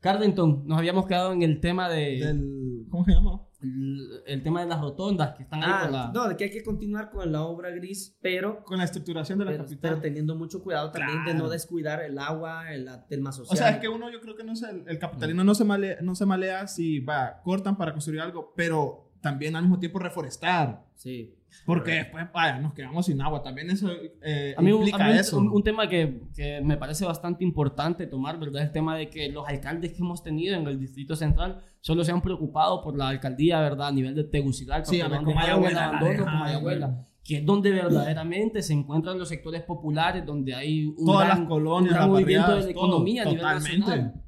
Carlenton, 0.01 0.67
nos 0.67 0.77
habíamos 0.77 1.07
quedado 1.07 1.33
en 1.33 1.43
el 1.43 1.61
tema 1.61 1.89
de 1.89 2.19
Del, 2.19 2.87
¿Cómo 2.91 3.05
se 3.05 3.13
llama? 3.13 3.41
el, 3.63 4.23
el 4.27 4.43
tema 4.43 4.61
de 4.63 4.67
las 4.67 4.81
rotondas 4.81 5.35
que 5.37 5.45
están 5.45 5.63
ahí 5.63 5.71
por 5.85 5.93
la 5.93 6.05
Ah, 6.07 6.13
no, 6.13 6.29
de 6.29 6.37
que 6.37 6.45
hay 6.45 6.51
que 6.51 6.65
continuar 6.65 7.11
con 7.11 7.31
la 7.31 7.43
obra 7.45 7.71
gris, 7.71 8.19
pero, 8.21 8.65
Con 8.65 8.79
la 8.79 8.85
estructuración 8.85 9.39
de 9.39 9.45
la 9.45 9.53
pero, 9.53 9.63
capital. 9.65 9.91
pero 9.93 10.01
teniendo 10.03 10.35
mucho 10.35 10.63
cuidado 10.65 10.91
también 10.91 11.19
de 11.21 11.31
Claro. 11.31 11.39
no 11.45 11.49
descuidar 11.49 12.03
el 12.03 12.19
agua, 12.19 12.73
el 12.75 12.89
tema 13.09 13.31
social. 13.31 13.55
O 13.55 13.57
sea, 13.57 13.71
es 13.71 13.79
que 13.79 13.89
uno, 13.89 14.11
yo 14.11 14.21
creo 14.21 14.35
que 14.37 14.43
no 14.45 14.57
sé, 14.57 14.69
el, 14.69 14.83
el 14.89 14.99
capitalino 14.99 15.45
no 15.45 15.55
se 15.55 15.65
malea, 15.65 15.99
no 16.03 16.17
se 16.17 16.27
malea 16.27 16.67
si 16.67 16.99
va, 16.99 17.41
cortan 17.45 17.77
para 17.79 17.93
construir 17.93 18.21
algo, 18.21 18.53
pero 18.57 19.13
también 19.23 19.55
al 19.55 19.63
mismo 19.63 19.79
tiempo 19.79 20.01
reforestar. 20.01 20.85
Sí. 20.97 21.35
Porque 21.67 21.93
después, 21.93 22.27
vaya, 22.33 22.59
nos 22.59 22.75
quedamos 22.75 23.07
sin 23.07 23.21
agua. 23.23 23.43
También 23.43 23.71
eso 23.71 23.91
eh, 24.23 24.55
A 24.57 24.61
mí, 24.63 24.71
implica 24.71 25.05
a 25.05 25.09
mí 25.11 25.19
eso. 25.19 25.39
Un, 25.39 25.49
un 25.49 25.63
tema 25.63 25.89
que, 25.89 26.21
que 26.35 26.61
me 26.63 26.77
parece 26.77 27.07
bastante 27.07 27.43
importante 27.45 28.07
tomar, 28.07 28.39
¿verdad? 28.39 28.63
Es 28.63 28.67
el 28.69 28.73
tema 28.73 28.97
de 28.97 29.09
que 29.09 29.31
los 29.31 29.49
alcaldes 29.49 29.93
que 29.93 29.99
hemos 30.01 30.23
tenido 30.23 30.57
en 30.57 30.67
el 30.67 30.79
Distrito 30.79 31.17
Central 31.17 31.63
solo 31.81 32.05
se 32.05 32.13
han 32.13 32.21
preocupado 32.21 32.83
por 32.83 32.97
la 32.97 33.09
alcaldía, 33.09 33.61
¿verdad? 33.61 33.89
A 33.89 33.93
nivel 33.93 34.15
de 34.15 34.25
Tegucigalpa, 34.25 34.85
Sí, 34.87 35.01
a 35.01 35.09
como 35.09 35.27
dejado 35.31 35.31
en 35.31 35.31
el 35.31 35.37
Mayagüela, 35.43 35.81
la 35.81 35.85
abandono 35.87 36.11
dejaron, 36.11 36.27
como 36.33 36.45
Mayagüela, 36.45 36.87
güey. 36.89 36.99
que 37.25 37.37
es 37.39 37.47
donde 37.47 37.71
verdaderamente 37.71 38.63
se 38.63 38.73
encuentran 38.75 39.19
los 39.19 39.29
sectores 39.29 39.63
populares, 39.63 40.27
donde 40.27 40.55
hay 40.55 40.85
un 40.85 40.97
Todas 41.07 41.27
gran, 41.29 41.39
las 41.41 41.49
colonias, 41.49 41.83
un 41.83 41.89
gran 41.97 42.01
las 42.01 42.09
movimiento 42.11 42.43
de 42.43 42.49
la 42.49 42.55
barriadas, 42.57 42.75
todo, 42.75 42.87
economía 42.89 43.23
a 43.23 43.25
nivel 43.25 43.41
totalmente. 43.41 43.79
nacional. 43.79 44.13
a 44.17 44.23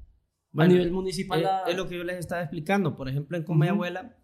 Bueno, 0.52 0.72
nivel 0.72 0.92
municipal. 0.92 1.38
Es, 1.38 1.44
la- 1.44 1.62
es 1.68 1.76
lo 1.76 1.86
que 1.88 1.96
yo 1.98 2.04
les 2.04 2.16
estaba 2.18 2.40
explicando. 2.42 2.96
Por 2.96 3.08
ejemplo, 3.10 3.36
en 3.36 3.44
Comayagüela 3.44 4.16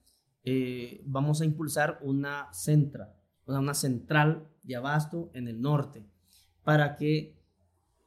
eh, 0.44 1.02
vamos 1.06 1.40
a 1.40 1.44
impulsar 1.44 1.98
una 2.02 2.48
centra, 2.52 3.14
una 3.46 3.74
central 3.74 4.48
de 4.62 4.76
abasto 4.76 5.30
en 5.34 5.48
el 5.48 5.60
norte, 5.60 6.04
para 6.64 6.96
que 6.96 7.38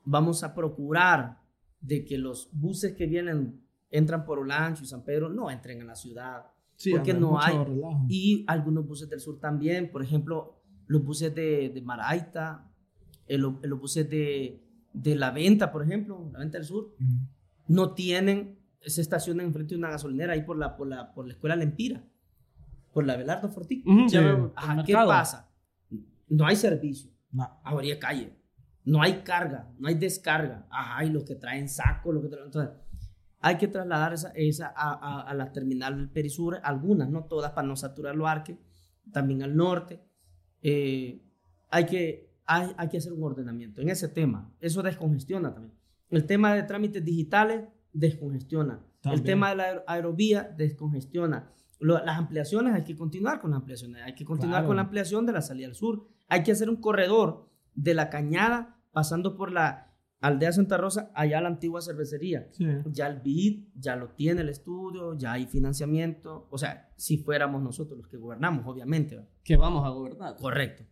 vamos 0.03 0.43
a 0.43 0.53
procurar 0.53 1.39
de 1.81 2.03
que 2.05 2.17
los 2.17 2.49
buses 2.51 2.93
que 2.93 3.05
vienen, 3.05 3.61
entran 3.91 4.25
por 4.25 4.39
Olancho 4.39 4.83
y 4.83 4.87
San 4.87 5.03
Pedro, 5.03 5.29
no 5.29 5.49
entren 5.51 5.79
en 5.81 5.87
la 5.87 5.95
ciudad. 5.95 6.45
Sí, 6.75 6.91
porque 6.91 7.13
no 7.13 7.39
hay. 7.39 7.57
relajo. 7.57 8.05
Y 8.09 8.43
algunos 8.47 8.85
buses 8.85 9.09
del 9.09 9.19
sur 9.21 9.39
también, 9.39 9.91
por 9.91 10.01
ejemplo, 10.03 10.61
los 10.87 11.03
buses 11.03 11.33
de, 11.33 11.69
de 11.69 11.81
Maraita, 11.81 12.69
eh, 13.27 13.37
lo- 13.37 13.59
los 13.63 13.79
buses 13.79 14.09
de, 14.09 14.61
de 14.93 15.15
La 15.15 15.31
Venta, 15.31 15.71
por 15.71 15.83
ejemplo, 15.83 16.29
La 16.33 16.39
Venta 16.39 16.57
del 16.57 16.65
Sur, 16.67 16.95
no 17.67 17.93
tienen, 17.93 18.59
se 18.81 19.01
estacionan 19.01 19.45
enfrente 19.47 19.73
de 19.75 19.79
una 19.79 19.89
gasolinera 19.89 20.33
ahí 20.33 20.41
por 20.43 20.57
la, 20.57 20.75
por 20.75 20.87
la, 20.87 21.13
por 21.13 21.25
la 21.25 21.33
escuela 21.33 21.55
Lempira, 21.55 22.03
por 22.95 23.05
la 23.05 23.17
Belardo 23.17 23.49
Fortí. 23.49 23.83
Ujú, 23.85 24.07
Sí. 24.09 24.17
Ajá, 24.55 24.83
¿Qué 24.85 24.93
pasa? 24.93 25.51
No 26.29 26.45
hay 26.47 26.55
servicio, 26.55 27.11
No. 27.29 27.59
habría 27.63 27.99
calle, 27.99 28.33
no 28.85 29.01
hay 29.01 29.21
carga, 29.23 29.69
no 29.77 29.89
hay 29.89 29.95
descarga. 29.95 30.65
Ajá, 30.71 31.03
y 31.03 31.09
los 31.09 31.25
que 31.25 31.35
traen 31.35 31.67
saco, 31.67 32.13
los 32.13 32.23
que 32.23 32.29
traen... 32.29 32.45
Entonces, 32.45 32.71
hay 33.41 33.57
que 33.57 33.67
trasladar 33.67 34.13
esa, 34.13 34.29
esa 34.29 34.67
a, 34.75 34.93
a- 34.93 35.21
a 35.29 35.33
la 35.33 35.51
terminal 35.51 35.97
del 35.97 36.09
Perisur, 36.09 36.57
algunas, 36.63 37.09
no 37.09 37.25
todas, 37.25 37.51
para 37.51 37.67
no 37.67 37.75
saturar 37.75 38.15
los 38.15 38.27
arques, 38.29 38.57
también 39.11 39.43
al 39.43 39.55
norte. 39.57 40.01
Eh, 40.61 41.21
hay, 41.69 41.85
que, 41.85 42.33
hay, 42.45 42.71
hay 42.77 42.87
que 42.87 42.97
hacer 42.97 43.11
un 43.11 43.23
ordenamiento 43.23 43.81
en 43.81 43.89
ese 43.89 44.07
tema. 44.07 44.55
Eso 44.61 44.81
descongestiona 44.81 45.53
también. 45.53 45.75
El 46.09 46.25
tema 46.25 46.53
de 46.55 46.63
trámites 46.63 47.03
digitales 47.03 47.65
descongestiona. 47.91 48.79
También. 49.01 49.19
El 49.19 49.25
tema 49.25 49.49
de 49.49 49.55
la 49.57 49.63
aer- 49.73 49.83
aerovía 49.85 50.43
descongestiona. 50.57 51.51
Lo- 51.79 52.03
las 52.03 52.17
ampliaciones, 52.17 52.73
hay 52.73 52.83
que 52.83 52.95
continuar 52.95 53.41
con 53.41 53.51
las 53.51 53.59
ampliaciones. 53.59 54.01
Hay 54.03 54.15
que 54.15 54.25
continuar 54.25 54.59
Claro. 54.59 54.67
con 54.67 54.75
la 54.77 54.83
ampliación 54.83 55.25
de 55.25 55.33
la 55.33 55.41
salida 55.41 55.67
al 55.67 55.75
sur. 55.75 56.07
Hay 56.27 56.43
que 56.43 56.51
hacer 56.51 56.69
un 56.69 56.77
corredor 56.77 57.49
de 57.73 57.93
la 57.93 58.09
cañada 58.09 58.79
pasando 58.91 59.35
por 59.35 59.51
la 59.51 59.91
aldea 60.21 60.51
Santa 60.53 60.77
Rosa, 60.77 61.11
allá 61.13 61.37
a 61.39 61.41
la 61.41 61.49
antigua 61.49 61.81
cervecería. 61.81 62.47
Sí. 62.53 62.65
Ya 62.87 63.07
el 63.07 63.19
BID, 63.19 63.67
ya 63.75 63.95
lo 63.95 64.09
tiene 64.11 64.41
el 64.41 64.49
estudio, 64.49 65.15
ya 65.17 65.33
hay 65.33 65.45
financiamiento. 65.45 66.47
O 66.49 66.57
sea, 66.57 66.89
si 66.95 67.17
fuéramos 67.17 67.61
nosotros 67.61 67.97
los 67.99 68.07
que 68.07 68.17
gobernamos, 68.17 68.65
obviamente. 68.65 69.15
¿verdad? 69.17 69.29
Que 69.43 69.57
vamos 69.57 69.85
a 69.85 69.89
gobernar. 69.89 70.35
Correcto. 70.37 70.83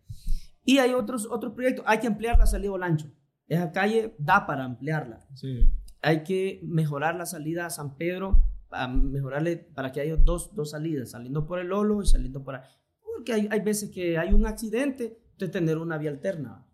Y 0.65 0.77
hay 0.79 0.91
otros, 0.93 1.27
otros 1.31 1.53
proyectos. 1.53 1.83
Hay 1.87 1.99
que 1.99 2.07
ampliar 2.07 2.37
la 2.37 2.45
salida 2.45 2.69
a 2.69 2.73
Olancho. 2.73 3.07
Esa 3.47 3.71
calle 3.71 4.15
da 4.19 4.45
para 4.45 4.65
ampliarla. 4.65 5.25
Sí. 5.33 5.71
Hay 6.01 6.23
que 6.23 6.59
mejorar 6.63 7.15
la 7.15 7.25
salida 7.25 7.65
a 7.65 7.69
San 7.69 7.95
Pedro, 7.97 8.43
para 8.73 8.87
mejorarle 8.87 9.57
para 9.57 9.91
que 9.91 10.01
haya 10.01 10.17
dos, 10.17 10.55
dos 10.55 10.71
salidas, 10.71 11.11
saliendo 11.11 11.45
por 11.45 11.59
el 11.59 11.71
Olo 11.71 12.01
y 12.01 12.07
saliendo 12.07 12.43
por. 12.43 12.59
Porque 13.01 13.33
hay, 13.33 13.47
hay 13.51 13.59
veces 13.59 13.91
que 13.91 14.17
hay 14.17 14.33
un 14.33 14.47
accidente, 14.47 15.19
entonces 15.33 15.51
tener 15.51 15.77
una 15.77 15.99
vía 15.99 16.09
alterna. 16.09 16.65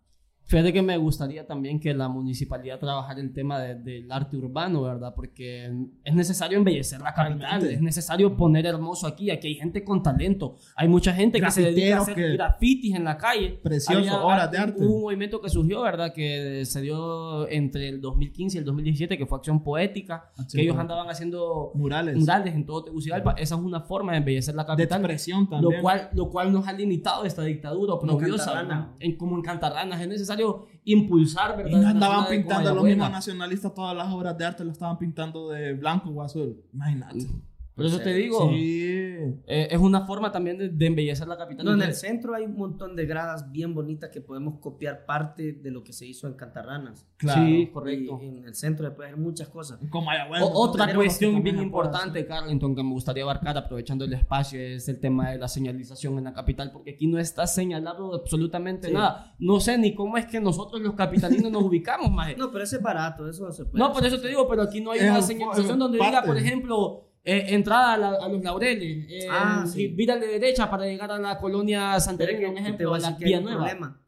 Fíjate 0.50 0.72
que 0.72 0.82
me 0.82 0.96
gustaría 0.96 1.46
también 1.46 1.78
que 1.78 1.94
la 1.94 2.08
municipalidad 2.08 2.80
trabajara 2.80 3.20
el 3.20 3.32
tema 3.32 3.60
de- 3.60 3.76
del 3.76 4.10
arte 4.10 4.36
urbano, 4.36 4.82
¿verdad? 4.82 5.14
Porque 5.14 5.70
es 6.02 6.12
necesario 6.12 6.58
embellecer 6.58 7.00
la 7.00 7.14
capital, 7.14 7.64
es 7.66 7.80
necesario 7.80 8.36
poner 8.36 8.66
hermoso 8.66 9.06
aquí. 9.06 9.30
Aquí 9.30 9.46
hay 9.46 9.54
gente 9.54 9.84
con 9.84 10.02
talento, 10.02 10.56
hay 10.74 10.88
mucha 10.88 11.12
gente 11.12 11.40
que 11.40 11.50
se 11.52 11.62
dedica 11.62 11.98
a 11.98 12.00
hacer 12.00 12.16
que- 12.16 12.32
grafitis 12.32 12.96
en 12.96 13.04
la 13.04 13.16
calle. 13.16 13.60
Precioso, 13.62 14.26
obras 14.26 14.50
de 14.50 14.58
arte. 14.58 14.84
Hubo 14.84 14.96
un 14.96 15.02
movimiento 15.02 15.40
que 15.40 15.48
surgió, 15.48 15.82
¿verdad? 15.82 16.12
Que 16.12 16.64
se 16.64 16.80
dio 16.80 17.48
entre 17.48 17.88
el 17.88 18.00
2015 18.00 18.56
y 18.56 18.58
el 18.58 18.64
2017, 18.64 19.16
que 19.16 19.26
fue 19.26 19.38
Acción 19.38 19.62
Poética, 19.62 20.30
Acción 20.36 20.48
que 20.58 20.62
ellos 20.62 20.76
andaban 20.76 21.08
haciendo 21.08 21.70
Murales. 21.74 22.16
murales 22.16 22.56
en 22.56 22.66
todo 22.66 22.82
Tegucigalpa. 22.82 23.34
Esa 23.38 23.54
es 23.54 23.60
una 23.60 23.82
forma 23.82 24.10
de 24.12 24.18
embellecer 24.18 24.56
la 24.56 24.64
De 24.64 24.66
capital. 24.66 24.98
expresión 24.98 25.48
también. 25.48 25.76
Lo 25.76 25.80
cual, 25.80 26.08
lo 26.12 26.28
cual 26.28 26.52
nos 26.52 26.66
ha 26.66 26.72
limitado 26.72 27.24
esta 27.24 27.44
dictadura. 27.44 27.94
¿verdad? 28.00 28.88
En, 28.98 29.16
como 29.16 29.36
en 29.36 29.42
Cantarranas. 29.42 30.00
Es 30.00 30.08
necesario 30.08 30.39
impulsar, 30.84 31.56
¿verdad? 31.56 31.70
Y 31.70 31.74
no 31.74 31.78
esta 31.78 31.90
andaban 31.90 32.16
zona 32.24 32.28
de 32.30 32.36
pintando 32.36 32.74
los 32.74 32.84
mismos 32.84 33.10
nacionalistas, 33.10 33.74
todas 33.74 33.96
las 33.96 34.12
obras 34.12 34.36
de 34.36 34.44
arte 34.44 34.64
lo 34.64 34.72
estaban 34.72 34.98
pintando 34.98 35.50
de 35.50 35.74
blanco 35.74 36.10
o 36.10 36.22
azul. 36.22 36.62
Imagínate. 36.72 37.26
Por 37.80 37.86
eso 37.86 38.00
te 38.00 38.14
digo, 38.14 38.48
Sí. 38.50 39.40
eh, 39.46 39.68
es 39.70 39.78
una 39.78 40.06
forma 40.06 40.30
también 40.32 40.58
de, 40.58 40.68
de 40.68 40.86
embellecer 40.86 41.26
la 41.28 41.36
capital. 41.36 41.64
No, 41.64 41.72
en 41.72 41.82
el 41.82 41.94
centro 41.94 42.34
hay 42.34 42.44
un 42.44 42.56
montón 42.56 42.96
de 42.96 43.06
gradas 43.06 43.50
bien 43.50 43.74
bonitas 43.74 44.10
que 44.10 44.20
podemos 44.20 44.58
copiar 44.60 45.04
parte 45.06 45.52
de 45.52 45.70
lo 45.70 45.82
que 45.82 45.92
se 45.92 46.06
hizo 46.06 46.26
en 46.26 46.34
Cantarranas. 46.34 47.06
Claro. 47.16 47.42
Sí, 47.44 47.66
correcto. 47.72 48.18
Y 48.22 48.26
en 48.26 48.44
el 48.44 48.54
centro 48.54 48.86
después 48.86 49.08
hay 49.12 49.18
muchas 49.18 49.48
cosas. 49.48 49.78
Como 49.90 50.10
O- 50.42 50.68
otra 50.68 50.92
cuestión 50.94 51.42
bien 51.42 51.58
importante, 51.58 52.24
Carlington, 52.26 52.74
que 52.74 52.82
me 52.82 52.90
gustaría 52.92 53.22
abarcar 53.22 53.56
aprovechando 53.58 54.04
el 54.04 54.12
espacio 54.12 54.60
es 54.60 54.88
el 54.88 55.00
tema 55.00 55.30
de 55.30 55.38
la 55.38 55.48
señalización 55.48 56.18
en 56.18 56.24
la 56.24 56.32
capital, 56.32 56.70
porque 56.72 56.90
aquí 56.92 57.06
no 57.06 57.18
está 57.18 57.46
señalado 57.46 58.14
absolutamente 58.14 58.88
Sí. 58.88 58.94
nada. 58.94 59.34
No 59.38 59.60
sé 59.60 59.78
ni 59.78 59.94
cómo 59.94 60.16
es 60.16 60.26
que 60.26 60.40
nosotros 60.40 60.80
los 60.80 60.94
capitalinos 60.94 61.50
nos 61.50 61.62
ubicamos, 61.70 62.10
más. 62.10 62.36
No, 62.36 62.50
pero 62.50 62.64
ese 62.64 62.76
es 62.76 62.82
barato, 62.82 63.28
eso 63.28 63.50
se 63.52 63.64
puede. 63.64 63.78
No, 63.84 63.92
por 63.92 64.04
eso 64.04 64.20
te 64.20 64.28
digo, 64.28 64.46
pero 64.48 64.62
aquí 64.62 64.80
no 64.80 64.90
hay 64.92 64.98
Es 65.00 65.04
una 65.04 65.18
un- 65.18 65.22
señalización 65.24 65.78
donde 65.78 65.98
parte. 65.98 66.10
diga, 66.16 66.22
por 66.26 66.36
ejemplo, 66.38 67.09
eh, 67.24 67.44
entrada 67.54 67.92
a, 67.94 67.96
la- 67.98 68.16
a 68.24 68.28
los 68.28 68.42
laureles, 68.42 69.06
eh, 69.10 69.28
Ah, 69.30 69.64
sí. 69.66 69.88
vira 69.88 70.16
de 70.18 70.26
derecha 70.26 70.70
para 70.70 70.84
llegar 70.86 71.10
a 71.12 71.18
la 71.18 71.38
colonia 71.38 71.98
Santa 72.00 72.24
Pero 72.24 72.38
Elena, 72.38 72.46
que- 72.46 72.52
un 72.52 72.58
ejemplo, 72.66 72.94
a 72.94 72.96
a 72.96 73.00
la 73.00 73.10
vía 73.12 73.40
nueva. 73.40 73.58
problema, 73.58 74.00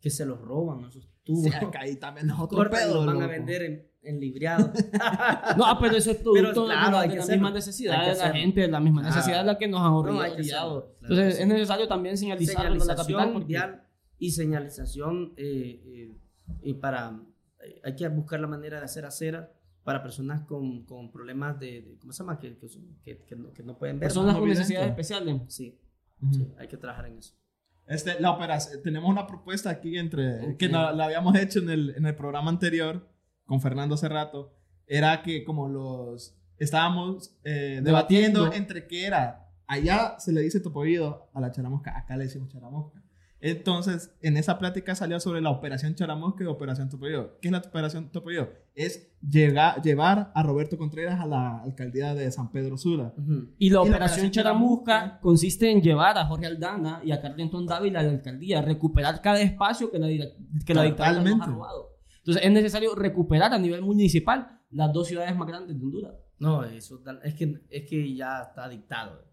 que 0.00 0.10
se 0.10 0.26
los 0.26 0.40
roban 0.40 0.84
esos 0.84 1.08
tubo. 1.24 1.42
Sí, 1.42 1.54
acá 1.54 1.80
ahí 1.80 1.96
también 1.96 2.28
es 2.30 2.36
otro 2.38 2.56
cortan 2.58 2.80
y 2.80 2.84
pedo, 2.84 2.94
los 2.96 3.06
van 3.06 3.16
a 3.16 3.20
loco. 3.20 3.32
vender 3.32 3.62
en, 3.62 3.86
en 4.02 4.20
libriado. 4.20 4.72
No, 5.56 5.64
ah, 5.64 5.78
pero 5.80 5.96
eso 5.96 6.10
es 6.10 6.16
producto 6.18 6.64
claro, 6.66 6.96
de, 6.98 7.02
hay 7.04 7.08
de 7.10 7.16
la 7.16 7.26
misma 7.26 7.50
necesidad 7.50 8.00
de 8.00 8.06
la 8.06 8.12
hacerlo. 8.12 8.34
gente, 8.34 8.68
la 8.68 8.80
misma 8.80 9.02
Ah. 9.02 9.06
necesidad 9.06 9.38
de 9.40 9.44
la 9.46 9.58
que 9.58 9.68
nos 9.68 9.80
han 9.80 9.92
No, 9.92 9.98
olvidado. 9.98 10.96
que 11.00 11.06
Entonces 11.06 11.40
es 11.40 11.46
necesario 11.46 11.88
también 11.88 12.16
señalizarlo 12.18 12.72
en 12.80 12.86
la 12.86 12.96
capital. 12.96 13.32
porque- 13.32 13.46
vial 13.48 13.82
y 14.18 14.30
señalización 14.32 15.34
eh, 15.36 15.82
eh, 15.84 16.16
y 16.62 16.74
para 16.74 17.20
eh, 17.64 17.80
hay 17.84 17.94
que 17.96 18.08
buscar 18.08 18.38
la 18.40 18.46
manera 18.46 18.78
de 18.78 18.84
hacer 18.84 19.04
acera 19.04 19.52
para 19.86 20.02
personas 20.02 20.42
con, 20.42 20.84
con 20.84 21.10
problemas 21.10 21.58
de, 21.58 21.80
de- 21.80 21.98
¿cómo 21.98 22.12
se 22.12 22.18
llama? 22.22 22.38
Que, 22.38 22.58
que, 22.58 22.66
que- 23.02 23.24
que 23.24 23.36
no, 23.36 23.52
que 23.54 23.62
no 23.62 23.78
pueden 23.78 23.98
ver. 23.98 24.08
Personas 24.08 24.36
con 24.36 24.46
necesidades 24.48 24.90
especiales. 24.90 25.40
Sí, 25.48 25.80
Ujú. 26.20 26.34
sí, 26.34 26.52
hay 26.58 26.68
que 26.68 26.76
trabajar 26.76 27.06
en 27.06 27.16
eso. 27.18 27.34
Este, 27.86 28.20
la 28.20 28.32
operación, 28.32 28.82
tenemos 28.82 29.08
una 29.08 29.26
propuesta 29.26 29.70
aquí 29.70 29.96
entre, 29.96 30.40
Ok. 30.52 30.56
que 30.58 30.68
la, 30.68 30.92
la 30.92 31.04
habíamos 31.06 31.34
hecho 31.36 31.60
en 31.60 31.70
el, 31.70 31.94
en 31.96 32.04
el 32.04 32.14
programa 32.16 32.50
anterior 32.50 33.08
con 33.46 33.60
Fernando 33.62 33.94
hace 33.94 34.08
rato, 34.08 34.52
era 34.88 35.22
que 35.22 35.44
como 35.44 35.68
los 35.68 36.36
estábamos 36.58 37.38
eh, 37.44 37.80
debatiendo, 37.82 38.40
Debatiendo. 38.40 38.52
entre 38.52 38.86
qué 38.88 39.06
era, 39.06 39.48
allá 39.68 40.18
se 40.18 40.32
le 40.32 40.40
dice 40.42 40.58
topoído 40.60 41.30
a 41.32 41.40
la 41.40 41.52
charamosca, 41.52 41.96
acá 41.96 42.16
le 42.16 42.24
decimos 42.24 42.48
charamosca. 42.48 43.00
Entonces, 43.40 44.16
en 44.22 44.36
esa 44.36 44.58
plática 44.58 44.94
salió 44.94 45.20
sobre 45.20 45.40
la 45.40 45.50
operación 45.50 45.94
charamosca 45.94 46.44
y 46.44 46.46
operación 46.46 46.88
topoído. 46.88 47.38
¿Qué 47.40 47.48
es 47.48 47.52
la 47.52 47.58
operación 47.58 48.10
topoído? 48.10 48.48
Es 48.74 49.12
llegar, 49.20 49.82
llevar 49.82 50.32
a 50.34 50.42
Roberto 50.42 50.78
Contreras 50.78 51.20
a 51.20 51.26
la 51.26 51.58
alcaldía 51.58 52.14
de 52.14 52.30
San 52.32 52.50
Pedro 52.50 52.76
Sula. 52.78 53.12
Ujú. 53.16 53.54
Y 53.58 53.70
la 53.70 53.76
la 53.76 53.82
operación 53.82 54.30
Charamusca 54.30 55.20
consiste 55.20 55.70
en 55.70 55.82
llevar 55.82 56.16
a 56.18 56.24
Jorge 56.26 56.46
Aldana 56.46 57.00
y 57.04 57.12
a 57.12 57.20
Carlenton 57.20 57.66
Dávila 57.66 58.00
a 58.00 58.02
la 58.02 58.10
alcaldía, 58.10 58.62
recuperar 58.62 59.20
cada 59.20 59.40
espacio 59.40 59.90
que 59.90 59.98
la, 59.98 60.08
que 60.64 60.74
la 60.74 60.82
dictadura 60.82 61.22
nos 61.22 61.40
ha 61.40 61.46
robado. 61.46 61.96
Entonces 62.18 62.44
es 62.44 62.50
necesario 62.50 62.94
recuperar 62.94 63.52
a 63.52 63.58
nivel 63.58 63.82
municipal 63.82 64.60
las 64.70 64.92
dos 64.92 65.08
ciudades 65.08 65.36
más 65.36 65.46
grandes 65.46 65.78
de 65.78 65.84
Honduras. 65.84 66.14
No, 66.38 66.64
eso 66.64 67.00
es 67.22 67.34
que, 67.34 67.62
es 67.70 67.88
que 67.88 68.14
ya 68.14 68.42
está 68.42 68.68
dictado. 68.68 69.24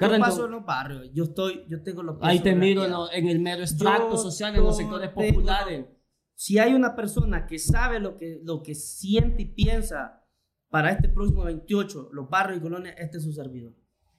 Yo 0.00 0.18
paso 0.18 0.44
en 0.46 0.50
los 0.52 0.64
barrios, 0.64 1.10
yo 1.12 1.24
estoy, 1.24 1.64
yo 1.68 1.82
tengo 1.82 2.02
los 2.02 2.16
ahí 2.22 2.40
te 2.40 2.54
miro 2.54 2.82
en, 2.82 2.88
tierra. 2.88 2.98
lo- 3.04 3.12
en 3.12 3.28
el 3.28 3.38
mero 3.40 3.62
extracto 3.62 4.10
Yo 4.12 4.16
social, 4.16 4.54
en 4.54 4.62
los 4.64 4.76
sectores 4.76 5.10
tengo- 5.14 5.34
populares. 5.34 5.86
si 6.34 6.58
hay 6.58 6.72
una 6.74 6.96
persona 6.96 7.46
que 7.46 7.58
sabe 7.58 8.00
lo 8.00 8.16
que, 8.16 8.40
lo 8.42 8.62
que 8.62 8.74
siente 8.74 9.42
y 9.42 9.46
piensa 9.46 10.24
para 10.70 10.90
este 10.92 11.08
próximo 11.08 11.44
28, 11.44 12.08
los 12.12 12.28
barrios 12.30 12.58
y 12.60 12.62
colonias, 12.62 12.94
este 12.98 13.18
es 13.18 13.24
su 13.24 13.32
servidor. 13.32 13.74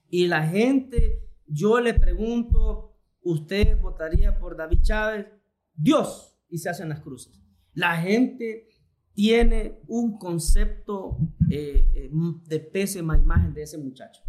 Y 0.08 0.26
la 0.26 0.46
gente, 0.46 1.20
yo 1.46 1.80
le 1.80 1.94
pregunto, 1.94 2.96
¿usted 3.22 3.80
votaría 3.80 4.38
por 4.38 4.56
David 4.56 4.82
Chávez? 4.82 5.26
Dios, 5.74 6.36
y 6.48 6.58
se 6.58 6.68
hacen 6.68 6.90
las 6.90 7.00
cruces. 7.00 7.40
La 7.72 7.96
gente 7.96 8.68
tiene 9.14 9.80
un 9.88 10.18
concepto 10.18 11.16
eh, 11.50 11.90
eh, 11.94 12.10
de 12.46 12.60
pésima 12.60 13.16
imagen 13.16 13.52
de 13.54 13.62
ese 13.62 13.78
muchacho. 13.78 14.22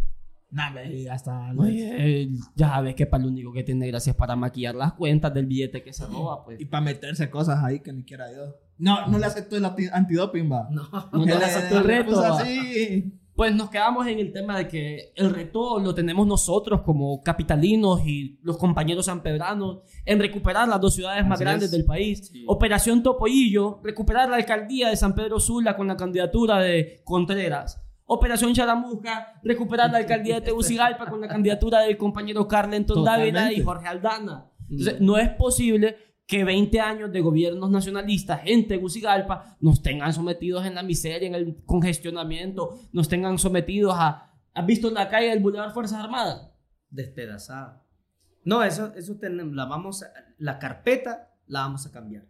Nada, 0.54 0.82
hasta... 1.12 1.52
Eh, 1.68 2.30
ya 2.56 2.68
sabes 2.70 2.94
que 2.96 3.06
para 3.08 3.24
lo 3.24 3.30
único 3.30 3.52
que 3.52 3.64
tiene 3.64 3.88
gracias 3.88 4.16
para 4.16 4.36
maquillar 4.36 4.76
las 4.76 4.94
cuentas 4.94 5.34
del 5.34 5.48
billete 5.48 5.84
que 5.84 5.92
se 5.94 6.06
roba, 6.06 6.44
pues. 6.46 6.62
Y 6.62 6.66
para 6.66 6.82
meterse 6.82 7.30
cosas 7.30 7.64
ahí 7.64 7.80
que 7.80 7.92
ni 7.92 8.04
quiera 8.04 8.30
Dios. 8.30 8.54
No, 8.78 9.08
no 9.08 9.18
le 9.18 9.26
aceptó 9.26 9.58
el 9.58 9.66
anti- 9.66 9.90
antidoping, 9.92 10.52
va. 10.52 10.70
No, 10.72 10.84
No, 11.12 11.26
le 11.26 11.34
aceptó 11.34 11.80
el 11.80 11.84
reto. 11.84 12.22
va. 12.22 12.40
así. 12.42 13.20
Pues 13.36 13.56
nos 13.56 13.72
quedamos 13.72 14.06
en 14.06 14.20
el 14.20 14.32
tema 14.32 14.56
de 14.60 14.68
que 14.68 15.12
el 15.16 15.32
reto 15.34 15.80
lo 15.80 15.96
tenemos 15.96 16.28
nosotros 16.28 16.82
como 16.82 17.24
capitalinos 17.24 18.02
y 18.06 18.38
los 18.44 18.58
compañeros 18.60 19.08
sanpedranos 19.08 19.80
en 20.06 20.20
recuperar 20.20 20.68
las 20.68 20.80
dos 20.80 20.94
ciudades 20.94 21.24
más 21.26 21.38
Así 21.38 21.44
grandes 21.44 21.66
es. 21.66 21.72
del 21.72 21.84
país. 21.84 22.28
Sí. 22.32 22.44
Operación 22.48 23.02
Topoillo, 23.02 23.80
recuperar 23.84 24.30
la 24.30 24.36
alcaldía 24.36 24.90
de 24.90 24.98
San 24.98 25.16
Pedro 25.16 25.40
Sula 25.40 25.76
con 25.76 25.88
la 25.88 25.98
candidatura 25.98 26.60
de 26.60 27.02
Contreras. 27.04 27.83
Operación 28.14 28.54
Charamusca, 28.54 29.40
recuperar 29.44 29.92
la 29.92 29.98
alcaldía 30.00 30.36
de 30.36 30.42
Tegucigalpa 30.42 31.06
con 31.08 31.20
la 31.22 31.28
candidatura 31.28 31.82
del 31.82 31.98
compañero 31.98 32.48
Carlenton 32.48 33.04
Dávila 33.04 33.52
y. 33.52 33.62
Jorge 33.64 33.88
Aldana. 33.88 34.50
Entonces, 34.70 35.02
no 35.02 35.18
es 35.18 35.30
posible 35.30 35.98
que 36.26 36.44
20 36.44 36.80
años 36.80 37.12
de 37.12 37.20
gobiernos 37.22 37.70
nacionalistas 37.70 38.42
en 38.46 38.68
Tegucigalpa 38.68 39.58
nos 39.60 39.82
tengan 39.82 40.14
sometidos 40.14 40.66
en 40.66 40.76
la 40.76 40.84
miseria, 40.84 41.28
en 41.28 41.36
el 41.36 41.64
congestionamiento, 41.66 42.80
nos 42.92 43.10
tengan 43.10 43.38
sometidos 43.38 43.94
a... 43.98 44.32
¿Has 44.54 44.66
visto 44.66 44.90
la 44.92 45.10
calle 45.10 45.30
del 45.30 45.40
Boulevard 45.40 45.74
Fuerzas 45.74 46.00
Armadas? 46.04 46.50
despedazada. 46.90 47.84
No, 48.46 48.62
eso, 48.64 48.94
eso 48.96 49.16
tenemos, 49.18 49.54
la 49.56 49.66
vamos 49.66 50.04
a- 50.04 50.12
la 50.38 50.60
carpeta 50.60 51.34
la 51.48 51.62
vamos 51.62 51.86
a 51.88 51.92
cambiar. 51.92 52.26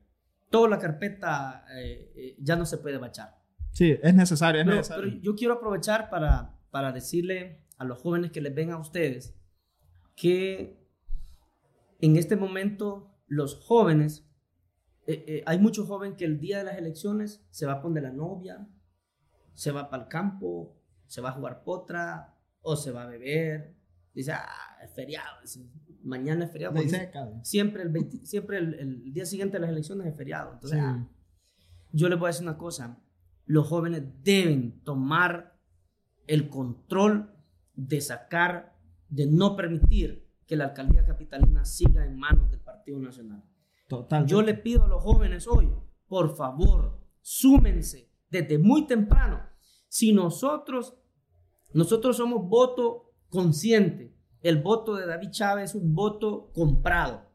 Toda 0.49 0.69
la 0.69 0.79
carpeta 0.79 1.65
eh, 1.75 2.11
eh, 2.15 2.36
ya 2.39 2.55
no 2.55 2.65
se 2.65 2.77
puede 2.77 2.97
bachar. 2.97 3.36
Sí, 3.74 3.97
es 4.01 4.13
necesario, 4.15 4.61
es 4.61 4.65
Pero, 4.65 4.78
necesario. 4.78 5.03
pero 5.11 5.21
yo 5.21 5.36
quiero 5.36 5.55
aprovechar 5.55 6.09
para, 6.09 6.57
para 6.71 6.91
decirle 6.91 7.65
a 7.78 7.86
los 7.86 7.99
jóvenes 8.01 8.32
que 8.32 8.39
les 8.41 8.53
ven 8.55 8.71
a 8.71 8.78
ustedes 8.78 9.36
que 10.15 10.80
en 11.99 12.15
este 12.17 12.36
momento 12.36 13.15
los 13.28 13.55
jóvenes, 13.65 14.30
eh, 15.07 15.26
eh, 15.28 15.43
hay 15.45 15.57
muchos 15.57 15.88
jóvenes 15.88 16.17
que 16.17 16.26
el 16.26 16.39
día 16.39 16.59
de 16.59 16.65
las 16.65 16.78
elecciones 16.78 17.45
se 17.49 17.65
va 17.65 17.74
a 17.74 17.82
poner 17.82 18.03
la 18.03 18.11
novia, 18.11 18.67
se 19.53 19.71
va 19.71 19.89
para 19.89 20.03
el 20.03 20.09
campo, 20.09 20.78
se 21.07 21.21
va 21.21 21.30
a 21.30 21.34
jugar 21.34 21.63
potra 21.63 22.36
o 22.61 22.76
se 22.76 22.91
va 22.91 23.03
a 23.03 23.07
beber. 23.07 23.76
Dice, 24.13 24.34
ah, 24.34 24.78
es 24.84 24.91
feriado. 24.93 25.38
mañana 26.03 26.45
es 26.45 26.51
feriado. 26.51 26.76
Siempre, 27.41 27.82
el, 27.84 27.89
20 27.89 28.26
siempre 28.26 28.57
el, 28.59 28.74
el 28.76 29.13
día 29.13 29.26
siguiente 29.26 29.57
de 29.57 29.61
las 29.61 29.69
elecciones 29.71 30.05
es 30.07 30.15
feriado. 30.15 30.53
Entonces, 30.53 30.78
Sí. 30.80 30.86
ah, 30.86 31.07
yo 31.91 32.09
les 32.09 32.19
voy 32.19 32.28
a 32.28 32.30
decir 32.32 32.43
una 32.47 32.57
cosa. 32.57 32.99
Los 33.46 33.68
jóvenes 33.68 34.04
deben 34.24 34.82
tomar 34.84 35.60
el 36.28 36.50
control 36.50 37.34
de 37.74 38.02
sacar, 38.02 38.78
de 39.10 39.28
no 39.28 39.56
permitir 39.56 40.30
que 40.46 40.56
la 40.56 40.66
alcaldía 40.66 41.06
capitalina 41.06 41.66
siga 41.66 42.06
en 42.06 42.18
manos 42.18 42.50
del 42.50 42.62
Partido 42.62 43.00
Nacional. 43.00 43.44
Total. 43.88 44.26
Yo 44.26 44.41
le 44.41 44.54
pido 44.54 44.86
a 44.86 44.88
los 44.88 45.04
jóvenes 45.04 45.48
hoy, 45.48 45.70
por 46.08 46.36
favor, 46.36 47.00
súmense 47.22 48.12
desde 48.30 48.58
muy 48.58 48.88
temprano. 48.88 49.41
Si 49.88 50.14
nosotros, 50.14 50.96
nosotros 51.74 52.18
somos 52.18 52.48
voto 52.48 53.14
consciente, 53.30 54.16
el 54.41 54.62
voto 54.62 54.96
de 54.96 55.06
David 55.06 55.32
Chávez 55.32 55.72
es 55.72 55.76
un 55.76 55.94
voto 55.94 56.52
comprado. 56.54 57.32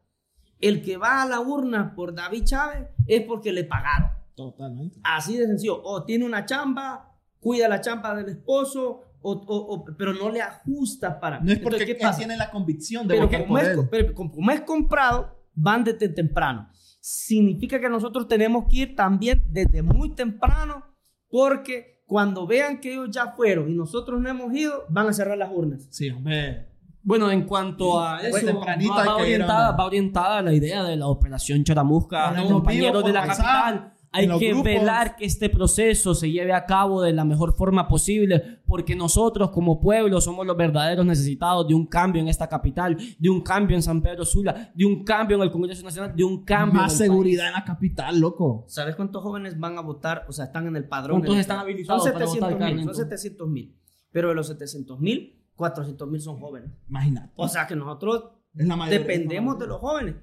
El 0.59 0.83
que 0.83 0.97
va 0.97 1.21
a 1.21 1.25
la 1.25 1.39
urna 1.39 1.95
por 1.95 2.13
David 2.13 2.43
Chávez 2.43 2.89
es 3.07 3.21
porque 3.25 3.53
le 3.53 3.63
pagaron. 3.63 4.18
Totalmente. 4.39 4.99
Así 5.03 5.35
de 5.37 5.45
sencillo. 5.47 5.81
O 5.83 6.05
tiene 6.05 6.25
una 6.25 6.45
chamba, 6.45 7.13
cuida 7.41 7.67
la 7.67 7.81
chamba 7.81 8.15
del 8.15 8.29
esposo, 8.29 9.01
o, 9.21 9.31
o- 9.33 9.75
o- 9.75 9.85
pero 9.97 10.13
no 10.13 10.29
le 10.29 10.41
ajusta 10.41 11.19
para. 11.19 11.41
No 11.41 11.51
es 11.51 11.57
Entonces, 11.57 11.63
porque 11.81 11.97
¿qué 11.97 12.07
él 12.07 12.15
tiene 12.15 12.37
la 12.37 12.49
convicción 12.49 13.05
de 13.05 13.15
pero 13.15 13.25
votar 13.25 13.41
como, 13.41 13.53
por 13.55 13.61
es, 13.63 13.77
él. 13.77 13.87
pero 13.91 14.13
como 14.13 14.51
es 14.51 14.61
comprado, 14.61 15.35
van 15.53 15.83
desde 15.83 16.07
temprano. 16.07 16.69
Significa 17.01 17.81
que 17.81 17.89
nosotros 17.89 18.27
tenemos 18.29 18.65
que 18.69 18.77
ir 18.77 18.95
también 18.95 19.43
desde 19.51 19.81
muy 19.81 20.15
temprano, 20.15 20.85
porque 21.29 22.01
cuando 22.05 22.47
vean 22.47 22.79
que 22.79 22.93
ellos 22.93 23.09
ya 23.11 23.33
fueron 23.33 23.69
y 23.69 23.75
nosotros 23.75 24.21
no 24.21 24.29
hemos 24.29 24.53
ido, 24.53 24.85
van 24.89 25.07
a 25.07 25.13
cerrar 25.13 25.37
las 25.37 25.51
urnas. 25.51 25.85
Sí, 25.91 26.09
hombre. 26.09 26.67
Bueno, 27.01 27.31
en 27.31 27.43
cuanto 27.45 27.99
a 28.01 28.19
Pues 28.19 28.35
eso, 28.43 28.47
tempranito 28.47 28.93
va, 28.93 29.05
va 29.05 29.11
a 29.11 29.15
orientada, 29.17 29.71
va 29.71 29.85
orientada 29.85 30.41
la 30.41 30.53
idea 30.53 30.83
de 30.83 30.95
la 30.97 31.07
operación 31.07 31.63
Charamusca. 31.63 32.33
El 32.41 32.47
compañeros 32.47 33.03
de 33.05 33.13
la 33.13 33.21
por 33.21 33.29
WhatsApp, 33.29 33.45
capital, 33.45 33.93
hay 34.11 34.27
que 34.39 34.49
grupos. 34.49 34.63
velar 34.63 35.15
que 35.15 35.25
este 35.25 35.49
proceso 35.49 36.15
se 36.15 36.31
lleve 36.31 36.53
a 36.53 36.65
cabo 36.65 37.01
de 37.01 37.13
la 37.13 37.25
mejor 37.25 37.53
forma 37.55 37.87
posible, 37.87 38.59
porque 38.65 38.95
nosotros 38.95 39.51
como 39.51 39.79
pueblo 39.79 40.19
somos 40.21 40.45
los 40.45 40.57
verdaderos 40.57 41.05
necesitados 41.05 41.67
de 41.67 41.75
un 41.75 41.85
cambio 41.85 42.21
en 42.21 42.27
esta 42.27 42.47
capital, 42.47 42.97
de 43.17 43.29
un 43.29 43.41
cambio 43.41 43.75
en 43.75 43.83
San 43.83 44.01
Pedro 44.01 44.25
Sula, 44.25 44.71
de 44.73 44.85
un 44.85 45.03
cambio 45.03 45.37
en 45.37 45.43
el 45.43 45.51
Congreso 45.51 45.83
Nacional, 45.83 46.15
de 46.15 46.23
un 46.23 46.43
cambio 46.43 46.81
Más 46.81 46.99
en 46.99 47.05
el 47.05 47.07
seguridad 47.09 47.47
en 47.47 47.53
la 47.53 47.63
capital, 47.63 48.19
loco. 48.19 48.65
¿Sabes 48.67 48.95
cuántos 48.95 49.21
jóvenes 49.21 49.59
van 49.59 49.77
a 49.77 49.81
votar? 49.81 50.25
O 50.27 50.31
sea, 50.31 50.45
están 50.45 50.67
en 50.67 50.75
el 50.75 50.87
padrón. 50.87 51.19
¿Cuántos 51.19 51.35
electoral? 51.35 51.41
están 51.41 51.59
habilitados 51.59 52.03
Son 52.03 52.13
para 52.13 52.25
votar, 52.25 52.49
700 52.49 52.75
mil. 52.75 52.83
Son 52.85 52.93
tú? 52.93 52.99
700 52.99 53.49
mil. 53.49 53.75
Pero 54.11 54.29
de 54.29 54.35
los 54.35 54.47
700 54.47 54.99
mil, 54.99 55.39
400 55.55 56.09
mil 56.09 56.21
son 56.21 56.39
jóvenes. 56.39 56.71
Imagínate. 56.87 57.33
O 57.35 57.47
sea 57.47 57.67
que 57.67 57.75
nosotros 57.75 58.31
dependemos 58.53 59.59
de 59.59 59.67
los 59.67 59.79
jóvenes. 59.79 60.15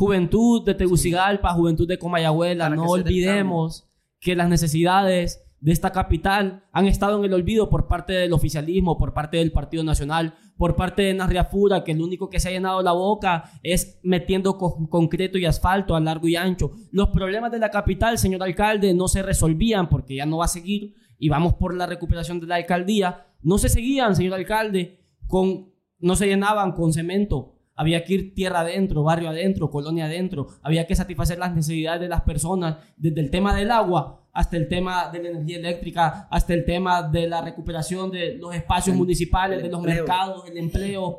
Juventud 0.00 0.64
de 0.64 0.72
Tegucigalpa, 0.74 1.52
Juventud 1.52 1.86
de 1.86 1.98
Comayagüela, 1.98 2.64
Para 2.64 2.76
no 2.76 2.84
que 2.84 2.88
olvidemos 2.88 3.86
que 4.18 4.34
las 4.34 4.48
necesidades 4.48 5.42
de 5.60 5.72
esta 5.72 5.92
capital 5.92 6.64
han 6.72 6.86
estado 6.86 7.18
en 7.18 7.26
el 7.26 7.34
olvido 7.34 7.68
por 7.68 7.86
parte 7.86 8.14
del 8.14 8.32
oficialismo, 8.32 8.96
por 8.96 9.12
parte 9.12 9.36
del 9.36 9.52
Partido 9.52 9.84
Nacional, 9.84 10.32
por 10.56 10.74
parte 10.74 11.02
de 11.02 11.12
Narriafura, 11.12 11.84
que 11.84 11.92
el 11.92 12.00
único 12.00 12.30
que 12.30 12.40
se 12.40 12.48
ha 12.48 12.52
llenado 12.52 12.80
la 12.80 12.92
boca 12.92 13.50
es 13.62 14.00
metiendo 14.02 14.56
co- 14.56 14.88
concreto 14.88 15.36
y 15.36 15.44
asfalto 15.44 15.94
a 15.94 16.00
largo 16.00 16.26
y 16.28 16.36
ancho. 16.36 16.72
Los 16.92 17.08
problemas 17.10 17.52
de 17.52 17.58
la 17.58 17.68
capital, 17.70 18.16
señor 18.16 18.42
alcalde, 18.42 18.94
no 18.94 19.06
se 19.06 19.22
resolvían 19.22 19.90
porque 19.90 20.14
ya 20.14 20.24
no 20.24 20.38
va 20.38 20.46
a 20.46 20.48
seguir 20.48 20.94
y 21.18 21.28
vamos 21.28 21.52
por 21.54 21.74
la 21.76 21.84
recuperación 21.84 22.40
de 22.40 22.46
la 22.46 22.54
alcaldía. 22.54 23.26
No 23.42 23.58
se 23.58 23.68
seguían, 23.68 24.16
señor 24.16 24.32
alcalde, 24.32 24.98
con, 25.26 25.74
no 25.98 26.16
se 26.16 26.26
llenaban 26.26 26.72
con 26.72 26.94
cemento 26.94 27.59
había 27.80 28.04
que 28.04 28.12
ir 28.14 28.34
tierra 28.34 28.60
adentro, 28.60 29.02
barrio 29.02 29.30
adentro, 29.30 29.70
colonia 29.70 30.04
adentro, 30.04 30.48
había 30.62 30.86
que 30.86 30.94
satisfacer 30.94 31.38
las 31.38 31.54
necesidades 31.54 32.00
de 32.00 32.08
las 32.08 32.20
personas, 32.22 32.76
desde 32.96 33.20
el 33.20 33.30
tema 33.30 33.54
del 33.54 33.70
agua 33.70 34.18
hasta 34.32 34.56
el 34.56 34.68
tema 34.68 35.08
de 35.10 35.22
la 35.22 35.28
energía 35.30 35.56
eléctrica, 35.58 36.28
hasta 36.30 36.52
el 36.54 36.64
tema 36.64 37.02
de 37.02 37.26
la 37.26 37.40
recuperación 37.40 38.10
de 38.10 38.36
los 38.36 38.54
espacios 38.54 38.94
El- 38.94 38.98
municipales, 39.00 39.56
el 39.58 39.62
de 39.64 39.70
los 39.70 39.78
empleo. 39.80 39.96
mercados, 40.04 40.44
el 40.48 40.58
empleo. 40.58 41.18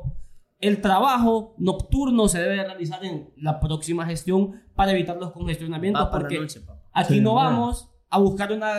El 0.60 0.80
trabajo 0.80 1.54
nocturno 1.58 2.28
se 2.28 2.40
debe 2.40 2.62
realizar 2.62 3.04
en 3.04 3.30
la 3.36 3.58
próxima 3.58 4.06
gestión 4.06 4.62
para 4.76 4.92
evitar 4.92 5.16
los 5.16 5.32
congestionamientos, 5.32 6.08
porque 6.12 6.38
noche. 6.38 6.60
Aquí 6.92 7.14
Sí, 7.14 7.20
no 7.20 7.32
bueno. 7.32 7.50
vamos 7.50 7.90
a 8.08 8.18
buscar 8.20 8.52
una 8.52 8.72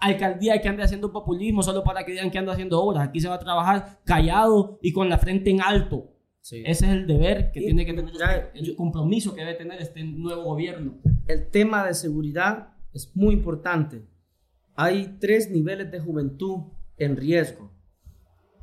alcaldía 0.00 0.60
que 0.60 0.68
ande 0.68 0.82
haciendo 0.82 1.12
populismo 1.12 1.62
solo 1.62 1.82
para 1.84 2.04
que 2.04 2.12
digan 2.12 2.30
que 2.30 2.38
anda 2.38 2.52
haciendo 2.52 2.82
obras. 2.82 3.08
Aquí 3.08 3.20
se 3.20 3.28
va 3.28 3.36
a 3.36 3.38
trabajar 3.38 4.00
callado 4.04 4.78
y 4.82 4.92
con 4.92 5.08
la 5.08 5.18
frente 5.18 5.50
en 5.50 5.60
alto. 5.62 6.04
Sí. 6.48 6.62
Ese 6.64 6.86
es 6.86 6.92
el 6.92 7.06
deber 7.06 7.52
que 7.52 7.60
Y, 7.60 7.64
tiene 7.66 7.84
que 7.84 7.92
tener, 7.92 8.52
el 8.54 8.74
compromiso 8.74 9.34
que 9.34 9.42
debe 9.42 9.52
tener 9.52 9.82
este 9.82 10.02
nuevo 10.02 10.44
gobierno. 10.44 10.98
El 11.26 11.50
tema 11.50 11.86
de 11.86 11.92
seguridad 11.92 12.72
es 12.94 13.14
muy 13.14 13.34
importante. 13.34 14.08
Hay 14.74 15.18
tres 15.20 15.50
niveles 15.50 15.90
de 15.90 16.00
juventud 16.00 16.72
en 16.96 17.16
riesgo. 17.16 17.70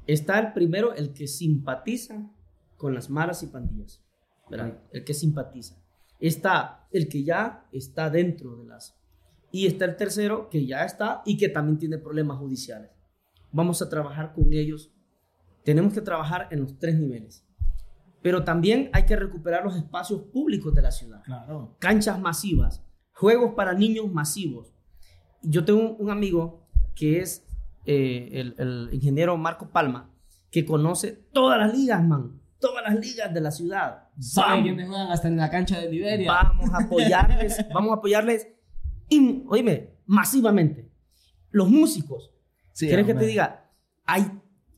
Está 0.07 0.39
el 0.39 0.53
primero, 0.53 0.95
el 0.95 1.13
que 1.13 1.27
simpatiza 1.27 2.27
con 2.75 2.95
las 2.95 3.11
maras 3.11 3.43
y 3.43 3.47
pandillas. 3.47 4.03
¿verdad? 4.49 4.79
El 4.91 5.03
que 5.03 5.13
simpatiza. 5.13 5.75
Está 6.19 6.87
el 6.91 7.07
que 7.07 7.23
ya 7.23 7.67
está 7.71 8.09
dentro 8.09 8.55
de 8.55 8.65
las... 8.65 8.99
Y 9.51 9.67
está 9.67 9.85
el 9.85 9.95
tercero 9.95 10.49
que 10.49 10.65
ya 10.65 10.85
está 10.85 11.21
y 11.23 11.37
que 11.37 11.49
también 11.49 11.77
tiene 11.77 11.99
problemas 11.99 12.39
judiciales. 12.39 12.89
Vamos 13.51 13.83
a 13.83 13.89
trabajar 13.89 14.33
con 14.33 14.51
ellos. 14.53 14.91
Tenemos 15.63 15.93
que 15.93 16.01
trabajar 16.01 16.47
en 16.49 16.61
los 16.61 16.79
tres 16.79 16.99
niveles. 16.99 17.44
Pero 18.25 18.43
también 18.43 18.89
hay 18.91 19.05
que 19.05 19.15
recuperar 19.15 19.63
los 19.63 19.75
espacios 19.75 20.19
públicos 20.33 20.73
de 20.73 20.81
la 20.81 20.89
ciudad 20.89 21.21
Claro. 21.25 21.75
canchas 21.77 22.19
masivas, 22.19 22.83
juegos 23.13 23.53
para 23.53 23.75
niños 23.75 24.11
masivos. 24.11 24.73
Yo 25.43 25.63
tengo 25.63 25.91
un, 25.97 26.09
amigo 26.09 26.67
que 26.95 27.19
es 27.19 27.45
eh, 27.85 28.29
el, 28.31 28.55
el 28.57 28.89
ingeniero 28.93 29.37
Marco 29.37 29.69
Palma, 29.69 30.09
que 30.49 30.65
conoce 30.65 31.11
todas 31.33 31.59
las 31.59 31.77
ligas, 31.77 32.03
man, 32.03 32.41
todas 32.59 32.83
las 32.83 32.95
ligas 32.99 33.31
de 33.31 33.41
la 33.41 33.51
ciudad. 33.51 34.07
¿Saben 34.19 34.49
Vamos, 34.49 34.63
quiénes 34.65 34.87
juegan 34.87 35.11
hasta 35.11 35.27
en 35.27 35.37
la 35.37 35.49
cancha 35.51 35.79
de 35.79 35.91
Liberia? 35.91 36.31
vamos 36.31 36.71
a 36.73 36.83
apoyarles, 36.83 37.63
vamos 37.75 37.91
a 37.91 37.95
apoyarles, 37.97 38.47
in- 39.09 39.45
oíme, 39.49 39.99
masivamente. 40.07 40.89
Los 41.51 41.69
músicos, 41.69 42.31
Sí, 42.73 42.87
¿Quieres 42.87 43.05
que 43.05 43.11
hombre. 43.11 43.27
te 43.27 43.31
diga? 43.31 43.69
Hay 44.05 44.25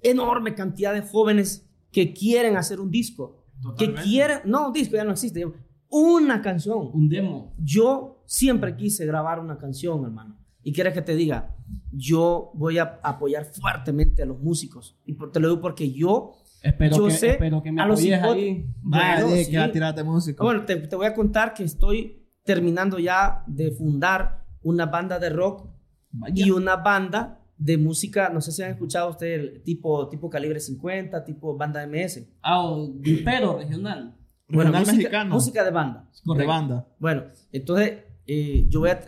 enorme 0.01 0.53
cantidad 0.53 0.93
de 0.93 1.01
jóvenes 1.01 1.63
que 1.93 2.13
quieren 2.13 2.57
hacer 2.57 2.81
un 2.81 2.91
disco, 2.91 3.36
Totalmente. 3.61 4.01
que 4.01 4.07
quieren, 4.07 4.39
no, 4.45 4.71
disco 4.71 4.95
ya 4.95 5.03
no 5.03 5.11
existe, 5.11 5.45
una 5.89 6.41
canción. 6.41 6.89
Un 6.93 7.09
demo. 7.09 7.53
Yo 7.57 8.21
siempre 8.25 8.75
quise 8.75 9.05
grabar 9.05 9.39
una 9.39 9.57
canción, 9.57 10.03
hermano. 10.03 10.37
Y 10.63 10.73
quieres 10.73 10.93
que 10.93 11.01
te 11.01 11.15
diga, 11.15 11.55
yo 11.91 12.51
voy 12.53 12.77
a 12.77 12.99
apoyar 13.03 13.45
fuertemente 13.45 14.21
a 14.23 14.25
los 14.25 14.39
músicos. 14.39 14.97
Y 15.05 15.13
por- 15.13 15.31
te 15.31 15.39
lo 15.39 15.49
digo 15.49 15.61
porque 15.61 15.91
yo, 15.91 16.33
Espero, 16.61 16.97
Yo 16.97 17.05
que, 17.05 17.11
sé 17.11 17.29
espero 17.31 17.61
que 17.61 17.71
me 17.71 17.81
a 17.81 17.85
los 17.85 17.99
ahí. 18.01 18.65
Vaya, 18.81 19.23
Bueno, 19.25 19.43
sí. 19.43 19.51
que 19.51 19.57
va 19.59 19.63
a 19.65 19.71
tirarte 19.71 20.03
música. 20.03 20.43
bueno, 20.43 20.65
te, 20.65 20.75
te 20.75 20.95
voy 20.95 21.05
a 21.05 21.13
contar 21.13 21.53
que 21.53 21.63
estoy 21.63 22.27
terminando 22.43 22.97
ya 22.99 23.43
de 23.47 23.71
fundar 23.71 24.43
una 24.63 24.87
banda 24.87 25.19
de 25.19 25.29
rock 25.29 25.69
Vaya. 26.11 26.33
y 26.45 26.49
una 26.51 26.77
banda 26.77 27.39
de 27.57 27.77
música, 27.77 28.29
no 28.29 28.39
sé 28.41 28.51
si 28.51 28.61
han 28.63 28.71
escuchado 28.71 29.09
ustedes, 29.09 29.63
tipo, 29.63 30.07
tipo 30.09 30.29
calibre 30.29 30.59
50, 30.59 31.23
tipo 31.25 31.57
banda 31.57 31.83
MS. 31.87 32.27
Ah, 32.41 32.61
o- 32.63 32.93
pero 33.25 33.57
regional. 33.59 34.15
Regional 34.47 34.81
música, 34.81 34.97
mexicano. 34.97 35.33
música 35.35 35.63
de 35.63 35.71
banda. 35.71 36.09
de 36.23 36.45
banda. 36.45 36.87
Bueno, 36.99 37.23
entonces 37.51 37.93
eh, 38.27 38.65
yo 38.69 38.79
voy 38.81 38.89
a... 38.91 38.99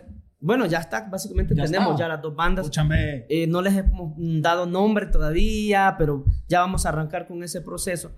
Bueno, 0.42 0.64
ya 0.66 0.78
está, 0.78 1.06
básicamente 1.08 1.54
Ya 1.54 1.64
tenemos 1.66 1.90
está. 1.92 2.04
ya 2.04 2.08
las 2.08 2.22
dos 2.22 2.34
bandas. 2.34 2.64
Escúchame. 2.64 3.26
Eh, 3.28 3.46
no 3.46 3.60
les 3.62 3.76
hemos 3.76 4.14
dado 4.16 4.64
nombre 4.66 5.06
todavía, 5.06 5.94
pero 5.98 6.24
ya 6.48 6.60
vamos 6.60 6.86
a 6.86 6.88
arrancar 6.88 7.26
con 7.28 7.42
ese 7.42 7.60
proceso. 7.60 8.10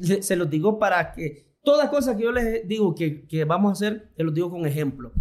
Se, 0.00 0.20
se 0.22 0.34
los 0.36 0.50
digo 0.50 0.78
para 0.80 1.12
que 1.12 1.54
todas 1.62 1.88
cosas 1.90 2.16
que 2.16 2.24
yo 2.24 2.32
les 2.32 2.66
digo 2.66 2.94
que, 2.94 3.26
que 3.26 3.44
vamos 3.44 3.70
a 3.70 3.72
hacer, 3.72 4.10
te 4.16 4.24
los 4.24 4.34
digo 4.34 4.50
con 4.50 4.66
ejemplo. 4.66 5.12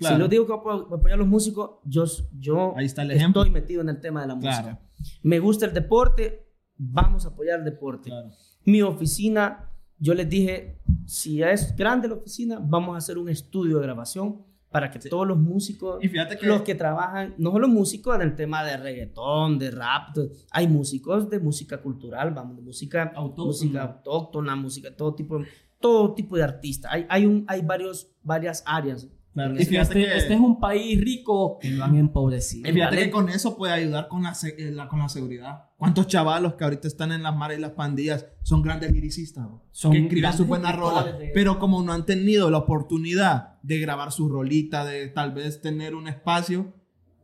Claro. 0.00 0.16
Si 0.16 0.20
les 0.22 0.30
digo 0.30 0.46
que 0.46 0.52
voy 0.52 0.60
a 0.60 0.76
apo- 0.82 0.94
apoyar 0.96 1.14
a 1.14 1.18
los 1.18 1.28
músicos, 1.28 1.70
yo, 1.84 2.04
yo 2.38 2.74
Ahí 2.76 2.86
está 2.86 3.02
el 3.02 3.12
ejemplo. 3.12 3.42
estoy 3.42 3.52
metido 3.52 3.80
en 3.82 3.88
el 3.90 4.00
tema 4.00 4.22
de 4.22 4.26
la 4.28 4.34
música. 4.34 4.62
Claro. 4.62 4.78
Me 5.22 5.38
gusta 5.38 5.66
el 5.66 5.72
deporte, 5.74 6.48
vamos 6.76 7.24
a 7.26 7.28
apoyar 7.28 7.58
el 7.60 7.64
deporte. 7.64 8.10
Claro. 8.10 8.30
Mi 8.64 8.82
oficina, 8.82 9.70
yo 9.98 10.14
les 10.14 10.28
dije, 10.28 10.80
si 11.06 11.42
es 11.42 11.76
grande 11.76 12.08
la 12.08 12.14
oficina, 12.14 12.58
vamos 12.60 12.94
a 12.94 12.98
hacer 12.98 13.18
un 13.18 13.28
estudio 13.28 13.76
de 13.78 13.82
grabación 13.84 14.42
para 14.70 14.90
que 14.90 14.98
todos 15.00 15.26
los 15.26 15.36
músicos, 15.36 15.98
Y 16.02 16.08
fíjate 16.08 16.38
que- 16.38 16.46
los 16.46 16.62
que 16.62 16.74
trabajan, 16.76 17.34
no 17.38 17.50
solo 17.50 17.66
músicos 17.68 18.14
en 18.14 18.22
el 18.22 18.36
tema 18.36 18.62
de 18.64 18.76
reggaetón, 18.76 19.58
de 19.58 19.70
rap, 19.72 20.14
de- 20.14 20.30
hay 20.52 20.68
músicos 20.68 21.28
de 21.28 21.40
música 21.40 21.82
cultural, 21.82 22.32
vamos, 22.32 22.56
de 22.56 22.62
música 22.62 23.12
Autóctona. 23.16 23.46
música 23.48 23.82
autóctona, 23.82 24.56
música, 24.56 24.94
todo 24.96 25.14
tipo, 25.14 25.40
todo 25.80 26.14
tipo 26.14 26.36
de 26.36 26.44
artista. 26.44 26.88
Hay, 26.92 27.04
hay, 27.08 27.26
un, 27.26 27.44
hay 27.48 27.62
varios, 27.62 28.12
varias 28.22 28.62
áreas. 28.66 29.08
Claro. 29.32 29.54
Y 29.54 29.64
fíjate 29.64 30.00
Este, 30.00 30.12
que- 30.12 30.18
este 30.18 30.34
es 30.34 30.40
un 30.40 30.58
país 30.58 31.00
rico 31.00 31.58
que 31.60 31.70
lo 31.70 31.84
han 31.84 31.94
empobrecido. 31.96 32.68
Y 32.68 32.72
fíjate 32.72 32.96
Vale. 32.96 33.06
que 33.06 33.10
con 33.12 33.28
eso 33.28 33.56
puede 33.56 33.72
ayudar 33.72 34.08
con 34.08 34.24
la, 34.24 34.32
eh, 34.58 34.70
la- 34.72 34.88
con 34.88 34.98
la 34.98 35.08
seguridad. 35.08 35.66
¿Cuántos 35.76 36.08
chavalos 36.08 36.54
que 36.54 36.64
ahorita 36.64 36.88
están 36.88 37.12
en 37.12 37.22
las 37.22 37.34
maras 37.36 37.56
y 37.56 37.60
las 37.60 37.70
pandillas 37.70 38.26
son 38.42 38.60
grandes 38.62 38.92
liricistas? 38.92 39.46
bro? 39.46 39.62
Son 39.70 39.92
que 39.92 39.98
escriben 40.02 40.32
sus 40.32 40.46
buenas 40.46 40.76
rolas. 40.76 41.16
de- 41.18 41.30
Pero 41.32 41.58
como 41.60 41.80
no 41.82 41.92
han 41.92 42.06
tenido 42.06 42.50
la 42.50 42.58
oportunidad 42.58 43.60
de 43.62 43.78
grabar 43.78 44.10
su 44.12 44.28
rolita, 44.28 44.84
de 44.84 45.06
tal 45.08 45.32
vez 45.32 45.60
tener 45.60 45.94
un 45.94 46.08
espacio, 46.08 46.74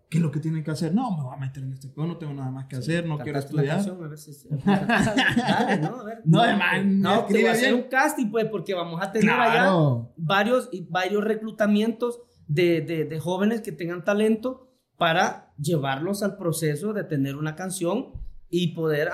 ¿qué 0.09 0.18
es 0.18 0.22
lo 0.22 0.30
que 0.30 0.40
tienen 0.40 0.62
que 0.64 0.70
hacer? 0.70 0.94
No, 0.94 1.16
me 1.16 1.22
voy 1.24 1.34
a 1.34 1.38
meter 1.38 1.62
en 1.62 1.72
este 1.72 1.88
pedo, 1.88 2.07
no 2.07 2.16
tengo 2.16 2.32
nada 2.34 2.50
más 2.50 2.66
que 2.66 2.76
hacer, 2.76 3.07
no 3.07 3.18
quiero 3.18 3.38
estudiar. 3.38 3.76
canción, 3.76 4.02
a 4.04 4.09
ver 4.09 4.18
si- 4.18 4.48
Dale, 4.64 5.78
no, 5.78 6.00
a 6.00 6.04
ver. 6.04 6.22
No, 6.24 6.40
además, 6.40 6.84
No, 6.86 7.24
te 7.24 7.34
voy 7.34 7.46
a 7.46 7.52
hacer 7.52 7.74
un 7.74 7.82
casting, 7.84 8.30
pues, 8.30 8.46
porque 8.46 8.74
vamos 8.74 9.00
a 9.02 9.11
tener 9.12 9.30
allá 9.30 9.52
Claro. 9.62 10.12
varios, 10.16 10.68
y 10.72 10.82
varios 10.88 11.24
reclutamientos 11.24 12.20
de, 12.46 12.80
de, 12.82 13.04
de 13.04 13.18
jóvenes 13.20 13.61
que 13.61 13.72
tengan 13.72 14.04
talento 14.04 14.68
para 14.96 15.52
llevarlos 15.59 16.22
al 16.22 16.36
proceso 16.36 16.92
de 16.92 17.04
tener 17.04 17.36
una 17.36 17.54
canción 17.57 18.12
y 18.48 18.68
poder, 18.74 19.11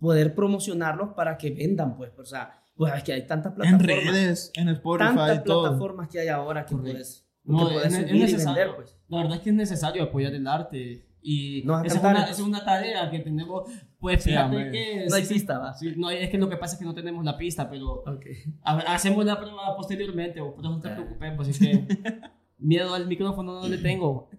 poder 0.00 0.34
promocionarlos 0.34 1.14
para 1.14 1.38
que 1.38 1.50
vendan, 1.52 1.96
pues. 1.96 2.10
O 2.18 2.24
sea, 2.24 2.60
pues 2.76 2.92
es 2.94 3.04
que 3.04 3.12
hay 3.12 3.26
tantas 3.26 3.52
En 3.52 3.78
plataformas. 3.78 3.86
redes, 4.12 4.50
en 4.54 4.68
Spotify 4.70 5.04
tantas 5.14 5.38
y 5.38 5.44
todo. 5.44 5.62
plataformas 5.62 6.08
que 6.08 6.20
hay 6.20 6.28
ahora 6.28 6.66
que 6.66 6.74
Correcto. 6.74 6.92
puedes, 6.92 7.26
No, 7.44 7.68
que 7.68 7.74
puedes 7.74 8.44
vender, 8.44 8.68
pues. 8.76 8.93
La 9.08 9.18
verdad 9.18 9.36
es 9.36 9.42
que 9.42 9.50
es 9.50 9.56
necesario 9.56 10.02
apoyar 10.02 10.34
el 10.34 10.46
arte. 10.46 11.04
Y 11.26 11.60
esa, 11.60 11.84
es 11.86 11.94
una, 11.96 12.12
esa 12.24 12.30
es 12.32 12.40
una 12.40 12.64
tarea 12.64 13.10
que 13.10 13.18
tenemos. 13.20 13.64
Pues 13.98 14.22
Sí, 14.22 14.30
fíjate 14.30 14.44
hombre. 14.56 14.70
que. 14.70 15.06
No 15.08 15.14
hay 15.16 15.24
sí, 15.24 15.34
pista, 15.34 15.58
va. 15.58 15.72
sí, 15.74 15.94
no, 15.96 16.10
es 16.10 16.28
que 16.28 16.36
lo 16.38 16.48
que 16.50 16.56
pasa 16.58 16.74
es 16.74 16.78
que 16.78 16.84
no 16.84 16.94
tenemos 16.94 17.24
la 17.24 17.36
pista, 17.38 17.68
pero 17.70 18.02
Ok. 18.06 18.26
a 18.62 18.76
hacemos 18.94 19.24
la 19.24 19.38
prueba 19.38 19.74
posteriormente. 19.76 20.40
o 20.42 20.54
Por 20.54 20.64
eso 20.64 20.70
no 20.74 20.80
te 20.80 20.88
Ah. 20.88 20.94
preocupes, 20.96 21.32
pues 21.36 21.48
es 21.48 21.58
que 21.58 21.86
miedo 22.58 22.92
al 22.94 23.06
micrófono 23.06 23.60
no 23.60 23.68
le 23.68 23.78
tengo. 23.78 24.28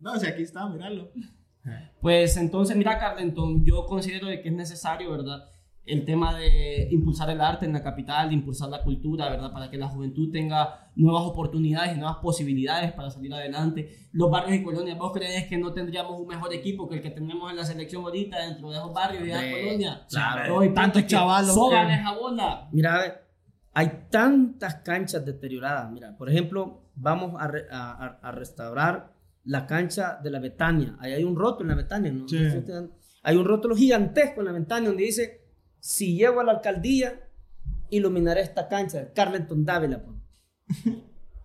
No, 0.00 0.16
si 0.18 0.26
aquí 0.26 0.42
está, 0.44 0.66
míralo. 0.68 1.10
Pues 2.00 2.36
entonces, 2.36 2.76
mira, 2.76 2.98
Carlenton, 2.98 3.64
yo 3.64 3.84
considero 3.84 4.28
de 4.28 4.40
que 4.40 4.48
es 4.48 4.54
necesario, 4.54 5.10
¿verdad? 5.10 5.44
El 5.88 6.04
tema 6.04 6.36
de 6.36 6.88
impulsar 6.90 7.30
el 7.30 7.40
arte 7.40 7.64
en 7.66 7.72
la 7.72 7.82
capital, 7.82 8.28
de 8.28 8.34
impulsar 8.34 8.68
la 8.68 8.82
cultura, 8.82 9.28
¿verdad? 9.30 9.52
Para 9.52 9.70
que 9.70 9.76
la 9.78 9.88
juventud 9.88 10.30
tenga 10.30 10.90
nuevas 10.96 11.22
oportunidades 11.24 11.96
y 11.96 11.98
nuevas 11.98 12.18
posibilidades 12.18 12.92
para 12.92 13.10
salir 13.10 13.32
adelante. 13.32 14.08
Los 14.12 14.30
barrios 14.30 14.58
y 14.60 14.64
colonias, 14.64 14.98
¿vos 14.98 15.12
crees 15.12 15.46
que 15.48 15.56
no 15.58 15.72
tendríamos 15.72 16.20
un 16.20 16.26
mejor 16.26 16.52
equipo 16.52 16.88
que 16.88 16.96
el 16.96 17.02
que 17.02 17.10
tenemos 17.10 17.50
en 17.50 17.56
la 17.56 17.64
selección 17.64 18.02
ahorita 18.04 18.38
dentro 18.46 18.70
de 18.70 18.76
esos 18.76 18.92
barrios 18.92 19.26
y 19.26 19.30
esas 19.30 19.42
Hombre, 19.44 19.62
colonias? 19.64 20.00
claro. 20.10 20.54
No, 20.54 20.64
y 20.64 20.74
Tantos 20.74 21.06
chavalos 21.06 21.54
Soban 21.54 21.90
esa 21.90 22.12
bola. 22.18 22.68
Mira, 22.72 23.22
hay 23.72 24.06
tantas 24.10 24.76
canchas 24.76 25.24
deterioradas. 25.24 25.90
Mira, 25.90 26.16
por 26.16 26.28
ejemplo, 26.28 26.90
vamos 26.96 27.34
a, 27.40 27.46
re- 27.48 27.66
a- 27.70 28.18
a- 28.20 28.32
restaurar 28.32 29.14
la 29.44 29.66
cancha 29.66 30.18
de 30.22 30.30
la 30.30 30.40
Betania. 30.40 30.96
Ahí 31.00 31.12
hay 31.12 31.24
un 31.24 31.36
rótulo 31.36 31.70
en 31.70 31.76
la 31.76 31.82
Betania, 31.82 32.12
¿no? 32.12 32.28
Sí. 32.28 32.36
Hay 33.22 33.36
un 33.36 33.44
rótulo 33.44 33.74
gigantesco 33.76 34.40
en 34.40 34.46
la 34.46 34.52
Betania 34.52 34.88
donde 34.88 35.04
dice, 35.04 35.47
si 35.80 36.16
llego 36.16 36.40
a 36.40 36.44
la 36.44 36.52
alcaldía, 36.52 37.28
iluminaré 37.90 38.40
esta 38.40 38.68
cancha. 38.68 39.12
Carleton 39.14 39.64
Dávila. 39.64 40.04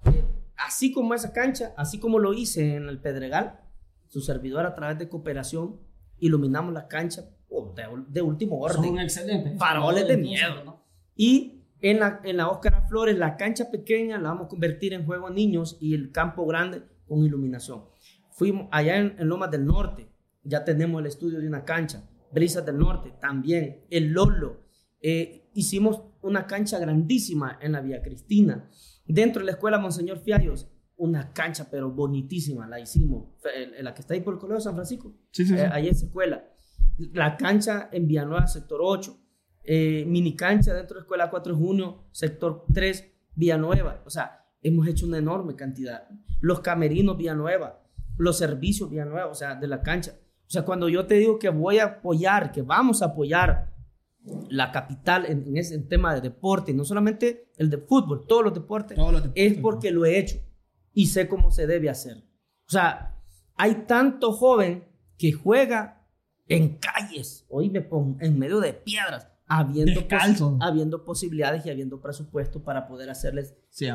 Eh, 0.06 0.26
así 0.58 0.92
como 0.92 1.14
esa 1.14 1.32
cancha, 1.32 1.74
así 1.78 2.00
como 2.00 2.20
lo 2.20 2.34
hice 2.34 2.76
en 2.76 2.90
el 2.90 3.00
Pedregal, 3.00 3.62
su 4.08 4.22
servidor 4.22 4.66
a 4.66 4.76
través 4.76 5.00
de 5.00 5.10
cooperación, 5.10 5.80
iluminamos 6.20 6.74
la 6.74 6.88
cancha 6.88 7.30
oh, 7.50 7.74
de, 7.76 7.86
de 8.08 8.22
último 8.22 8.60
orden. 8.60 8.84
Son 8.84 9.00
excelentes. 9.00 9.58
Faroles 9.58 10.08
de 10.08 10.18
miedo. 10.18 10.64
¿no? 10.64 10.84
Y 11.16 11.64
en 11.82 12.00
la, 12.00 12.22
en 12.24 12.38
la 12.38 12.50
Óscar 12.50 12.88
Flores, 12.88 13.18
la 13.18 13.38
cancha 13.38 13.70
pequeña 13.70 14.18
la 14.18 14.30
vamos 14.30 14.46
a 14.46 14.50
convertir 14.50 14.94
en 14.94 15.06
juego 15.06 15.28
a 15.28 15.32
niños 15.32 15.78
y 15.80 15.94
el 15.94 16.12
campo 16.12 16.46
grande 16.46 16.84
con 17.08 17.24
iluminación. 17.24 17.86
Fuimos 18.32 18.68
allá 18.72 18.98
en, 18.98 19.16
en 19.20 19.28
Lomas 19.28 19.52
del 19.52 19.66
Norte, 19.66 20.10
ya 20.44 20.64
tenemos 20.64 21.02
el 21.02 21.08
estudio 21.08 21.40
de 21.40 21.48
una 21.48 21.66
cancha. 21.66 22.10
Brisas 22.34 22.66
del 22.66 22.78
Norte 22.78 23.14
también, 23.22 23.86
el 23.90 24.10
Lolo. 24.12 24.62
Eh, 25.02 25.50
hicimos 25.54 26.02
una 26.22 26.48
cancha 26.48 26.80
grandísima 26.80 27.60
en 27.62 27.74
la 27.74 27.82
Vía 27.82 28.02
Cristina. 28.02 28.70
Dentro 29.06 29.42
de 29.42 29.46
la 29.48 29.52
escuela 29.54 29.78
Monseñor 29.80 30.20
Fiallos, 30.20 30.70
una 30.96 31.34
cancha 31.34 31.68
pero 31.70 31.92
bonitísima, 31.92 32.68
la 32.68 32.80
hicimos. 32.80 33.26
El- 33.56 33.84
La 33.84 33.94
que 33.94 34.02
está 34.02 34.14
ahí 34.14 34.22
por 34.22 34.34
el 34.36 34.40
Colegio 34.40 34.58
de 34.60 34.64
San 34.64 34.76
Francisco. 34.76 35.14
Sí, 35.32 35.46
sí, 35.46 35.54
sí. 35.54 35.60
Eh, 35.60 35.70
ahí 35.72 35.88
esa 35.90 36.06
escuela. 36.06 36.48
La 37.14 37.36
cancha 37.38 37.90
en 37.92 38.08
Villanueva, 38.08 38.48
sector 38.48 38.80
8. 38.82 39.18
Eh, 39.66 40.06
mini 40.08 40.36
cancha 40.36 40.74
dentro 40.74 40.96
de 40.96 41.00
la 41.02 41.04
escuela 41.04 41.30
4 41.30 41.54
de 41.54 41.60
junio, 41.60 42.06
sector 42.12 42.66
3, 42.74 43.12
Villanueva. 43.36 44.04
O 44.06 44.10
sea, 44.10 44.46
hemos 44.62 44.88
hecho 44.88 45.06
una 45.06 45.18
enorme 45.18 45.56
cantidad. 45.56 46.08
Los 46.40 46.60
camerinos 46.62 47.18
Villanueva, 47.18 47.82
los 48.18 48.38
servicios 48.38 48.90
Villanueva, 48.90 49.28
o 49.28 49.36
sea, 49.36 49.56
de 49.56 49.68
la 49.68 49.82
cancha. 49.82 50.14
O 50.48 50.50
sea, 50.50 50.64
cuando 50.64 50.90
yo 50.90 51.06
te 51.06 51.16
digo 51.16 51.40
que 51.40 51.50
voy 51.50 51.80
a 51.80 51.86
apoyar, 51.86 52.52
que 52.52 52.62
vamos 52.62 53.02
a 53.02 53.06
apoyar 53.06 53.74
la 54.50 54.72
capital 54.72 55.26
en, 55.26 55.48
en 55.48 55.58
ese 55.58 55.78
tema 55.80 56.14
de 56.14 56.22
deporte, 56.22 56.74
no 56.74 56.86
solamente 56.86 57.52
el 57.58 57.70
de 57.70 57.78
fútbol, 57.78 58.26
todos 58.28 58.44
los 58.44 58.54
deportes, 58.54 58.96
Todos 58.96 59.12
los 59.12 59.22
deportes, 59.24 59.52
es 59.52 59.60
porque 59.60 59.92
lo 59.92 60.06
he 60.06 60.18
hecho 60.18 60.38
y 60.94 61.08
sé 61.08 61.28
cómo 61.28 61.52
se 61.52 61.68
debe 61.68 61.90
hacer. 61.90 62.18
O 62.68 62.72
sea, 62.72 63.20
hay 63.56 63.86
tanto 63.88 64.32
joven 64.32 64.86
que 65.18 65.32
juega 65.32 66.08
en 66.48 66.78
calles, 66.78 67.46
hoy 67.50 67.70
me 67.70 67.82
pongo 67.82 68.18
en 68.20 68.38
medio 68.38 68.60
de 68.60 68.74
piedras, 68.74 69.28
habiendo, 69.60 70.00
Descalzo. 70.00 70.58
habiendo 70.62 71.04
posibilidades 71.06 71.66
y 71.66 71.70
habiendo 71.70 72.02
presupuesto 72.02 72.64
para 72.64 72.88
poder 72.88 73.10
hacerles 73.10 73.56
Sí, 73.70 73.88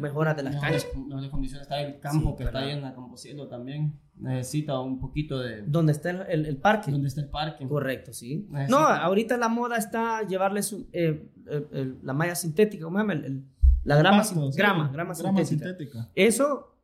mejoras 0.00 0.36
de 0.36 0.42
las 0.42 0.54
Mejores, 0.54 0.84
canchas. 0.84 1.06
mejores 1.06 1.30
condiciones 1.30 1.62
está 1.62 1.80
el 1.80 1.98
campo 2.00 2.30
Sí, 2.30 2.36
que 2.38 2.44
está 2.44 2.58
ahí 2.58 2.70
en 2.72 2.82
la 2.82 2.94
Camposielo 2.94 3.48
también. 3.48 3.98
Necesita 4.16 4.78
un 4.80 5.00
poquito 5.00 5.38
de... 5.38 5.62
Donde 5.62 5.92
está 5.92 6.10
el, 6.10 6.20
el- 6.28 6.46
el 6.46 6.56
parque. 6.58 6.90
¿Dónde 6.90 7.08
está 7.08 7.20
el 7.22 7.28
parque? 7.30 7.66
Correcto, 7.66 8.12
sí. 8.12 8.46
Eh, 8.54 8.66
No, 8.68 8.76
ahorita 8.78 9.36
la 9.36 9.48
moda 9.48 9.76
está 9.78 10.22
llevarles 10.26 10.72
un- 10.72 10.88
eh, 10.92 11.30
el- 11.46 11.68
el- 11.72 11.98
la 12.02 12.12
malla 12.12 12.34
sintética, 12.34 12.84
¿cómo 12.84 12.98
se 12.98 13.02
llama? 13.02 13.12
El- 13.14 13.24
el- 13.24 13.44
la 13.84 13.96
grama, 13.96 14.18
Pasto, 14.18 14.40
sin- 14.42 14.52
sí. 14.52 14.58
grama, 14.58 14.90
grama 14.92 15.14
sintética. 15.14 15.44
sintética. 15.46 16.10
Eso 16.14 16.76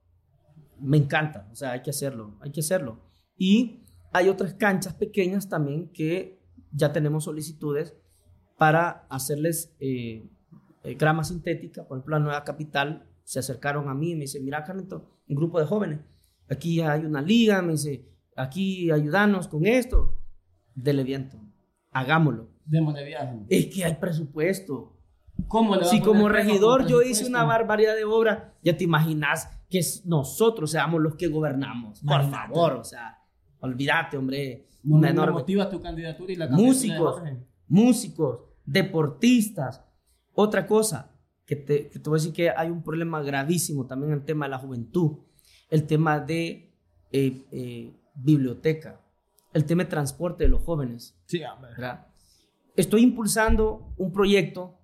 me 0.80 0.96
encanta, 0.96 1.48
o 1.52 1.54
sea, 1.54 1.72
hay 1.72 1.82
que 1.82 1.90
hacerlo, 1.90 2.36
hay 2.40 2.50
que 2.50 2.60
hacerlo. 2.60 3.00
Y 3.36 3.84
hay 4.12 4.28
otras 4.28 4.54
canchas 4.54 4.94
pequeñas 4.94 5.48
también 5.48 5.90
que 5.92 6.40
ya 6.72 6.92
tenemos 6.92 7.24
solicitudes 7.24 7.94
para 8.58 9.06
hacerles 9.08 9.74
eh, 9.80 10.28
eh, 10.82 10.94
grama 10.94 11.24
sintética. 11.24 11.86
Por 11.86 11.98
ejemplo, 11.98 12.18
la 12.18 12.24
nueva 12.24 12.44
capital 12.44 13.06
se 13.24 13.38
acercaron 13.38 13.88
a 13.88 13.94
mí 13.94 14.10
y 14.10 14.14
me 14.14 14.22
dice, 14.22 14.40
mira, 14.40 14.64
Carlito, 14.64 15.08
un 15.28 15.36
grupo 15.36 15.60
de 15.60 15.66
jóvenes, 15.66 16.00
aquí 16.50 16.80
hay 16.80 17.04
una 17.04 17.22
liga, 17.22 17.62
me 17.62 17.72
dice, 17.72 18.04
aquí 18.36 18.90
ayudanos 18.90 19.48
con 19.48 19.66
esto, 19.66 20.14
del 20.74 21.04
viento, 21.04 21.38
hagámoslo. 21.92 22.48
Démosle 22.64 23.04
viaje. 23.04 23.38
Es 23.48 23.66
que 23.66 23.84
hay 23.84 23.94
presupuesto, 23.94 24.94
¿Cómo 25.46 25.76
le 25.76 25.84
si 25.84 26.00
como 26.00 26.28
regidor 26.28 26.86
yo 26.88 27.00
hice 27.00 27.24
una 27.24 27.44
barbaridad 27.44 27.94
de 27.94 28.04
obra, 28.04 28.54
ya 28.62 28.76
te 28.76 28.82
imaginas 28.84 29.48
que 29.70 29.80
nosotros 30.04 30.70
seamos 30.72 31.00
los 31.00 31.14
que 31.14 31.28
gobernamos. 31.28 32.00
Por 32.00 32.10
Imagínate. 32.22 32.48
favor, 32.54 32.72
o 32.72 32.84
sea, 32.84 33.18
olvídate, 33.60 34.16
hombre. 34.16 34.66
No 34.82 34.96
una 34.96 35.10
enorme- 35.10 35.32
motiva 35.34 35.70
tu 35.70 35.80
candidatura 35.80 36.32
y 36.32 36.36
la 36.36 36.48
candidatura 36.48 36.80
de 36.80 36.96
Músicos, 36.98 37.22
músicos, 37.68 38.40
deportistas. 38.68 39.84
Otra 40.34 40.66
cosa, 40.66 41.10
que 41.46 41.56
te, 41.56 41.88
que 41.88 41.98
te 41.98 42.10
voy 42.10 42.18
a 42.18 42.20
decir 42.20 42.34
que 42.34 42.50
hay 42.50 42.70
un 42.70 42.82
problema 42.82 43.22
gravísimo 43.22 43.86
también 43.86 44.12
en 44.12 44.18
el 44.18 44.24
tema 44.24 44.46
de 44.46 44.50
la 44.50 44.58
juventud, 44.58 45.18
el 45.70 45.86
tema 45.86 46.20
de 46.20 46.74
eh, 47.10 47.46
eh, 47.50 47.96
biblioteca, 48.14 49.00
el 49.54 49.64
tema 49.64 49.84
de 49.84 49.90
transporte 49.90 50.44
de 50.44 50.50
los 50.50 50.62
jóvenes. 50.62 51.18
Sí. 51.26 51.40
Estoy 52.76 53.02
impulsando 53.02 53.92
un 53.96 54.12
proyecto 54.12 54.78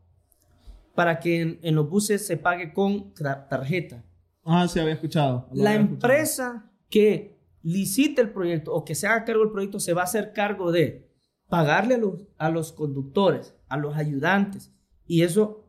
para 0.94 1.20
que 1.20 1.40
en, 1.42 1.58
en 1.62 1.74
los 1.74 1.88
buses 1.88 2.26
se 2.26 2.36
pague 2.36 2.72
con 2.72 3.12
tarjeta. 3.14 4.02
Ah, 4.44 4.66
sí, 4.66 4.80
había 4.80 4.94
escuchado. 4.94 5.48
Lo 5.52 5.62
La 5.62 5.70
había 5.70 5.82
escuchado. 5.82 6.12
empresa 6.12 6.72
que 6.88 7.38
licite 7.62 8.22
el 8.22 8.30
proyecto 8.30 8.72
o 8.72 8.84
que 8.84 8.94
se 8.94 9.06
haga 9.06 9.24
cargo 9.24 9.42
del 9.42 9.52
proyecto 9.52 9.80
se 9.80 9.92
va 9.94 10.02
a 10.02 10.04
hacer 10.04 10.32
cargo 10.32 10.72
de 10.72 11.10
pagarle 11.48 11.94
a 11.94 11.98
los, 11.98 12.22
a 12.38 12.48
los 12.50 12.72
conductores, 12.72 13.54
a 13.74 13.76
los 13.76 13.96
ayudantes, 13.96 14.72
y 15.06 15.22
eso 15.22 15.68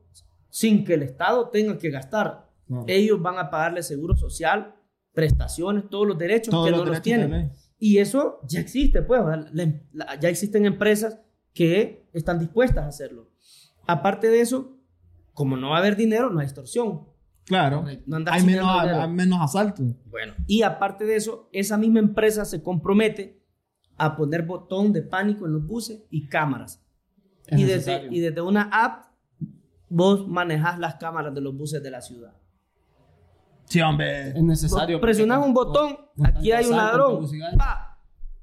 sin 0.50 0.86
que 0.86 0.94
el 0.94 1.04
Estado 1.04 1.50
tenga 1.50 1.78
que 1.78 1.90
gastar. 1.90 2.50
No. 2.68 2.86
Ellos 2.88 3.22
van 3.22 3.38
a 3.38 3.50
pagarle 3.50 3.84
seguro 3.84 4.16
social, 4.16 4.76
prestaciones, 5.14 5.90
todos 5.90 6.08
los 6.08 6.18
derechos 6.18 6.52
Todos 6.52 6.66
que 6.66 6.72
los 6.72 6.80
no 6.80 6.86
los 6.86 7.04
derechos 7.04 7.04
tienen. 7.04 7.52
Y 7.78 7.98
eso 7.98 8.40
ya 8.48 8.60
existe, 8.62 9.02
pues, 9.02 9.22
la- 9.52 9.74
la- 9.94 10.20
ya 10.20 10.30
existen 10.30 10.66
empresas 10.66 11.20
que 11.54 12.08
están 12.14 12.40
dispuestas 12.40 12.86
a 12.86 12.88
hacerlo. 12.88 13.30
Aparte 13.86 14.30
de 14.30 14.42
eso, 14.42 14.78
como 15.34 15.58
no 15.58 15.70
va 15.72 15.76
a 15.78 15.80
haber 15.80 15.96
dinero, 15.96 16.30
no 16.30 16.40
hay 16.40 16.46
extorsión. 16.46 17.04
Claro. 17.46 17.84
No 18.08 18.18
Hay 18.32 18.44
menos, 18.44 18.66
hay 18.80 19.10
menos 19.12 19.40
asalto. 19.42 19.84
Bueno, 20.10 20.34
y 20.48 20.64
aparte 20.64 21.06
de 21.06 21.16
eso, 21.18 21.50
esa 21.52 21.78
misma 21.78 22.00
empresa 22.00 22.44
se 22.46 22.64
compromete 22.64 23.42
a 23.98 24.16
poner 24.16 24.44
botón 24.46 24.92
de 24.94 25.02
pánico 25.04 25.46
en 25.46 25.54
los 25.54 25.66
buses 25.68 26.04
y 26.10 26.28
cámaras. 26.28 26.82
Es 27.48 27.60
Y 27.60 27.64
desde, 27.64 28.08
y 28.12 28.20
desde 28.20 28.42
una 28.42 28.70
app, 28.72 29.06
vos 29.90 30.28
manejas 30.28 30.80
las 30.80 30.96
cámaras 30.96 31.34
de 31.34 31.42
los 31.42 31.56
buses 31.56 31.82
de 31.84 31.92
la 31.92 32.02
ciudad. 32.02 32.34
Sí, 33.66 33.82
hombre. 33.82 34.30
Es 34.30 34.44
necesario. 34.44 35.00
Presionás 35.02 35.44
un 35.46 35.54
botón, 35.54 35.98
con 36.16 36.26
aquí 36.28 36.52
hay 36.52 36.66
un 36.66 36.76
ladrón, 36.78 37.16
Tegucigalpa. 37.16 37.58
¡pa! 37.58 38.00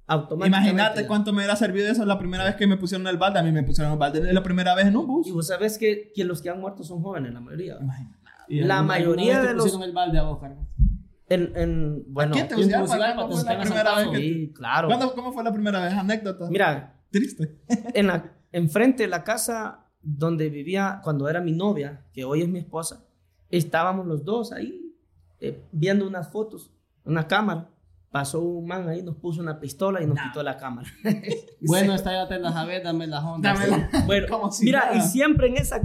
automáticamente. 0.07 0.71
Imagínate 0.73 1.07
cuánto 1.07 1.33
me 1.33 1.39
hubiera 1.39 1.57
servido 1.57 1.91
eso 1.91 2.05
la 2.05 2.19
primera 2.19 2.45
vez 2.45 2.57
que 2.57 2.67
me 2.67 2.77
pusieron 2.77 3.07
el 3.07 3.17
balde. 3.17 3.39
A 3.39 3.43
mí 3.43 3.53
me 3.53 3.63
pusieron 3.63 3.93
el 3.93 3.99
balde 3.99 4.19
es 4.29 4.35
la 4.35 4.43
primera 4.43 4.75
vez 4.75 4.87
en 4.87 4.97
un 4.97 5.07
bus. 5.07 5.27
Y 5.29 5.31
vos 5.33 5.47
sabés 5.47 5.79
que, 5.79 6.13
que 6.15 6.25
los 6.25 6.43
que 6.43 6.51
han 6.51 6.61
muerto 6.61 6.83
son 6.85 7.03
jóvenes, 7.03 7.33
la 7.33 7.41
mayoría. 7.41 7.77
Imagínate. 7.81 8.19
La 8.49 8.83
mayoría 8.83 9.41
de 9.43 9.55
los- 9.55 9.65
pusieron 9.65 9.83
el 9.89 9.93
balde 9.95 10.19
a 10.19 10.23
vos, 10.25 10.39
Carlos. 10.41 10.69
En, 11.29 11.53
en- 11.57 12.05
bueno, 12.09 12.33
¿Quién 12.35 12.49
te 12.49 12.55
en 12.55 12.61
Tegucigalpa, 12.69 12.87
Tegucigalpa 12.87 13.15
¿cuándo 13.23 13.37
te 13.37 13.43
fue 13.45 13.55
la 13.55 13.61
primera 13.63 13.95
vez 13.97 14.09
que- 14.09 14.19
sí, 14.19 14.53
claro. 14.55 14.89
¿Cuándo- 14.89 15.15
¿Cómo 15.15 15.33
fue 15.33 15.45
la 15.45 15.53
primera 15.53 15.81
vez? 15.85 15.95
Anécdota. 15.95 16.49
Mira, 16.51 16.95
Triste. 17.11 17.59
en 17.95 18.07
la, 18.09 18.33
enfrente 18.53 19.05
de 19.05 19.09
la 19.09 19.25
casa 19.25 19.87
donde 20.01 20.49
vivía 20.51 21.01
cuando 21.03 21.29
era 21.29 21.41
mi 21.41 21.53
novia, 21.53 22.05
que 22.13 22.25
hoy 22.25 22.43
es 22.43 22.49
mi 22.49 22.59
esposa, 22.59 23.05
estábamos 23.51 24.07
los 24.07 24.25
dos 24.25 24.53
ahí 24.53 24.95
eh, 25.41 25.63
viendo 25.73 26.07
unas 26.07 26.31
fotos, 26.31 26.71
una 27.05 27.27
cámara. 27.27 27.69
Pasó 28.11 28.41
un 28.43 28.67
man 28.67 28.87
ahí, 28.91 29.03
nos 29.03 29.17
puso 29.17 29.41
una 29.41 29.59
pistola 29.59 30.03
y 30.03 30.07
nos 30.07 30.19
quitó 30.21 30.43
la 30.43 30.59
cámara. 30.59 30.87
Bueno, 31.63 31.95
esta 31.95 32.13
ya 32.13 32.29
te 32.29 32.39
la 32.39 32.53
sabes, 32.53 32.83
dame 32.85 33.07
las 33.07 33.25
ondas. 33.25 33.59
Dámela. 33.59 33.89
Bueno, 34.07 34.27
Como 34.29 34.53
si 34.53 34.67
mira, 34.67 34.81
nada. 34.87 34.97
y 34.97 35.01
siempre 35.01 35.47
en 35.49 35.57
esa 35.57 35.81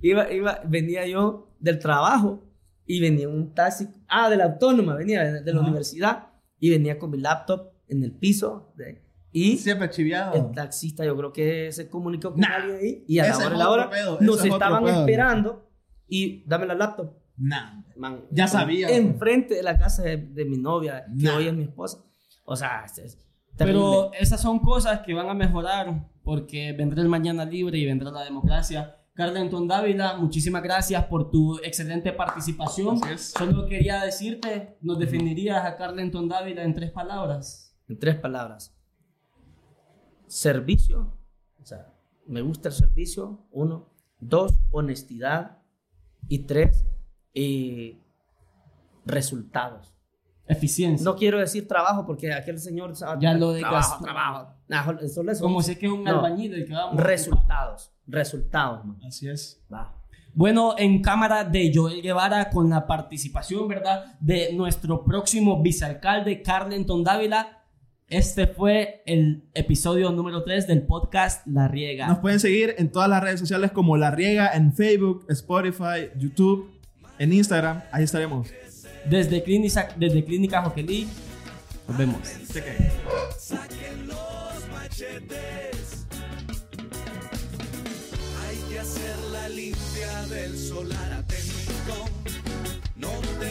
iba, 0.00 0.30
iba, 0.32 0.60
venía 0.66 1.04
yo 1.06 1.48
del 1.58 1.78
trabajo 1.80 2.44
y 2.86 3.00
venía 3.00 3.28
un 3.28 3.54
taxi, 3.54 3.88
ah, 4.06 4.30
de 4.30 4.36
la 4.36 4.44
autónoma, 4.44 4.94
venía 4.94 5.24
de, 5.24 5.42
de 5.42 5.52
la 5.52 5.60
universidad 5.60 6.28
y 6.60 6.70
venía 6.70 6.96
con 6.98 7.10
mi 7.10 7.18
laptop 7.18 7.72
en 7.88 8.04
el 8.04 8.12
piso 8.12 8.72
de- 8.76 9.02
y 9.44 9.56
Siempre 9.58 9.90
chiviado. 9.90 10.34
el 10.34 10.52
taxista 10.52 11.04
yo 11.04 11.16
creo 11.16 11.32
que 11.32 11.70
se 11.72 11.88
comunicó 11.88 12.32
con 12.32 12.40
Nah, 12.40 12.56
alguien 12.56 12.76
ahí 12.78 13.04
y 13.06 13.18
a 13.18 13.24
la 13.24 13.28
ese 13.30 13.36
hora 13.38 13.48
de 13.48 13.54
es 13.54 13.58
la 13.58 13.70
hora 13.70 13.90
pedo, 13.90 14.18
nos 14.20 14.38
es 14.44 14.52
estaban 14.52 14.84
pedo. 14.84 15.00
esperando 15.00 15.70
y 16.08 16.42
dame 16.46 16.66
la 16.66 16.74
laptop. 16.74 17.12
Nah. 17.36 17.82
Man, 17.96 18.24
Ya 18.30 18.46
sabía. 18.48 18.88
Enfrente 18.90 19.54
de 19.54 19.62
la 19.62 19.76
casa 19.76 20.02
de, 20.02 20.16
de 20.16 20.44
mi 20.44 20.56
novia, 20.58 21.04
que 21.18 21.24
Nah. 21.26 21.36
hoy 21.36 21.46
es 21.48 21.54
mi 21.54 21.64
esposa. 21.64 22.04
O 22.44 22.54
sea, 22.56 22.84
es, 22.86 22.98
es 22.98 23.18
terrible. 23.56 23.80
Pero 23.80 24.10
esas 24.18 24.40
son 24.40 24.58
cosas 24.60 25.00
que 25.00 25.14
van 25.14 25.28
a 25.28 25.34
mejorar 25.34 26.08
porque 26.22 26.72
vendrá 26.72 27.02
el 27.02 27.08
mañana 27.08 27.44
libre 27.44 27.76
y 27.78 27.84
vendrá 27.86 28.10
la 28.10 28.24
democracia. 28.24 28.94
Carlenton 29.14 29.66
Dávila, 29.66 30.16
muchísimas 30.16 30.62
gracias 30.62 31.04
por 31.06 31.28
tu 31.30 31.58
excelente 31.64 32.12
participación. 32.12 33.00
Es. 33.12 33.32
Solo 33.36 33.66
quería 33.66 34.00
decirte, 34.04 34.76
¿nos 34.80 34.96
definirías 34.98 35.64
a 35.64 35.76
Carlenton 35.76 36.28
Dávila 36.28 36.62
en 36.62 36.72
tres 36.72 36.92
palabras? 36.92 37.76
En 37.88 37.98
tres 37.98 38.14
palabras. 38.14 38.77
Servicio. 40.28 41.12
O 41.60 41.64
sea, 41.64 41.92
me 42.26 42.40
gusta 42.42 42.68
el 42.68 42.74
servicio. 42.74 43.46
Uno. 43.50 43.88
Dos, 44.20 44.54
honestidad. 44.70 45.58
Y 46.28 46.40
tres, 46.40 46.84
eh, 47.34 47.98
resultados. 49.06 49.94
Eficiencia. 50.46 51.04
No 51.04 51.14
quiero 51.16 51.38
decir 51.38 51.68
trabajo 51.68 52.06
porque 52.06 52.32
aquel 52.32 52.58
señor 52.58 52.96
sabe- 52.96 53.20
Ya 53.20 53.34
lo 53.34 53.52
digas. 53.52 53.70
trabajo, 53.70 54.04
trabajo. 54.04 54.54
Nah, 54.68 55.08
solo 55.08 55.32
eso. 55.32 55.42
Como 55.42 55.62
si 55.62 55.72
es 55.72 55.78
que 55.78 55.86
es 55.86 55.92
un 55.92 56.04
No. 56.04 56.10
albañil 56.10 56.54
el 56.54 56.66
que 56.66 56.72
vamos 56.72 56.98
a 56.98 57.02
Resultados. 57.02 57.92
Resultados, 58.06 58.84
man. 58.84 58.98
Así 59.06 59.28
es. 59.28 59.62
Va. 59.72 59.94
Bueno, 60.34 60.74
en 60.78 61.02
cámara 61.02 61.44
de 61.44 61.70
Joel 61.74 62.00
Guevara 62.00 62.48
con 62.50 62.70
la 62.70 62.86
participación, 62.86 63.66
¿verdad? 63.68 64.16
De 64.20 64.52
nuestro 64.54 65.04
próximo 65.04 65.62
vicealcalde, 65.62 66.42
Carlenton 66.42 67.02
Dávila. 67.04 67.57
Este 68.10 68.46
fue 68.46 69.02
el 69.04 69.42
episodio 69.52 70.10
número 70.12 70.42
3 70.42 70.66
del 70.66 70.80
podcast 70.80 71.46
La 71.46 71.68
Riega. 71.68 72.06
Nos 72.06 72.20
pueden 72.20 72.40
seguir 72.40 72.74
en 72.78 72.90
todas 72.90 73.06
las 73.06 73.22
redes 73.22 73.38
sociales 73.38 73.70
como 73.70 73.98
La 73.98 74.10
Riega, 74.10 74.50
en 74.54 74.72
Facebook, 74.72 75.26
Spotify, 75.28 76.08
YouTube, 76.16 76.70
en 77.18 77.34
Instagram. 77.34 77.82
Ahí 77.92 78.04
estaremos. 78.04 78.48
Desde 79.10 79.42
Clínica, 79.42 79.90
desde 79.96 80.24
Clínica 80.24 80.62
Joquelí. 80.62 81.06
Nos 81.86 81.98
vemos. 81.98 82.20
Saquen 83.36 84.06
los 84.06 84.68
machetes. 84.72 86.06
Hay 88.42 88.56
que 88.70 88.78
hacer 88.78 89.16
la 89.32 89.50
limpia 89.50 90.26
del 90.30 90.56
solar. 90.56 91.12
Atento, 91.12 92.06
no 92.96 93.10
te 93.38 93.46